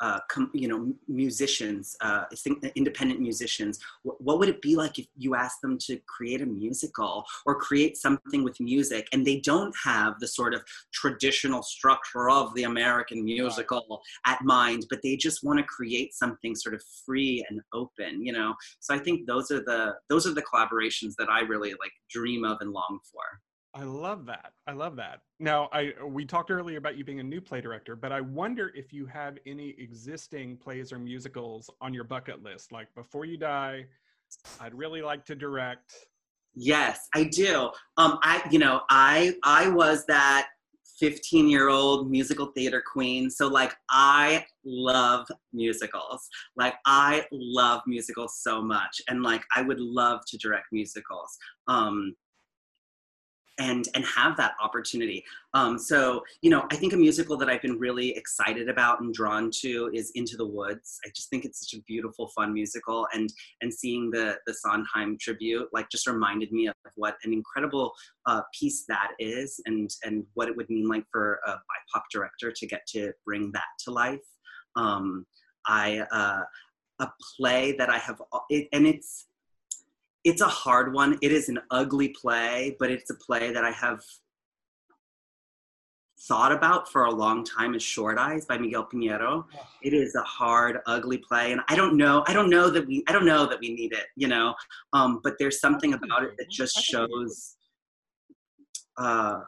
uh, 0.00 0.20
com, 0.28 0.50
you 0.52 0.68
know, 0.68 0.92
musicians, 1.08 1.96
uh, 2.00 2.24
independent 2.74 3.20
musicians, 3.20 3.78
what, 4.02 4.20
what 4.20 4.38
would 4.38 4.48
it 4.48 4.60
be 4.60 4.76
like 4.76 4.98
if 4.98 5.06
you 5.16 5.34
asked 5.34 5.60
them 5.62 5.78
to 5.78 5.98
create 6.06 6.42
a 6.42 6.46
musical 6.46 7.24
or 7.46 7.54
create 7.54 7.96
something 7.96 8.42
with 8.42 8.58
music 8.60 9.08
and 9.12 9.26
they 9.26 9.40
don't 9.40 9.74
have 9.82 10.18
the 10.20 10.26
sort 10.26 10.54
of 10.54 10.62
traditional 10.92 11.62
structure 11.62 12.28
of 12.30 12.54
the 12.54 12.64
American 12.64 13.24
musical 13.24 14.02
at 14.26 14.42
mind, 14.42 14.86
but 14.90 15.00
they 15.02 15.16
just 15.16 15.44
want 15.44 15.58
to 15.58 15.64
create 15.64 16.14
something 16.14 16.54
sort 16.54 16.74
of 16.74 16.82
free 17.06 17.44
and 17.48 17.60
open, 17.72 18.24
you 18.24 18.32
know? 18.32 18.54
So 18.80 18.94
I 18.94 18.98
think 18.98 19.26
those 19.26 19.50
are 19.50 19.60
the, 19.60 19.94
those 20.08 20.26
are 20.26 20.34
the 20.34 20.42
collaborations 20.42 21.14
that 21.18 21.28
I 21.30 21.40
really 21.40 21.70
like 21.70 21.92
dream 22.10 22.44
of 22.44 22.58
and 22.60 22.72
long 22.72 22.98
for. 23.10 23.22
I 23.74 23.82
love 23.82 24.24
that. 24.26 24.52
I 24.68 24.72
love 24.72 24.94
that. 24.96 25.22
Now, 25.40 25.68
I 25.72 25.92
we 26.06 26.24
talked 26.24 26.50
earlier 26.50 26.78
about 26.78 26.96
you 26.96 27.04
being 27.04 27.18
a 27.18 27.24
new 27.24 27.40
play 27.40 27.60
director, 27.60 27.96
but 27.96 28.12
I 28.12 28.20
wonder 28.20 28.70
if 28.74 28.92
you 28.92 29.04
have 29.06 29.36
any 29.46 29.74
existing 29.78 30.58
plays 30.58 30.92
or 30.92 30.98
musicals 30.98 31.68
on 31.80 31.92
your 31.92 32.04
bucket 32.04 32.42
list. 32.42 32.70
Like 32.70 32.86
before 32.94 33.24
you 33.24 33.36
die, 33.36 33.86
I'd 34.60 34.74
really 34.74 35.02
like 35.02 35.24
to 35.26 35.34
direct. 35.34 35.92
Yes, 36.54 37.08
I 37.16 37.24
do. 37.24 37.70
Um, 37.96 38.20
I 38.22 38.46
you 38.50 38.60
know 38.60 38.82
I 38.90 39.34
I 39.42 39.68
was 39.68 40.06
that 40.06 40.48
15 41.00 41.48
year 41.48 41.68
old 41.68 42.10
musical 42.10 42.46
theater 42.46 42.82
queen. 42.92 43.28
So, 43.28 43.48
like, 43.48 43.74
I 43.90 44.44
love 44.64 45.26
musicals. 45.52 46.28
Like, 46.56 46.74
I 46.86 47.24
love 47.32 47.82
musicals 47.86 48.38
so 48.40 48.62
much. 48.62 49.00
And, 49.08 49.22
like, 49.22 49.42
I 49.56 49.62
would 49.62 49.80
love 49.80 50.20
to 50.28 50.38
direct 50.38 50.66
musicals. 50.72 51.36
Um, 51.66 52.14
and 53.58 53.88
and 53.94 54.04
have 54.04 54.36
that 54.36 54.52
opportunity. 54.62 55.24
Um, 55.52 55.78
so 55.78 56.22
you 56.42 56.50
know 56.50 56.66
i 56.72 56.76
think 56.76 56.92
a 56.92 56.96
musical 56.96 57.36
that 57.36 57.48
i've 57.48 57.62
been 57.62 57.78
really 57.78 58.10
excited 58.16 58.68
about 58.68 59.00
and 59.00 59.14
drawn 59.14 59.50
to 59.62 59.90
is 59.94 60.10
into 60.14 60.36
the 60.36 60.46
woods. 60.46 60.98
I 61.06 61.10
just 61.14 61.30
think 61.30 61.44
it's 61.44 61.60
such 61.60 61.78
a 61.78 61.82
beautiful 61.82 62.28
fun 62.34 62.52
musical 62.52 63.06
and 63.14 63.32
and 63.60 63.72
seeing 63.72 64.10
the 64.10 64.36
the 64.46 64.54
sondheim 64.54 65.16
tribute 65.20 65.68
like 65.72 65.88
just 65.90 66.06
reminded 66.06 66.52
me 66.52 66.68
of 66.68 66.74
what 66.96 67.16
an 67.24 67.32
incredible 67.32 67.92
uh, 68.26 68.42
piece 68.58 68.84
that 68.88 69.12
is 69.18 69.60
and 69.66 69.90
and 70.04 70.24
what 70.34 70.48
it 70.48 70.56
would 70.56 70.70
mean 70.70 70.88
like 70.88 71.04
for 71.10 71.38
a 71.46 71.50
bipoc 71.52 72.02
director 72.12 72.52
to 72.54 72.66
get 72.66 72.86
to 72.88 73.12
bring 73.24 73.52
that 73.52 73.70
to 73.84 73.90
life. 73.90 74.18
Um, 74.76 75.26
i 75.66 76.04
uh, 76.12 76.42
a 77.00 77.08
play 77.36 77.72
that 77.72 77.90
i 77.90 77.98
have 77.98 78.20
it, 78.50 78.68
and 78.72 78.86
it's 78.86 79.26
it's 80.24 80.40
a 80.40 80.48
hard 80.48 80.92
one. 80.92 81.18
It 81.20 81.32
is 81.32 81.48
an 81.48 81.60
ugly 81.70 82.08
play, 82.08 82.76
but 82.78 82.90
it's 82.90 83.10
a 83.10 83.14
play 83.14 83.52
that 83.52 83.64
I 83.64 83.70
have 83.70 84.00
thought 86.26 86.52
about 86.52 86.90
for 86.90 87.04
a 87.04 87.10
long 87.10 87.44
time 87.44 87.74
is 87.74 87.82
Short 87.82 88.18
Eyes 88.18 88.46
by 88.46 88.56
Miguel 88.56 88.88
Piñero. 88.90 89.44
It 89.82 89.92
is 89.92 90.14
a 90.14 90.22
hard, 90.22 90.78
ugly 90.86 91.18
play, 91.18 91.52
and 91.52 91.60
I 91.68 91.76
don't 91.76 91.96
know. 91.96 92.24
I 92.26 92.32
don't 92.32 92.48
know 92.48 92.70
that 92.70 92.86
we. 92.86 93.04
I 93.06 93.12
don't 93.12 93.26
know 93.26 93.46
that 93.46 93.60
we 93.60 93.74
need 93.74 93.92
it. 93.92 94.06
You 94.16 94.28
know, 94.28 94.54
um, 94.92 95.20
but 95.22 95.34
there's 95.38 95.60
something 95.60 95.92
about 95.92 96.24
it 96.24 96.36
that 96.38 96.50
just 96.50 96.76
shows. 96.76 97.56
Uh, 98.96 99.40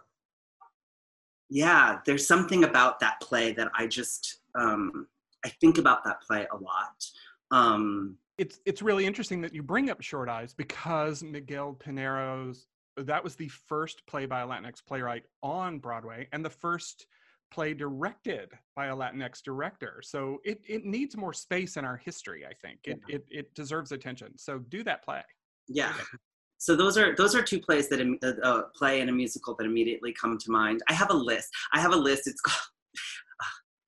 yeah, 1.49 2.01
there's 2.05 2.27
something 2.27 2.65
about 2.65 3.01
that 3.01 3.21
play 3.21 3.53
that 3.53 3.71
I 3.75 3.87
just 3.87 4.41
um, 4.55 5.07
I 5.45 5.49
think 5.61 5.79
about 5.79 6.05
that 6.05 6.21
play 6.21 6.47
a 6.53 6.57
lot. 6.57 7.05
Um, 7.51 8.19
it's 8.39 8.61
it's 8.67 8.83
really 8.83 9.07
interesting 9.07 9.41
that 9.43 9.55
you 9.55 9.63
bring 9.63 9.91
up 9.91 10.03
Short 10.03 10.29
Eyes 10.29 10.55
because 10.55 11.23
Miguel 11.23 11.77
Piñero's 11.79 12.67
that 12.97 13.23
was 13.23 13.37
the 13.37 13.49
first 13.49 14.07
play 14.07 14.27
by 14.27 14.41
a 14.41 14.47
Latinx 14.47 14.85
playwright 14.87 15.25
on 15.43 15.79
Broadway 15.79 16.29
and 16.33 16.45
the 16.45 16.51
first 16.51 17.07
play 17.51 17.75
directed 17.75 18.53
by 18.75 18.87
a 18.87 18.97
Latinx 18.97 19.43
director. 19.43 20.01
So 20.03 20.39
it, 20.45 20.61
it 20.67 20.85
needs 20.85 21.17
more 21.17 21.33
space 21.33 21.77
in 21.77 21.85
our 21.85 21.97
history, 21.97 22.45
I 22.45 22.55
think. 22.55 22.81
It, 22.85 23.01
yeah. 23.09 23.17
it, 23.17 23.27
it 23.31 23.55
deserves 23.55 23.93
attention. 23.93 24.37
So 24.39 24.59
do 24.59 24.83
that 24.85 25.05
play. 25.05 25.23
Yeah. 25.69 25.93
So 26.59 26.75
those 26.75 26.97
are 26.97 27.15
those 27.17 27.35
are 27.35 27.43
two 27.43 27.61
plays 27.61 27.91
that 27.91 28.01
a, 28.01 28.17
a, 28.23 28.41
uh, 28.41 28.63
play 28.75 29.03
and 29.03 29.11
a 29.11 29.13
musical 29.13 29.55
that 29.57 29.67
immediately 29.67 30.15
come 30.15 30.39
to 30.39 30.51
mind. 30.51 30.81
I 30.89 30.95
have 30.95 31.11
a 31.11 31.15
list. 31.15 31.51
I 31.75 31.81
have 31.81 31.93
a 31.93 31.97
list. 31.97 32.27
It's 32.27 32.41
called 32.41 32.57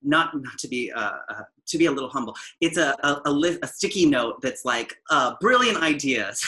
not 0.02 0.34
not 0.40 0.58
to 0.58 0.68
be 0.68 0.92
uh, 0.92 1.12
uh, 1.28 1.42
to 1.66 1.78
be 1.78 1.86
a 1.86 1.90
little 1.90 2.10
humble. 2.10 2.34
It's 2.60 2.76
a 2.76 2.94
a, 3.02 3.20
a, 3.26 3.32
li- 3.32 3.58
a 3.62 3.66
sticky 3.66 4.06
note 4.06 4.40
that's 4.42 4.64
like 4.64 4.94
uh, 5.10 5.34
brilliant 5.40 5.82
ideas, 5.82 6.44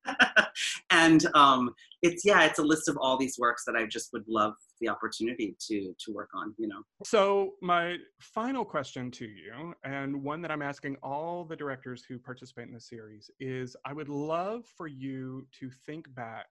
and 0.90 1.26
um, 1.34 1.74
it's 2.02 2.24
yeah, 2.24 2.44
it's 2.44 2.58
a 2.58 2.62
list 2.62 2.88
of 2.88 2.96
all 2.98 3.16
these 3.16 3.38
works 3.38 3.64
that 3.64 3.76
I 3.76 3.86
just 3.86 4.12
would 4.12 4.24
love 4.28 4.54
the 4.80 4.88
opportunity 4.88 5.56
to 5.68 5.94
to 5.98 6.12
work 6.12 6.30
on. 6.34 6.54
You 6.58 6.68
know. 6.68 6.82
So 7.04 7.54
my 7.60 7.96
final 8.20 8.64
question 8.64 9.10
to 9.12 9.26
you, 9.26 9.74
and 9.84 10.22
one 10.22 10.42
that 10.42 10.50
I'm 10.50 10.62
asking 10.62 10.96
all 11.02 11.44
the 11.44 11.56
directors 11.56 12.04
who 12.08 12.18
participate 12.18 12.68
in 12.68 12.74
the 12.74 12.80
series, 12.80 13.30
is 13.40 13.76
I 13.84 13.92
would 13.92 14.08
love 14.08 14.64
for 14.76 14.86
you 14.86 15.46
to 15.60 15.70
think 15.86 16.12
back 16.14 16.46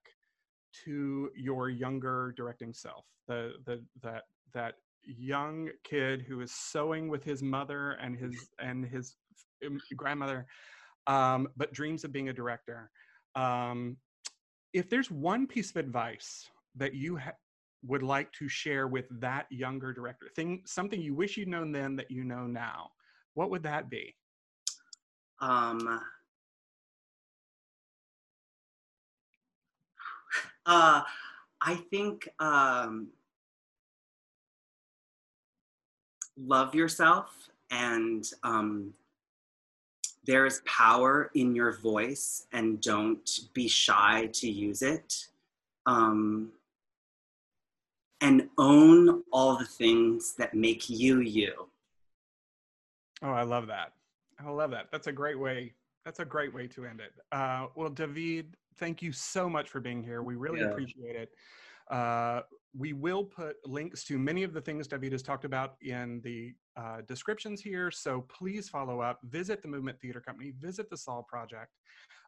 to 0.86 1.30
your 1.36 1.70
younger 1.70 2.34
directing 2.36 2.74
self, 2.74 3.06
the 3.28 3.54
the 3.66 3.84
that 4.02 4.24
that 4.54 4.76
young 5.06 5.70
kid 5.84 6.22
who 6.22 6.42
is 6.42 6.52
sewing 6.52 7.10
with 7.10 7.24
his 7.24 7.42
mother 7.42 7.92
and 7.94 8.18
his 8.18 8.50
and 8.60 8.86
his 8.86 9.16
grandmother, 9.96 10.46
um, 11.08 11.48
but 11.58 11.74
dreams 11.74 12.04
of 12.04 12.12
being 12.12 12.30
a 12.30 12.34
director. 12.34 12.90
Um, 13.36 13.98
if 14.74 14.90
there's 14.90 15.12
one 15.12 15.48
piece 15.48 15.70
of 15.70 15.78
advice 15.78 16.50
that 16.76 16.94
you 16.94 17.18
ha- 17.18 17.34
would 17.86 18.04
like 18.04 18.32
to 18.34 18.48
share 18.48 18.88
with 18.88 19.06
that 19.20 19.46
younger 19.52 19.94
director, 19.94 20.30
thing 20.36 20.62
something 20.66 21.02
you 21.02 21.14
wish 21.14 21.38
you'd 21.38 21.48
known 21.48 21.72
then 21.72 21.96
that 21.96 22.10
you 22.10 22.24
know 22.24 22.48
now, 22.48 22.90
what 23.34 23.50
would 23.50 23.64
that 23.64 23.90
be? 23.90 24.16
Um, 25.40 25.88
uh, 30.66 31.02
I 31.62 31.76
think 31.92 32.28
um, 32.40 33.10
love 36.38 36.74
yourself 36.76 37.50
and 37.72 38.30
um, 38.44 38.94
there's 40.26 40.62
power 40.66 41.30
in 41.36 41.56
your 41.56 41.78
voice 41.78 42.46
and 42.54 42.82
don't 42.82 43.40
be 43.54 43.68
shy 43.68 44.30
to 44.34 44.50
use 44.50 44.82
it. 44.82 45.28
Um, 45.86 46.52
and 48.22 48.48
own 48.58 49.22
all 49.34 49.58
the 49.58 49.66
things 49.66 50.34
that 50.38 50.54
make 50.54 50.90
you 50.90 51.20
you. 51.20 51.68
Oh, 53.22 53.32
I 53.32 53.44
love 53.44 53.68
that. 53.68 53.92
I 54.40 54.50
love 54.50 54.72
that. 54.72 54.88
That's 54.92 55.08
a 55.08 55.12
great 55.12 55.38
way. 55.38 55.74
That's 56.06 56.20
a 56.20 56.26
great 56.26 56.54
way 56.54 56.68
to 56.68 56.86
end 56.86 57.02
it. 57.02 57.12
Uh, 57.34 57.68
well, 57.76 57.90
David, 57.90 58.56
thank 58.78 59.02
you 59.02 59.12
so 59.12 59.50
much 59.50 59.70
for 59.70 59.82
being 59.82 60.02
here. 60.02 60.24
We 60.24 60.36
really 60.36 60.62
yeah. 60.62 60.68
appreciate 60.68 61.16
it. 61.18 61.32
Uh, 61.92 62.42
we 62.76 62.94
will 62.94 63.24
put 63.24 63.56
links 63.66 64.04
to 64.06 64.18
many 64.18 64.44
of 64.44 64.54
the 64.54 64.62
things 64.62 64.88
David 64.88 65.12
has 65.12 65.22
talked 65.22 65.46
about 65.46 65.76
in 65.82 66.22
the 66.24 66.54
uh, 66.76 67.02
descriptions 67.08 67.62
here. 67.62 67.92
So 67.92 68.22
please 68.22 68.70
follow 68.70 69.00
up, 69.00 69.20
visit 69.24 69.62
the 69.62 69.68
Movement 69.68 70.00
Theater 70.02 70.20
Company, 70.20 70.54
visit 70.60 70.90
the 70.90 70.98
Sol 70.98 71.24
Project. 71.24 71.72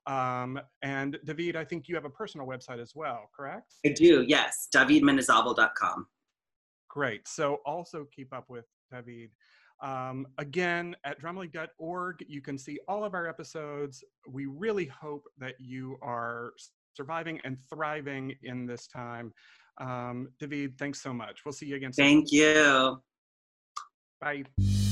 Um, 0.08 0.60
and 0.84 1.18
David, 1.26 1.56
I 1.56 1.64
think 1.64 1.88
you 1.88 1.96
have 1.96 2.06
a 2.06 2.10
personal 2.10 2.46
website 2.46 2.80
as 2.80 2.94
well, 2.94 3.30
correct? 3.36 3.74
I 3.86 3.90
do, 3.90 4.24
yes, 4.28 4.68
davidmendizabal.com. 4.74 6.08
Great. 6.90 7.28
So 7.28 7.58
also 7.66 8.08
keep 8.16 8.34
up 8.34 8.46
with 8.48 8.66
David. 8.92 9.32
Um, 9.82 10.28
again, 10.38 10.96
at 11.04 11.22
dramaleague.org, 11.22 12.24
you 12.28 12.42
can 12.42 12.58
see 12.58 12.80
all 12.88 13.04
of 13.04 13.14
our 13.14 13.28
episodes. 13.28 14.04
We 14.30 14.46
really 14.46 14.86
hope 14.86 15.26
that 15.40 15.56
you 15.60 15.98
are 16.02 16.54
surviving 16.96 17.40
and 17.44 17.58
thriving 17.70 18.34
in 18.44 18.66
this 18.66 18.88
time. 18.88 19.34
Um, 19.80 20.30
David, 20.40 20.78
thanks 20.78 21.02
so 21.02 21.14
much. 21.14 21.42
We'll 21.46 21.54
see 21.54 21.68
you 21.68 21.76
again 21.76 21.94
soon. 21.94 22.06
Thank 22.06 22.32
you. 22.32 23.02
Bye. 24.22 24.85